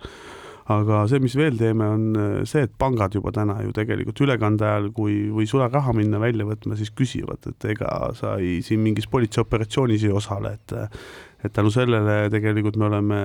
aga 0.74 1.04
see, 1.08 1.22
mis 1.24 1.36
veel 1.40 1.56
teeme, 1.60 1.88
on 1.96 2.08
äh, 2.20 2.42
see, 2.50 2.66
et 2.68 2.74
pangad 2.80 3.16
juba 3.16 3.32
täna 3.36 3.60
ju 3.64 3.72
tegelikult 3.76 4.20
ülekande 4.26 4.68
ajal, 4.68 4.90
kui, 4.96 5.16
või 5.34 5.48
sularaha 5.48 5.94
minna 5.96 6.20
välja 6.22 6.48
võtma, 6.48 6.76
siis 6.80 6.92
küsivad, 6.96 7.48
et 7.48 7.70
ega 7.72 8.12
sa 8.18 8.36
ei, 8.42 8.60
siin 8.66 8.84
mingis 8.84 9.08
politseioperatsioonis 9.12 10.08
ei 10.08 10.14
osale, 10.16 10.58
et 10.60 10.78
et 11.46 11.54
tänu 11.54 11.70
sellele 11.70 12.32
tegelikult 12.34 12.80
me 12.82 12.88
oleme 12.88 13.18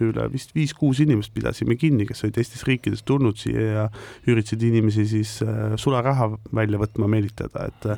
üle 0.00 0.24
vist 0.32 0.54
viis-kuus 0.56 1.02
inimest 1.04 1.34
pidasime 1.36 1.76
kinni, 1.76 2.06
kes 2.08 2.24
olid 2.24 2.38
teistest 2.38 2.64
riikidest 2.64 3.04
tulnud 3.06 3.36
siia 3.36 3.66
ja 3.66 3.84
üritasid 4.24 4.64
inimesi 4.64 5.04
siis 5.10 5.34
äh, 5.44 5.76
sularaha 5.76 6.30
välja 6.56 6.80
võtma 6.80 7.10
meelitada, 7.10 7.68
et 7.68 7.88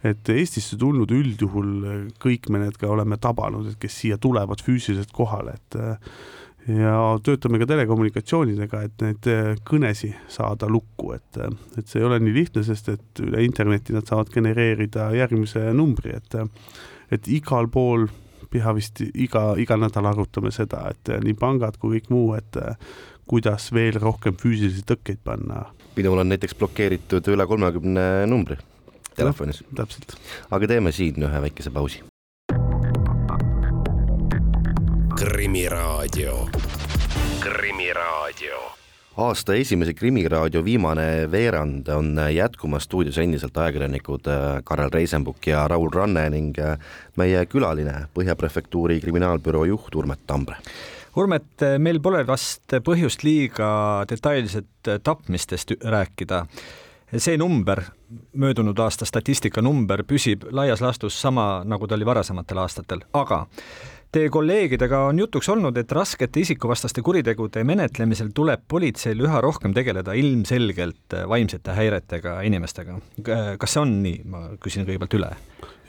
et 0.00 0.30
Eestisse 0.32 0.78
tulnud 0.80 1.10
üldjuhul 1.12 1.72
kõik 2.22 2.46
me 2.48 2.62
need 2.62 2.78
ka 2.80 2.88
oleme 2.88 3.18
tabanud, 3.20 3.66
et 3.68 3.76
kes 3.82 3.98
siia 4.00 4.16
tulevad 4.16 4.62
füüsiliselt 4.64 5.10
kohale, 5.12 5.58
et 5.58 5.76
ja 6.78 6.94
töötame 7.24 7.60
ka 7.60 7.68
telekommunikatsioonidega, 7.70 8.82
et 8.86 9.04
neid 9.04 9.28
äh, 9.30 9.52
kõnesi 9.66 10.12
saada 10.30 10.68
lukku, 10.70 11.12
et, 11.16 11.40
äh, 11.40 11.52
et 11.78 11.90
see 11.90 12.00
ei 12.02 12.08
ole 12.08 12.20
nii 12.22 12.34
lihtne, 12.36 12.64
sest 12.66 12.90
et 12.92 13.22
üle 13.24 13.44
interneti 13.44 13.96
nad 13.96 14.08
saavad 14.08 14.32
genereerida 14.34 15.10
järgmise 15.16 15.70
numbri, 15.76 16.16
et 16.16 16.38
äh, 16.38 16.48
et 17.10 17.26
igal 17.26 17.66
pool 17.72 18.06
pea 18.50 18.72
vist 18.74 19.00
iga, 19.02 19.54
iga 19.58 19.76
nädal 19.78 20.06
arutame 20.10 20.52
seda, 20.54 20.84
et 20.90 21.10
nii 21.24 21.34
pangad 21.38 21.78
kui 21.78 21.98
kõik 21.98 22.10
muu, 22.14 22.34
et 22.38 22.58
kuidas 23.30 23.68
veel 23.74 23.98
rohkem 24.02 24.34
füüsilisi 24.38 24.82
tõkkeid 24.86 25.22
panna. 25.24 25.68
minul 25.96 26.18
on 26.22 26.30
näiteks 26.30 26.54
blokeeritud 26.58 27.26
üle 27.30 27.46
kolmekümne 27.46 28.26
numbri 28.26 28.56
telefonis. 29.14 29.64
täpselt. 29.74 30.16
aga 30.50 30.66
teeme 30.66 30.92
siin 30.92 31.22
ühe 31.28 31.42
väikese 31.46 31.70
pausi. 31.70 32.02
Krimiraadio. 35.24 36.48
krimiraadio 37.40 38.58
aasta 39.16 39.54
esimese 39.54 39.94
Krimiraadio 39.94 40.64
viimane 40.64 41.30
veerand 41.30 41.88
on 41.88 42.16
jätkumas 42.34 42.84
stuudios 42.84 43.18
endiselt 43.18 43.56
ajakirjanikud 43.56 44.26
äh, 44.26 44.62
Karel 44.64 44.88
Reisenbuk 44.92 45.46
ja 45.46 45.68
Raul 45.68 45.90
Ranne 45.92 46.30
ning 46.30 46.58
äh, 46.58 46.78
meie 47.16 47.44
külaline, 47.46 48.06
Põhja 48.14 48.36
Prefektuuri 48.36 49.00
kriminaalbüroo 49.00 49.64
juht 49.64 49.94
Urmet 49.94 50.24
Tambre. 50.26 50.56
Urmet, 51.16 51.68
meil 51.78 52.00
pole 52.00 52.24
vast 52.26 52.80
põhjust 52.84 53.20
liiga 53.22 53.70
detailselt 54.08 54.94
tapmistest 55.02 55.76
rääkida. 55.84 56.46
see 57.16 57.36
number, 57.36 57.82
möödunud 58.32 58.78
aasta 58.78 59.04
statistika 59.04 59.62
number 59.62 60.02
püsib 60.02 60.44
laias 60.50 60.80
laastus 60.80 61.20
sama, 61.20 61.62
nagu 61.64 61.86
ta 61.86 61.94
oli 61.94 62.06
varasematel 62.06 62.58
aastatel, 62.58 63.00
aga 63.12 63.46
Teie 64.10 64.26
kolleegidega 64.34 65.04
on 65.06 65.20
jutuks 65.22 65.46
olnud, 65.52 65.76
et 65.78 65.92
raskete 65.94 66.40
isikuvastaste 66.42 67.02
kuritegude 67.06 67.62
menetlemisel 67.62 68.32
tuleb 68.34 68.64
politseil 68.66 69.22
üha 69.22 69.38
rohkem 69.44 69.70
tegeleda 69.76 70.16
ilmselgelt 70.18 71.14
vaimsete 71.30 71.76
häiretega 71.76 72.40
inimestega. 72.48 72.98
kas 73.58 73.76
see 73.76 73.82
on 73.84 73.92
nii, 74.02 74.16
ma 74.26 74.48
küsin 74.58 74.88
kõigepealt 74.88 75.14
üle 75.20 75.30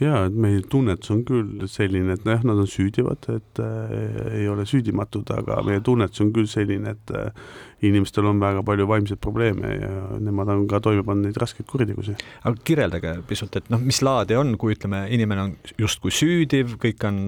jaa, 0.02 0.22
et 0.28 0.38
meie 0.38 0.62
tunnetus 0.70 1.12
on 1.14 1.22
küll 1.28 1.66
selline, 1.70 2.16
et 2.16 2.24
nojah, 2.26 2.44
nad 2.48 2.62
on 2.64 2.70
süüdivad, 2.70 3.28
et 3.34 3.62
äh, 3.62 3.92
ei 4.40 4.48
ole 4.50 4.66
süüdimatud, 4.70 5.30
aga 5.36 5.60
meie 5.68 5.82
tunnetus 5.86 6.24
on 6.24 6.32
küll 6.36 6.50
selline, 6.50 6.96
et 6.96 7.14
äh, 7.18 7.52
inimestel 7.86 8.26
on 8.30 8.42
väga 8.42 8.64
palju 8.66 8.88
vaimseid 8.90 9.22
probleeme 9.22 9.74
ja 9.76 9.92
nemad 10.22 10.50
on 10.54 10.66
ka 10.70 10.82
toime 10.84 11.06
pannud 11.06 11.30
neid 11.30 11.38
raskeid 11.42 11.70
kuritegusid. 11.70 12.24
aga 12.44 12.66
kirjeldage 12.68 13.14
pisut, 13.30 13.56
et 13.58 13.70
noh, 13.74 13.82
mis 13.82 14.02
laadi 14.06 14.38
on, 14.40 14.56
kui 14.62 14.76
ütleme, 14.76 15.04
inimene 15.14 15.46
on 15.46 15.54
justkui 15.82 16.14
süüdiv, 16.16 16.76
kõik 16.82 17.06
on 17.10 17.22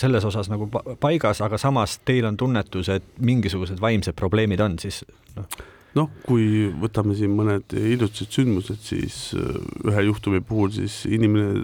selles 0.00 0.24
osas 0.28 0.50
nagu 0.52 0.68
paigas, 1.00 1.44
aga 1.44 1.60
samas 1.60 1.98
teil 2.08 2.28
on 2.30 2.40
tunnetus, 2.40 2.90
et 2.92 3.06
mingisugused 3.20 3.80
vaimsed 3.84 4.16
probleemid 4.18 4.64
on, 4.64 4.80
siis 4.82 5.04
noh 5.36 5.48
noh, 5.94 6.10
kui 6.26 6.72
võtame 6.82 7.14
siin 7.14 7.30
mõned 7.38 7.70
hiljutised 7.70 8.32
sündmused, 8.34 8.80
siis 8.82 9.18
äh, 9.38 9.60
ühe 9.86 10.08
juhtumi 10.08 10.42
puhul 10.42 10.72
siis 10.74 11.04
inimene 11.06 11.62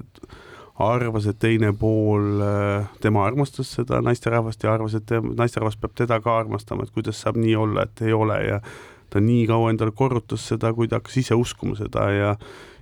arvas, 0.80 1.26
et 1.28 1.38
teine 1.40 1.72
pool, 1.76 2.40
äh, 2.44 2.88
tema 3.02 3.24
armastas 3.26 3.74
seda 3.76 4.00
naisterahvast 4.04 4.64
ja 4.64 4.74
arvas, 4.74 4.96
et 4.98 5.12
naisterahvas 5.12 5.78
peab 5.80 5.94
teda 5.98 6.20
ka 6.24 6.38
armastama, 6.40 6.86
et 6.86 6.94
kuidas 6.94 7.20
saab 7.20 7.38
nii 7.40 7.54
olla, 7.58 7.84
et 7.84 8.02
ei 8.06 8.14
ole 8.16 8.38
ja 8.46 8.60
ta 9.10 9.22
nii 9.22 9.46
kaua 9.50 9.72
endale 9.72 9.94
korrutas 9.96 10.46
seda, 10.52 10.72
kui 10.76 10.88
ta 10.88 11.00
hakkas 11.00 11.18
ise 11.22 11.38
uskuma 11.38 11.76
seda 11.78 12.10
ja 12.14 12.34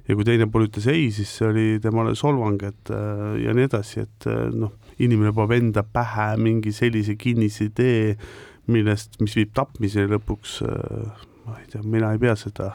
ja 0.09 0.17
kui 0.17 0.25
teine 0.25 0.47
pool 0.49 0.65
ütles 0.65 0.87
ei, 0.89 1.11
siis 1.13 1.35
see 1.37 1.49
oli 1.51 1.65
temale 1.85 2.15
solvang, 2.17 2.63
et 2.65 2.93
äh, 2.95 3.25
ja 3.45 3.55
nii 3.57 3.67
edasi, 3.69 4.05
et 4.07 4.29
äh, 4.31 4.47
noh, 4.55 4.73
inimene 4.99 5.35
paneb 5.37 5.57
enda 5.59 5.85
pähe 5.85 6.31
mingi 6.41 6.73
sellise 6.73 7.19
kinnise 7.21 7.69
idee, 7.69 8.15
millest, 8.73 9.19
mis 9.21 9.37
viib 9.37 9.53
tapmiseni 9.57 10.11
lõpuks, 10.13 10.59
ma 11.47 11.55
ei 11.57 11.69
tea, 11.73 11.81
mina 11.85 12.11
ei 12.13 12.21
pea 12.21 12.35
seda 12.37 12.75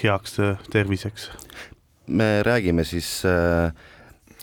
heaks 0.00 0.38
terviseks. 0.72 1.30
me 2.08 2.42
räägime 2.42 2.84
siis 2.84 3.22
äh 3.28 3.72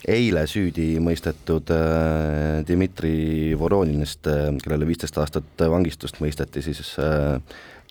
eile 0.06 0.44
süüdi 0.50 0.98
mõistetud 1.04 1.72
äh, 1.74 2.62
Dmitri 2.68 3.56
Voroninist, 3.58 4.28
äh, 4.30 4.52
kellele 4.62 4.88
viisteist 4.90 5.18
aastat 5.18 5.66
vangistust 5.72 6.22
mõisteti 6.22 6.62
siis 6.66 6.94
äh, 7.02 7.40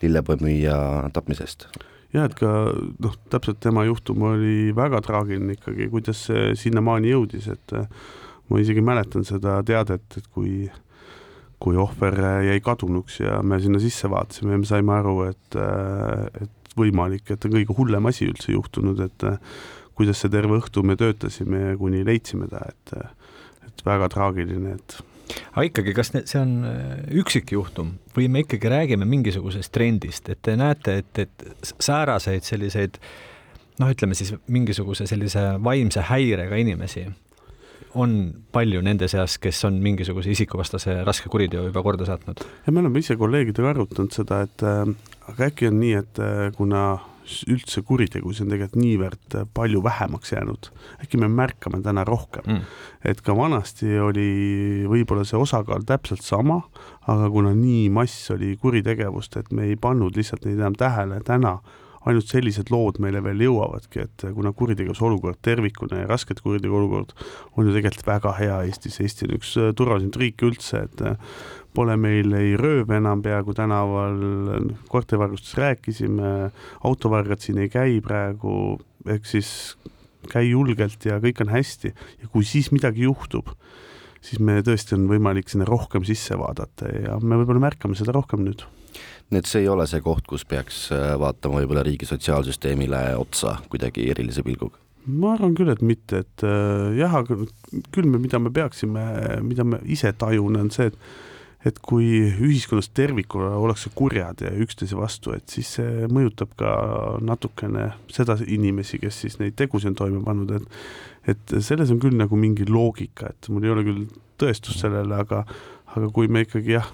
lillepõmmüüja 0.02 1.10
tapmisest. 1.16 1.68
jah, 2.14 2.28
et 2.28 2.36
ka 2.38 2.52
noh, 3.02 3.16
täpselt 3.32 3.58
tema 3.60 3.84
juhtum 3.88 4.28
oli 4.30 4.72
väga 4.76 5.00
traagiline 5.04 5.56
ikkagi, 5.56 5.88
kuidas 5.92 6.26
see 6.28 6.54
sinnamaani 6.58 7.10
jõudis, 7.10 7.48
et 7.52 7.76
ma 8.48 8.60
isegi 8.62 8.84
mäletan 8.84 9.26
seda 9.26 9.58
teadet, 9.66 10.06
et 10.16 10.28
kui 10.32 10.66
kui 11.56 11.72
ohver 11.80 12.18
jäi 12.44 12.58
kadunuks 12.60 13.22
ja 13.22 13.38
me 13.40 13.56
sinna 13.64 13.78
sisse 13.80 14.10
vaatasime 14.12 14.52
ja 14.52 14.60
me 14.60 14.68
saime 14.68 14.92
aru, 14.92 15.14
et, 15.30 15.56
et 15.56 16.74
võimalik, 16.76 17.30
et 17.32 17.46
on 17.48 17.54
kõige 17.54 17.76
hullem 17.78 18.08
asi 18.10 18.28
üldse 18.28 18.52
juhtunud, 18.52 19.00
et 19.00 19.24
kuidas 19.96 20.22
see 20.22 20.32
terve 20.32 20.58
õhtu 20.60 20.84
me 20.86 20.96
töötasime, 21.00 21.74
kuni 21.80 22.04
leidsime 22.06 22.48
ta, 22.52 22.62
et, 22.68 22.96
et 23.68 23.86
väga 23.86 24.10
traagiline, 24.12 24.76
et 24.76 24.98
aga 25.56 25.66
ikkagi, 25.66 25.94
kas 25.96 26.12
see 26.14 26.40
on 26.40 26.56
äh, 26.68 26.98
üksikjuhtum 27.22 27.94
või 28.16 28.28
me 28.32 28.44
ikkagi 28.44 28.70
räägime 28.70 29.08
mingisugusest 29.08 29.72
trendist, 29.74 30.28
et 30.32 30.42
te 30.44 30.56
näete, 30.58 31.00
et, 31.02 31.22
et 31.26 31.72
sääraseid 31.82 32.46
selliseid 32.46 33.00
noh, 33.80 33.92
ütleme 33.92 34.16
siis 34.18 34.34
mingisuguse 34.52 35.08
sellise 35.08 35.48
vaimse 35.64 36.04
häirega 36.10 36.60
inimesi 36.62 37.06
on 37.96 38.12
palju 38.52 38.82
nende 38.84 39.08
seas, 39.08 39.38
kes 39.40 39.62
on 39.68 39.78
mingisuguse 39.82 40.30
isikuvastase 40.34 40.98
raske 41.06 41.30
kuriteo 41.32 41.64
juba 41.68 41.82
korda 41.84 42.08
saatnud? 42.08 42.44
ja 42.66 42.72
me 42.72 42.84
oleme 42.84 43.02
ise 43.02 43.16
kolleegidega 43.18 43.72
arutanud 43.72 44.14
seda, 44.14 44.42
et 44.46 44.66
äh, 44.66 44.82
aga 45.32 45.50
äkki 45.50 45.70
on 45.70 45.80
nii, 45.82 45.94
et 46.04 46.22
äh, 46.22 46.48
kuna 46.56 46.86
üldse 47.50 47.82
kuritegusid 47.86 48.46
on 48.46 48.52
tegelikult 48.52 48.82
niivõrd 48.82 49.38
palju 49.54 49.82
vähemaks 49.84 50.32
jäänud. 50.32 50.70
äkki 51.02 51.20
me 51.20 51.28
märkame 51.28 51.82
täna 51.82 52.04
rohkem 52.04 52.44
mm., 52.46 52.60
et 53.04 53.20
ka 53.22 53.36
vanasti 53.36 53.98
oli 54.02 54.28
võib-olla 54.90 55.24
see 55.26 55.38
osakaal 55.38 55.86
täpselt 55.86 56.22
sama, 56.22 56.62
aga 57.06 57.30
kuna 57.30 57.54
nii 57.54 57.88
mass 57.90 58.30
oli 58.34 58.56
kuritegevust, 58.60 59.36
et 59.36 59.52
me 59.52 59.70
ei 59.70 59.76
pannud 59.76 60.16
lihtsalt 60.16 60.46
neid 60.46 60.58
enam 60.60 60.78
tähele, 60.78 61.20
täna 61.26 61.58
ainult 62.06 62.30
sellised 62.30 62.70
lood 62.70 63.00
meile 63.02 63.20
veel 63.24 63.40
jõuavadki, 63.48 64.04
et 64.04 64.26
kuna 64.34 64.52
kuritegevuse 64.56 65.04
olukord 65.04 65.40
tervikuna 65.42 66.04
ja 66.04 66.10
raskete 66.10 66.44
kuritegu 66.44 66.78
olukord 66.78 67.14
on 67.56 67.66
ju 67.66 67.74
tegelikult 67.74 68.06
väga 68.06 68.34
hea 68.38 68.60
Eestis, 68.68 69.00
Eesti 69.02 69.26
on 69.26 69.36
üks 69.40 69.54
turvalisemaid 69.78 70.20
riike 70.22 70.46
üldse, 70.46 70.84
et 70.86 71.02
pole 71.76 71.96
meil 72.00 72.32
ei 72.36 72.54
rööve 72.58 72.96
enam 72.98 73.22
peaaegu 73.24 73.54
tänaval, 73.56 74.16
koertevargustus 74.92 75.56
rääkisime, 75.60 76.50
autovargad 76.88 77.44
siin 77.44 77.60
ei 77.62 77.70
käi 77.72 78.00
praegu, 78.04 78.78
ehk 79.06 79.28
siis 79.28 79.50
käi 80.30 80.50
julgelt 80.50 81.04
ja 81.06 81.20
kõik 81.22 81.42
on 81.44 81.52
hästi 81.52 81.92
ja 81.92 82.30
kui 82.32 82.46
siis 82.48 82.72
midagi 82.74 83.06
juhtub, 83.06 83.52
siis 84.24 84.40
me 84.42 84.58
tõesti 84.66 84.96
on 84.96 85.06
võimalik 85.10 85.52
sinna 85.52 85.68
rohkem 85.68 86.06
sisse 86.08 86.38
vaadata 86.38 86.90
ja 86.90 87.20
me 87.22 87.38
võib-olla 87.40 87.68
märkame 87.68 87.98
seda 87.98 88.14
rohkem 88.16 88.42
nüüd. 88.46 88.64
nii 89.30 89.42
et 89.42 89.50
see 89.50 89.64
ei 89.64 89.68
ole 89.68 89.86
see 89.90 90.00
koht, 90.00 90.26
kus 90.26 90.46
peaks 90.48 90.88
äh, 90.94 91.14
vaatama 91.20 91.60
võib-olla 91.60 91.84
riigi 91.86 92.08
sotsiaalsüsteemile 92.08 93.02
otsa 93.20 93.58
kuidagi 93.70 94.10
erilise 94.10 94.42
pilguga? 94.46 94.80
ma 95.06 95.36
arvan 95.36 95.54
küll, 95.54 95.70
et 95.70 95.82
mitte, 95.86 96.24
et 96.24 96.46
äh, 96.46 96.96
jah, 96.98 97.20
aga 97.22 97.38
küll 97.94 98.10
me, 98.10 98.18
mida 98.18 98.40
me 98.42 98.50
peaksime, 98.50 99.06
mida 99.46 99.66
me 99.66 99.78
ise 99.84 100.10
tajun, 100.18 100.58
on 100.64 100.72
see, 100.74 100.90
et 100.90 101.35
et 101.66 101.78
kui 101.82 102.06
ühiskonnas 102.30 102.90
tervikuna 102.94 103.54
ollakse 103.58 103.90
kurjad 103.96 104.44
ja 104.44 104.52
üksteise 104.62 104.98
vastu, 104.98 105.34
et 105.34 105.50
siis 105.50 105.72
see 105.78 106.06
mõjutab 106.12 106.52
ka 106.58 106.74
natukene 107.24 107.88
seda 108.12 108.38
inimesi, 108.46 109.00
kes 109.02 109.22
siis 109.24 109.40
neid 109.42 109.56
tegusid 109.58 109.94
on 109.94 110.00
toime 110.02 110.22
pannud, 110.26 110.54
et 110.60 110.70
et 111.26 111.56
selles 111.64 111.90
on 111.90 111.98
küll 111.98 112.14
nagu 112.14 112.38
mingi 112.38 112.68
loogika, 112.70 113.32
et 113.32 113.48
mul 113.50 113.64
ei 113.66 113.72
ole 113.72 113.82
küll 113.82 114.04
tõestust 114.38 114.84
sellele, 114.84 115.16
aga 115.24 115.42
aga 115.96 116.10
kui 116.14 116.28
me 116.30 116.44
ikkagi 116.44 116.76
jah, 116.76 116.86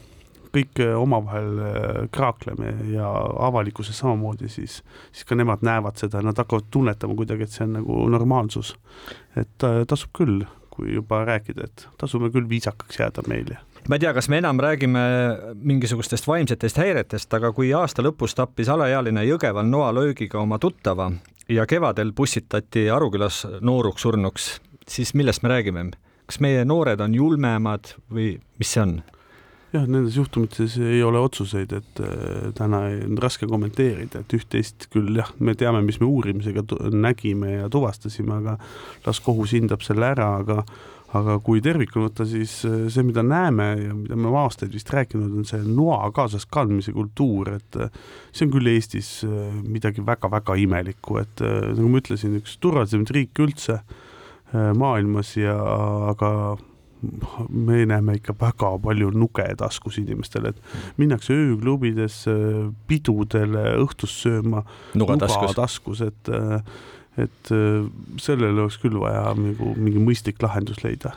kõik 0.53 0.81
omavahel 0.97 1.61
äh, 1.65 1.99
kraakleme 2.15 2.73
ja 2.93 3.09
avalikkuses 3.49 3.99
samamoodi, 3.99 4.49
siis, 4.53 4.79
siis 5.13 5.29
ka 5.29 5.37
nemad 5.37 5.65
näevad 5.67 6.01
seda, 6.01 6.23
nad 6.25 6.39
hakkavad 6.39 6.71
tunnetama 6.73 7.17
kuidagi, 7.19 7.49
et 7.49 7.57
see 7.57 7.67
on 7.67 7.77
nagu 7.81 7.99
normaalsus. 8.13 8.75
et 9.37 9.69
äh, 9.69 9.83
tasub 9.89 10.15
küll, 10.17 10.47
kui 10.73 10.95
juba 10.95 11.27
rääkida, 11.29 11.69
et 11.69 11.87
tasume 12.01 12.33
küll 12.33 12.49
viisakaks 12.49 13.01
jääda 13.01 13.27
meil 13.29 13.53
ja 13.53 13.61
ma 13.89 13.97
ei 13.97 14.03
tea, 14.03 14.13
kas 14.15 14.29
me 14.31 14.39
enam 14.39 14.61
räägime 14.63 15.03
mingisugustest 15.55 16.27
vaimsetest 16.27 16.79
häiretest, 16.79 17.35
aga 17.35 17.53
kui 17.53 17.73
aasta 17.75 18.05
lõpus 18.05 18.37
tappis 18.39 18.71
alaealine 18.71 19.25
Jõgeval 19.27 19.67
noalöögiga 19.69 20.41
oma 20.43 20.59
tuttava 20.63 21.11
ja 21.49 21.67
kevadel 21.67 22.13
pussitati 22.13 22.89
Arukülas 22.91 23.43
nooruks 23.61 24.03
surnuks, 24.07 24.53
siis 24.89 25.15
millest 25.15 25.43
me 25.43 25.55
räägime? 25.55 25.91
kas 26.27 26.39
meie 26.41 26.63
noored 26.65 27.01
on 27.03 27.15
julmemad 27.15 27.97
või 28.13 28.37
mis 28.61 28.71
see 28.73 28.85
on? 28.85 28.95
jah, 29.73 29.87
nendes 29.89 30.17
juhtumites 30.17 30.77
ei 30.79 31.03
ole 31.03 31.21
otsuseid, 31.23 31.73
et 31.73 32.01
äh, 32.05 32.51
täna 32.57 32.85
on 32.93 33.19
raske 33.21 33.49
kommenteerida, 33.49 34.21
et 34.23 34.35
üht-teist 34.37 34.89
küll 34.93 35.17
jah, 35.17 35.33
me 35.41 35.57
teame, 35.59 35.81
mis 35.87 35.99
me 36.01 36.09
uurimisega 36.09 36.65
nägime 36.93 37.57
ja 37.57 37.71
tuvastasime, 37.73 38.39
aga 38.43 38.59
las 39.07 39.21
kohus 39.25 39.57
hindab 39.57 39.85
selle 39.85 40.11
ära, 40.13 40.29
aga 40.43 40.63
aga 41.19 41.37
kui 41.45 41.61
tervikuna 41.65 42.09
võtta, 42.09 42.27
siis 42.29 42.55
äh, 42.69 42.87
see, 42.93 43.05
mida 43.07 43.25
näeme 43.27 43.69
ja 43.77 43.97
mida 43.97 44.17
me 44.17 44.29
oleme 44.29 44.43
aastaid 44.47 44.73
vist 44.75 44.91
rääkinud, 44.93 45.35
on 45.43 45.49
see 45.49 45.61
noa 45.67 46.07
kaasas 46.15 46.47
kandmise 46.49 46.95
kultuur, 46.97 47.53
et 47.59 47.79
äh, 47.81 47.93
see 48.33 48.47
on 48.49 48.55
küll 48.55 48.73
Eestis 48.73 49.13
äh, 49.29 49.53
midagi 49.63 50.05
väga-väga 50.07 50.57
imelikku, 50.63 51.21
et 51.23 51.45
nagu 51.45 51.93
ma 51.93 52.03
ütlesin, 52.03 52.39
üks 52.41 52.57
turvalisemaid 52.63 53.13
riike 53.17 53.47
üldse 53.47 53.83
maailmas 54.53 55.31
ja 55.39 55.55
aga 56.11 56.29
me 57.49 57.79
näeme 57.89 58.19
ikka 58.19 58.35
väga 58.37 58.75
palju 58.85 59.09
nuge 59.17 59.47
taskus 59.59 59.97
inimestel, 60.03 60.51
et 60.51 60.99
minnakse 61.01 61.33
ööklubidesse, 61.35 62.35
pidudele 62.89 63.65
õhtust 63.81 64.27
sööma 64.27 64.61
nuga 65.01 65.17
taskus, 65.25 65.57
taskus, 65.57 66.05
et 66.05 66.33
et 67.21 67.53
äh, 67.53 67.83
sellele 68.23 68.65
oleks 68.65 68.79
küll 68.83 68.97
vaja 69.01 69.33
nagu 69.37 69.75
mingi 69.77 70.01
mõistlik 70.03 70.41
lahendus 70.43 70.81
leida. 70.85 71.15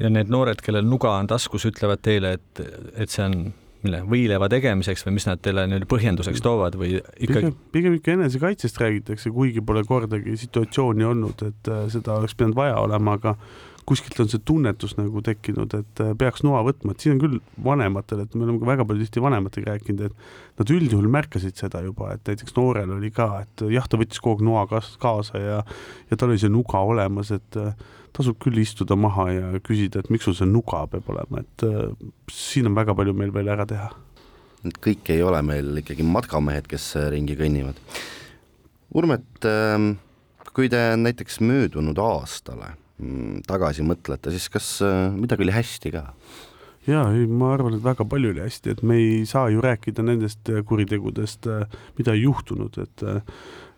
ja 0.00 0.10
need 0.10 0.32
noored, 0.32 0.60
kellel 0.64 0.86
nuga 0.86 1.14
on 1.20 1.30
taskus, 1.30 1.68
ütlevad 1.68 2.02
teile, 2.02 2.36
et, 2.40 2.66
et 2.96 3.12
see 3.12 3.24
on 3.24 3.38
mille, 3.86 4.00
võileiva 4.10 4.48
tegemiseks 4.50 5.06
või 5.06 5.16
mis 5.18 5.28
nad 5.28 5.40
teile 5.44 5.66
nüüd 5.70 5.86
põhjenduseks 5.90 6.42
toovad 6.44 6.76
või 6.80 6.96
ikka 6.98 7.38
pigem, 7.38 7.54
pigem 7.74 7.96
ikka 7.98 8.16
enesekaitsest 8.16 8.80
räägitakse, 8.82 9.32
kuigi 9.34 9.62
pole 9.64 9.84
kordagi 9.86 10.36
situatsiooni 10.40 11.06
olnud, 11.06 11.46
et 11.50 11.72
äh, 11.72 11.86
seda 11.92 12.18
oleks 12.20 12.36
pidanud 12.36 12.58
vaja 12.58 12.80
olema, 12.82 13.16
aga 13.20 13.36
kuskilt 13.86 14.18
on 14.22 14.30
see 14.30 14.42
tunnetus 14.42 14.96
nagu 14.98 15.20
tekkinud, 15.24 15.74
et 15.78 16.00
äh, 16.02 16.12
peaks 16.18 16.42
noa 16.46 16.62
võtma, 16.66 16.92
et 16.92 17.02
siin 17.02 17.14
on 17.14 17.20
küll 17.22 17.36
vanematel, 17.62 18.24
et 18.24 18.34
me 18.34 18.46
oleme 18.46 18.60
ka 18.62 18.70
väga 18.72 18.86
palju 18.88 19.04
tihti 19.06 19.22
vanematega 19.22 19.76
rääkinud, 19.76 20.08
et 20.08 20.58
nad 20.60 20.72
üldjuhul 20.74 21.06
märkasid 21.14 21.58
seda 21.60 21.82
juba, 21.84 22.10
et 22.16 22.26
näiteks 22.26 22.56
noorel 22.58 22.96
oli 22.96 23.12
ka, 23.14 23.28
et 23.44 23.66
jah, 23.70 23.86
ta 23.86 24.00
võttis 24.00 24.22
kogu 24.22 24.42
aeg 24.42 24.48
noa 24.48 24.82
kaasa 25.02 25.42
ja 25.42 25.60
ja 26.10 26.18
tal 26.18 26.32
oli 26.32 26.42
see 26.42 26.50
nuga 26.50 26.82
olemas, 26.82 27.30
et 27.36 27.58
äh, 27.60 27.76
tasub 28.16 28.40
küll 28.42 28.58
istuda 28.58 28.96
maha 28.98 29.28
ja 29.30 29.60
küsida, 29.62 30.02
et 30.02 30.10
miks 30.10 30.26
sul 30.26 30.34
see 30.38 30.48
nuga 30.50 30.82
peab 30.90 31.06
olema, 31.14 31.44
et 31.44 31.66
äh, 31.68 31.92
siin 32.32 32.66
on 32.70 32.78
väga 32.78 32.96
palju 32.98 33.14
meil 33.14 33.34
veel 33.34 33.52
ära 33.54 33.68
teha. 33.70 33.92
kõik 34.82 35.12
ei 35.14 35.22
ole 35.22 35.38
meil 35.46 35.78
ikkagi 35.78 36.02
matkamehed, 36.02 36.66
kes 36.66 36.88
ringi 37.12 37.36
kõnnivad. 37.38 37.78
Urmet, 38.98 39.28
ähm, 39.46 39.92
kui 40.56 40.66
te 40.72 40.80
näiteks 40.98 41.38
möödunud 41.44 41.98
aastale 42.02 42.72
tagasi 43.46 43.84
mõtlete, 43.84 44.32
siis 44.32 44.48
kas 44.52 44.68
äh, 44.84 45.10
midagi 45.12 45.44
oli 45.44 45.54
hästi 45.54 45.92
ka? 45.92 46.06
jaa, 46.86 47.08
ei 47.18 47.26
ma 47.26 47.50
arvan, 47.52 47.74
et 47.76 47.82
väga 47.84 48.06
palju 48.08 48.30
oli 48.32 48.44
hästi, 48.44 48.72
et 48.72 48.82
me 48.86 48.96
ei 49.00 49.24
saa 49.28 49.50
ju 49.52 49.60
rääkida 49.64 50.04
nendest 50.06 50.48
äh, 50.52 50.62
kuritegudest, 50.64 51.48
äh, 51.50 51.66
mida 51.98 52.16
ei 52.16 52.24
juhtunud, 52.24 52.80
et 52.82 53.06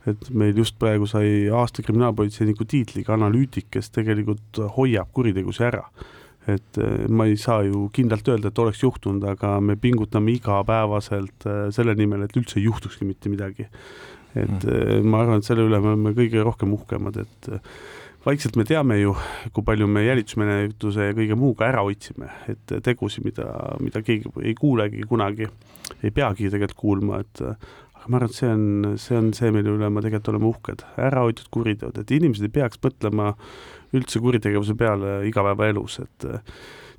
et 0.09 0.29
meil 0.33 0.57
just 0.57 0.79
praegu 0.81 1.05
sai 1.11 1.51
aasta 1.53 1.83
kriminaalpolitseiniku 1.85 2.64
tiitliga 2.64 3.12
analüütik, 3.12 3.66
kes 3.75 3.91
tegelikult 3.93 4.61
hoiab 4.77 5.11
kuritegusid 5.12 5.66
ära. 5.66 5.83
et 6.49 6.79
ma 7.12 7.27
ei 7.29 7.37
saa 7.37 7.61
ju 7.66 7.91
kindlalt 7.93 8.29
öelda, 8.31 8.49
et 8.49 8.59
oleks 8.62 8.81
juhtunud, 8.81 9.25
aga 9.29 9.59
me 9.61 9.77
pingutame 9.77 10.33
igapäevaselt 10.39 11.45
selle 11.77 11.93
nimel, 11.99 12.23
et 12.25 12.39
üldse 12.41 12.57
ei 12.57 12.64
juhtukski 12.71 13.05
mitte 13.05 13.29
midagi. 13.29 13.66
et 14.35 14.64
mm. 14.64 15.05
ma 15.05 15.21
arvan, 15.27 15.43
et 15.43 15.51
selle 15.51 15.66
üle 15.69 15.83
me 15.83 15.93
oleme 15.93 16.14
kõige 16.16 16.47
rohkem 16.47 16.73
uhkemad, 16.79 17.21
et 17.27 17.51
vaikselt 18.29 18.59
me 18.61 18.64
teame 18.68 18.99
ju, 19.01 19.14
kui 19.57 19.64
palju 19.64 19.89
me 19.91 20.05
jälitusmenetluse 20.05 21.11
ja 21.11 21.16
kõige 21.16 21.37
muuga 21.39 21.68
ära 21.70 21.85
hoidsime, 21.87 22.31
et 22.51 22.74
tegusid, 22.85 23.24
mida, 23.26 23.47
mida 23.83 24.03
keegi 24.05 24.33
ei 24.45 24.55
kuulegi 24.59 25.07
kunagi, 25.09 25.49
ei 26.03 26.12
peagi 26.14 26.51
tegelikult 26.51 26.79
kuulma, 26.79 27.22
et 27.24 27.43
aga 27.45 28.11
ma 28.12 28.20
arvan, 28.20 28.31
et 28.31 28.39
see 28.39 28.51
on, 28.53 28.97
see 29.01 29.18
on 29.18 29.31
see, 29.37 29.53
mille 29.55 29.72
üle 29.74 29.89
me 29.93 30.05
tegelikult 30.05 30.33
oleme 30.35 30.51
uhked, 30.51 30.85
ära 31.09 31.24
hoitud 31.24 31.49
kuriteod, 31.55 32.03
et 32.03 32.12
inimesed 32.18 32.49
ei 32.49 32.55
peaks 32.59 32.81
mõtlema 32.85 33.33
üldse 33.97 34.20
kuritegevuse 34.20 34.76
peale 34.79 35.22
igapäevaelus, 35.31 36.01
et 36.05 36.29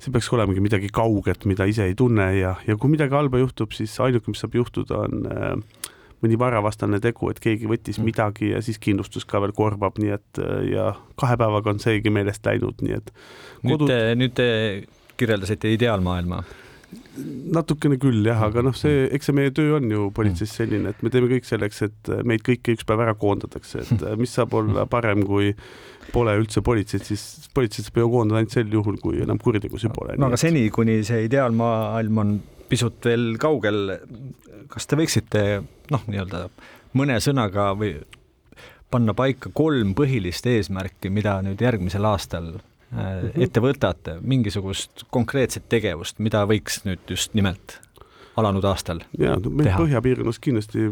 see 0.00 0.12
peaks 0.14 0.30
olemegi 0.34 0.64
midagi 0.64 0.90
kauget, 0.94 1.46
mida 1.46 1.68
ise 1.68 1.86
ei 1.86 1.94
tunne 1.98 2.30
ja, 2.38 2.56
ja 2.66 2.76
kui 2.80 2.90
midagi 2.90 3.14
halba 3.14 3.42
juhtub, 3.42 3.76
siis 3.76 3.94
ainuke, 4.02 4.32
mis 4.32 4.42
saab 4.42 4.56
juhtuda, 4.58 5.04
on 5.06 5.30
äh, 5.30 5.79
mõni 6.24 6.38
varavastane 6.40 7.00
tegu, 7.02 7.30
et 7.32 7.40
keegi 7.42 7.68
võttis 7.70 7.98
mm. 7.98 8.08
midagi 8.10 8.50
ja 8.54 8.62
siis 8.64 8.80
kindlustus 8.82 9.26
ka 9.28 9.42
veel 9.42 9.54
korbab, 9.56 10.00
nii 10.00 10.16
et 10.16 10.42
ja 10.70 10.90
kahe 11.20 11.36
päevaga 11.40 11.74
on 11.74 11.82
seegi 11.82 12.12
meelest 12.12 12.46
läinud, 12.46 12.82
nii 12.84 12.98
et 12.98 13.12
kodu... 13.12 13.86
nüüd 13.86 13.86
te, 13.88 14.00
nüüd 14.20 14.34
te 14.36 14.50
kirjeldasite 15.20 15.72
ideaalmaailma 15.76 16.42
natukene 17.54 17.98
küll 18.00 18.24
jah, 18.26 18.40
aga 18.48 18.62
noh, 18.64 18.74
see, 18.76 19.04
eks 19.14 19.28
see 19.28 19.36
meie 19.36 19.52
töö 19.54 19.76
on 19.78 19.90
ju 19.92 20.08
politseis 20.14 20.52
selline, 20.58 20.92
et 20.92 21.02
me 21.06 21.12
teeme 21.12 21.28
kõik 21.30 21.46
selleks, 21.46 21.82
et 21.86 22.10
meid 22.26 22.42
kõiki 22.46 22.74
üks 22.76 22.86
päev 22.88 23.04
ära 23.04 23.14
koondatakse, 23.18 23.84
et 23.84 24.04
mis 24.20 24.32
saab 24.34 24.54
olla 24.58 24.86
parem, 24.90 25.22
kui 25.26 25.52
pole 26.10 26.34
üldse 26.40 26.62
politseid, 26.66 27.04
siis 27.06 27.50
politseid 27.54 27.86
saab 27.86 28.00
ju 28.02 28.08
koondada 28.14 28.40
ainult 28.40 28.56
sel 28.56 28.72
juhul, 28.74 28.98
kui 29.02 29.20
enam 29.22 29.38
kuritegusid 29.42 29.94
pole. 29.94 30.16
no 30.18 30.30
aga 30.30 30.40
seni, 30.40 30.64
kuni 30.74 31.00
see 31.06 31.26
ideaalmaailm 31.28 32.24
on 32.24 32.34
pisut 32.70 33.04
veel 33.04 33.34
kaugel, 33.40 33.96
kas 34.70 34.86
te 34.86 34.98
võiksite 34.98 35.44
noh, 35.90 36.06
nii-öelda 36.06 36.46
mõne 36.98 37.18
sõnaga 37.22 37.70
või 37.78 37.96
panna 38.90 39.14
paika 39.14 39.52
kolm 39.54 39.94
põhilist 39.98 40.46
eesmärki, 40.50 41.12
mida 41.14 41.38
nüüd 41.46 41.62
järgmisel 41.62 42.06
aastal 42.10 42.56
äh, 42.56 42.96
mhm. 42.96 43.36
ette 43.46 43.62
võtate, 43.62 44.18
mingisugust 44.22 45.06
konkreetset 45.14 45.68
tegevust, 45.70 46.18
mida 46.18 46.42
võiks 46.50 46.82
nüüd 46.86 47.04
just 47.10 47.36
nimelt 47.38 47.78
alanud 48.40 48.64
aastal 48.70 49.02
ja 49.18 49.34
no 49.36 49.50
meil 49.52 49.72
põhjapiirkonnas 49.74 50.38
kindlasti, 50.42 50.86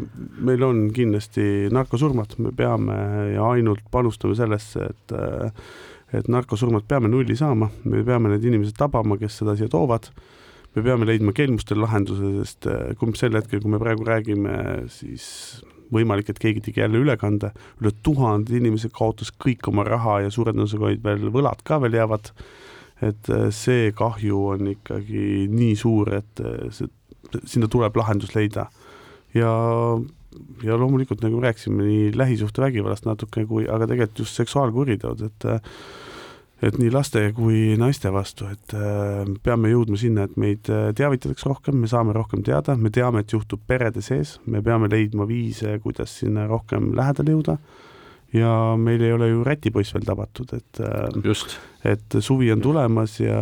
meil 0.45 0.63
on 0.67 0.89
kindlasti 0.95 1.69
narkosurmad, 1.73 2.35
me 2.43 2.51
peame 2.55 2.97
ja 3.33 3.47
ainult 3.53 3.85
panustame 3.91 4.37
sellesse, 4.37 4.89
et 4.91 5.15
et 6.09 6.25
narkosurmad 6.25 6.87
peame 6.89 7.09
nulli 7.11 7.35
saama, 7.37 7.67
me 7.85 8.01
peame 8.03 8.31
need 8.31 8.47
inimesed 8.49 8.73
tabama, 8.79 9.17
kes 9.21 9.35
seda 9.41 9.53
siia 9.57 9.69
toovad 9.69 10.09
me 10.75 10.83
peame 10.85 11.07
leidma 11.09 11.33
kelmustele 11.35 11.83
lahenduse, 11.83 12.31
sest 12.43 12.69
äh, 12.69 12.93
kui 12.99 13.15
sel 13.17 13.37
hetkel, 13.37 13.61
kui 13.63 13.73
me 13.73 13.81
praegu 13.81 14.05
räägime, 14.07 14.55
siis 14.93 15.25
võimalik, 15.93 16.29
et 16.29 16.41
keegi 16.41 16.63
tegi 16.67 16.83
jälle 16.83 17.01
ülekande, 17.01 17.51
üle 17.81 17.91
tuhande 18.05 18.53
inimese 18.57 18.91
kaotas 18.93 19.31
kõik 19.33 19.65
oma 19.71 19.85
raha 19.87 20.19
ja 20.25 20.33
suure 20.33 20.53
tõenäosusega 20.53 20.89
olid 20.91 21.05
veel 21.05 21.31
võlad 21.33 21.63
ka 21.65 21.79
veel 21.81 21.97
jäävad, 21.97 22.31
et 23.09 23.33
äh, 23.33 23.47
see 23.55 23.89
kahju 23.97 24.45
on 24.53 24.71
ikkagi 24.75 25.47
nii 25.49 25.73
suur, 25.79 26.13
et 26.19 26.43
äh, 26.43 26.69
see, 26.75 26.91
sinna 27.49 27.69
tuleb 27.71 27.97
lahendus 27.97 28.35
leida. 28.35 28.69
ja, 29.33 29.49
ja 30.65 30.77
loomulikult, 30.77 31.23
nagu 31.25 31.39
me 31.39 31.49
rääkisime, 31.49 31.85
nii 31.85 32.13
lähisuhtevägivallast 32.17 33.09
natuke 33.09 33.45
kui, 33.49 33.65
aga 33.69 33.89
tegelikult 33.89 34.25
just 34.25 34.37
seksuaalkuriteod, 34.37 35.25
et 35.25 35.49
et 36.65 36.77
nii 36.79 36.91
laste 36.91 37.21
kui 37.37 37.75
naiste 37.79 38.11
vastu, 38.13 38.49
et 38.51 38.75
äh, 38.75 39.23
peame 39.45 39.71
jõudma 39.71 39.99
sinna, 39.99 40.27
et 40.27 40.35
meid 40.39 40.69
äh, 40.73 40.89
teavitatakse 40.97 41.49
rohkem, 41.49 41.79
me 41.79 41.89
saame 41.91 42.15
rohkem 42.15 42.43
teada, 42.45 42.75
me 42.75 42.91
teame, 42.93 43.23
et 43.23 43.35
juhtub 43.35 43.63
perede 43.67 44.03
sees, 44.05 44.37
me 44.45 44.63
peame 44.65 44.91
leidma 44.91 45.27
viise, 45.29 45.77
kuidas 45.83 46.19
sinna 46.21 46.47
rohkem 46.49 46.91
lähedale 46.97 47.37
jõuda. 47.37 47.59
Ja 48.35 48.51
meil 48.77 49.01
ei 49.01 49.15
ole 49.15 49.31
ju 49.31 49.41
rätipoiss 49.41 49.95
veel 49.95 50.05
tabatud, 50.05 50.51
et 50.53 50.81
äh, 50.85 51.07
just, 51.25 51.57
et 51.87 52.19
suvi 52.21 52.51
on 52.53 52.61
tulemas 52.61 53.17
ja, 53.23 53.39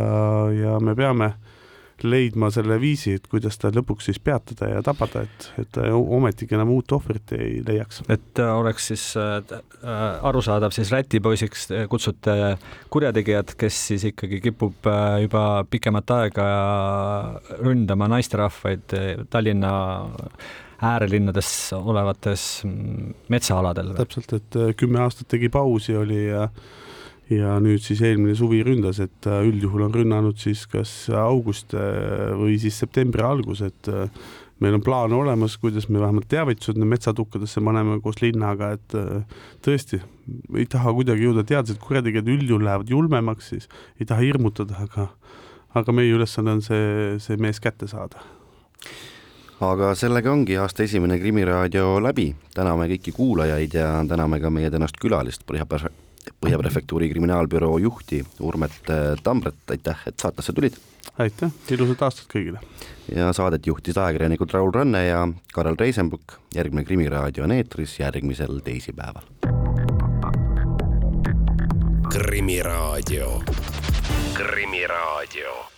ja 0.53 0.78
me 0.80 0.95
peame 0.95 1.34
äh, 1.34 1.56
leidma 2.03 2.49
selle 2.53 2.77
viisi, 2.81 3.15
et 3.17 3.27
kuidas 3.29 3.57
ta 3.61 3.71
lõpuks 3.73 4.09
siis 4.09 4.19
peatada 4.23 4.69
ja 4.71 4.81
tabada, 4.85 5.23
et, 5.25 5.47
et 5.61 5.69
ta 5.73 5.87
ometigi 5.97 6.57
enam 6.57 6.71
uut 6.75 6.91
ohvrit 6.97 7.33
ei 7.37 7.61
leiaks. 7.65 8.03
et 8.13 8.41
oleks 8.43 8.89
siis 8.91 9.05
äh, 9.17 9.39
äh 9.81 10.27
arusaadav, 10.27 10.73
siis 10.75 10.91
rätipoisiks 10.93 11.67
kutsute 11.89 12.57
kurjategijad, 12.93 13.55
kes 13.57 13.79
siis 13.91 14.07
ikkagi 14.11 14.41
kipub 14.43 14.89
äh, 14.89 15.21
juba 15.25 15.63
pikemat 15.69 16.15
aega 16.17 16.47
ründama 17.61 18.09
naisterahvaid 18.13 18.97
äh, 18.97 19.13
Tallinna 19.29 19.73
äärelinnades 20.77 21.73
olevates 21.73 22.61
mm, 22.65 23.13
metsaaladel. 23.33 23.95
täpselt, 23.97 24.33
et 24.37 24.57
kümme 24.77 25.01
aastat 25.01 25.27
tegi 25.33 25.49
pausi, 25.49 25.95
oli 25.97 26.27
ja 26.27 26.45
ja 27.34 27.57
nüüd 27.63 27.84
siis 27.84 28.01
eelmine 28.05 28.36
suvi 28.38 28.61
ründas, 28.65 29.01
et 29.03 29.28
üldjuhul 29.28 29.88
on 29.88 29.95
rünnanud 29.95 30.38
siis 30.39 30.65
kas 30.71 30.91
august 31.11 31.75
äh, 31.75 32.34
või 32.38 32.57
siis 32.61 32.78
septembri 32.80 33.25
algus, 33.25 33.63
et 33.65 33.89
äh, 33.91 34.07
meil 34.63 34.78
on 34.78 34.84
plaan 34.86 35.13
olemas, 35.13 35.57
kuidas 35.61 35.89
me 35.89 35.99
vähemalt 36.01 36.30
teavitused 36.32 36.80
metsatukkadesse 36.80 37.61
paneme 37.65 37.99
koos 38.03 38.21
linnaga, 38.23 38.71
et 38.78 38.95
äh, 38.97 39.43
tõesti, 39.65 39.99
ei 40.55 40.65
taha 40.71 40.95
kuidagi 40.95 41.28
jõuda, 41.28 41.43
teadlased 41.47 41.82
kurjategijad 41.84 42.32
üldjuhul 42.38 42.65
lähevad 42.67 42.95
julmemaks, 42.95 43.51
siis 43.53 43.69
ei 43.99 44.07
taha 44.07 44.23
hirmutada, 44.25 44.80
aga 44.88 45.11
aga 45.78 45.93
meie 45.93 46.15
ülesanne 46.15 46.57
on 46.57 46.63
see, 46.65 47.19
see 47.21 47.38
mees 47.38 47.59
kätte 47.61 47.89
saada. 47.91 48.23
Aga 49.67 49.91
sellega 49.97 50.32
ongi 50.32 50.57
aasta 50.61 50.86
esimene 50.86 51.17
Krimiraadio 51.21 51.97
läbi, 52.01 52.30
täname 52.55 52.86
kõiki 52.93 53.13
kuulajaid 53.13 53.78
ja 53.78 53.88
täname 54.09 54.41
ka 54.41 54.53
meie 54.53 54.69
tänast 54.73 54.97
külalist, 55.01 55.45
Põhja 56.41 56.59
Prefektuuri 56.61 57.09
kriminaalbüroo 57.11 57.78
juhti 57.82 58.23
Urmet 58.39 58.91
äh, 58.91 59.15
Tambret, 59.23 59.59
aitäh, 59.71 60.03
et 60.07 60.19
saatesse 60.19 60.53
tulid! 60.53 60.78
aitäh, 61.17 61.53
ilusat 61.71 62.03
aastat 62.07 62.28
kõigile! 62.34 62.61
ja 63.15 63.32
saadet 63.34 63.67
juhtis 63.67 63.97
ajakirjanikud 63.97 64.51
Raul 64.53 64.73
Ranne 64.75 65.05
ja 65.07 65.23
Karel 65.53 65.80
Reisenbuk, 65.80 66.38
järgmine 66.55 66.86
Krimiraadio 66.86 67.47
on 67.47 67.55
eetris 67.55 67.99
järgmisel 67.99 68.59
teisipäeval. 68.65 69.25
krimiraadio, 72.11 73.41
Krimiraadio 74.34 75.76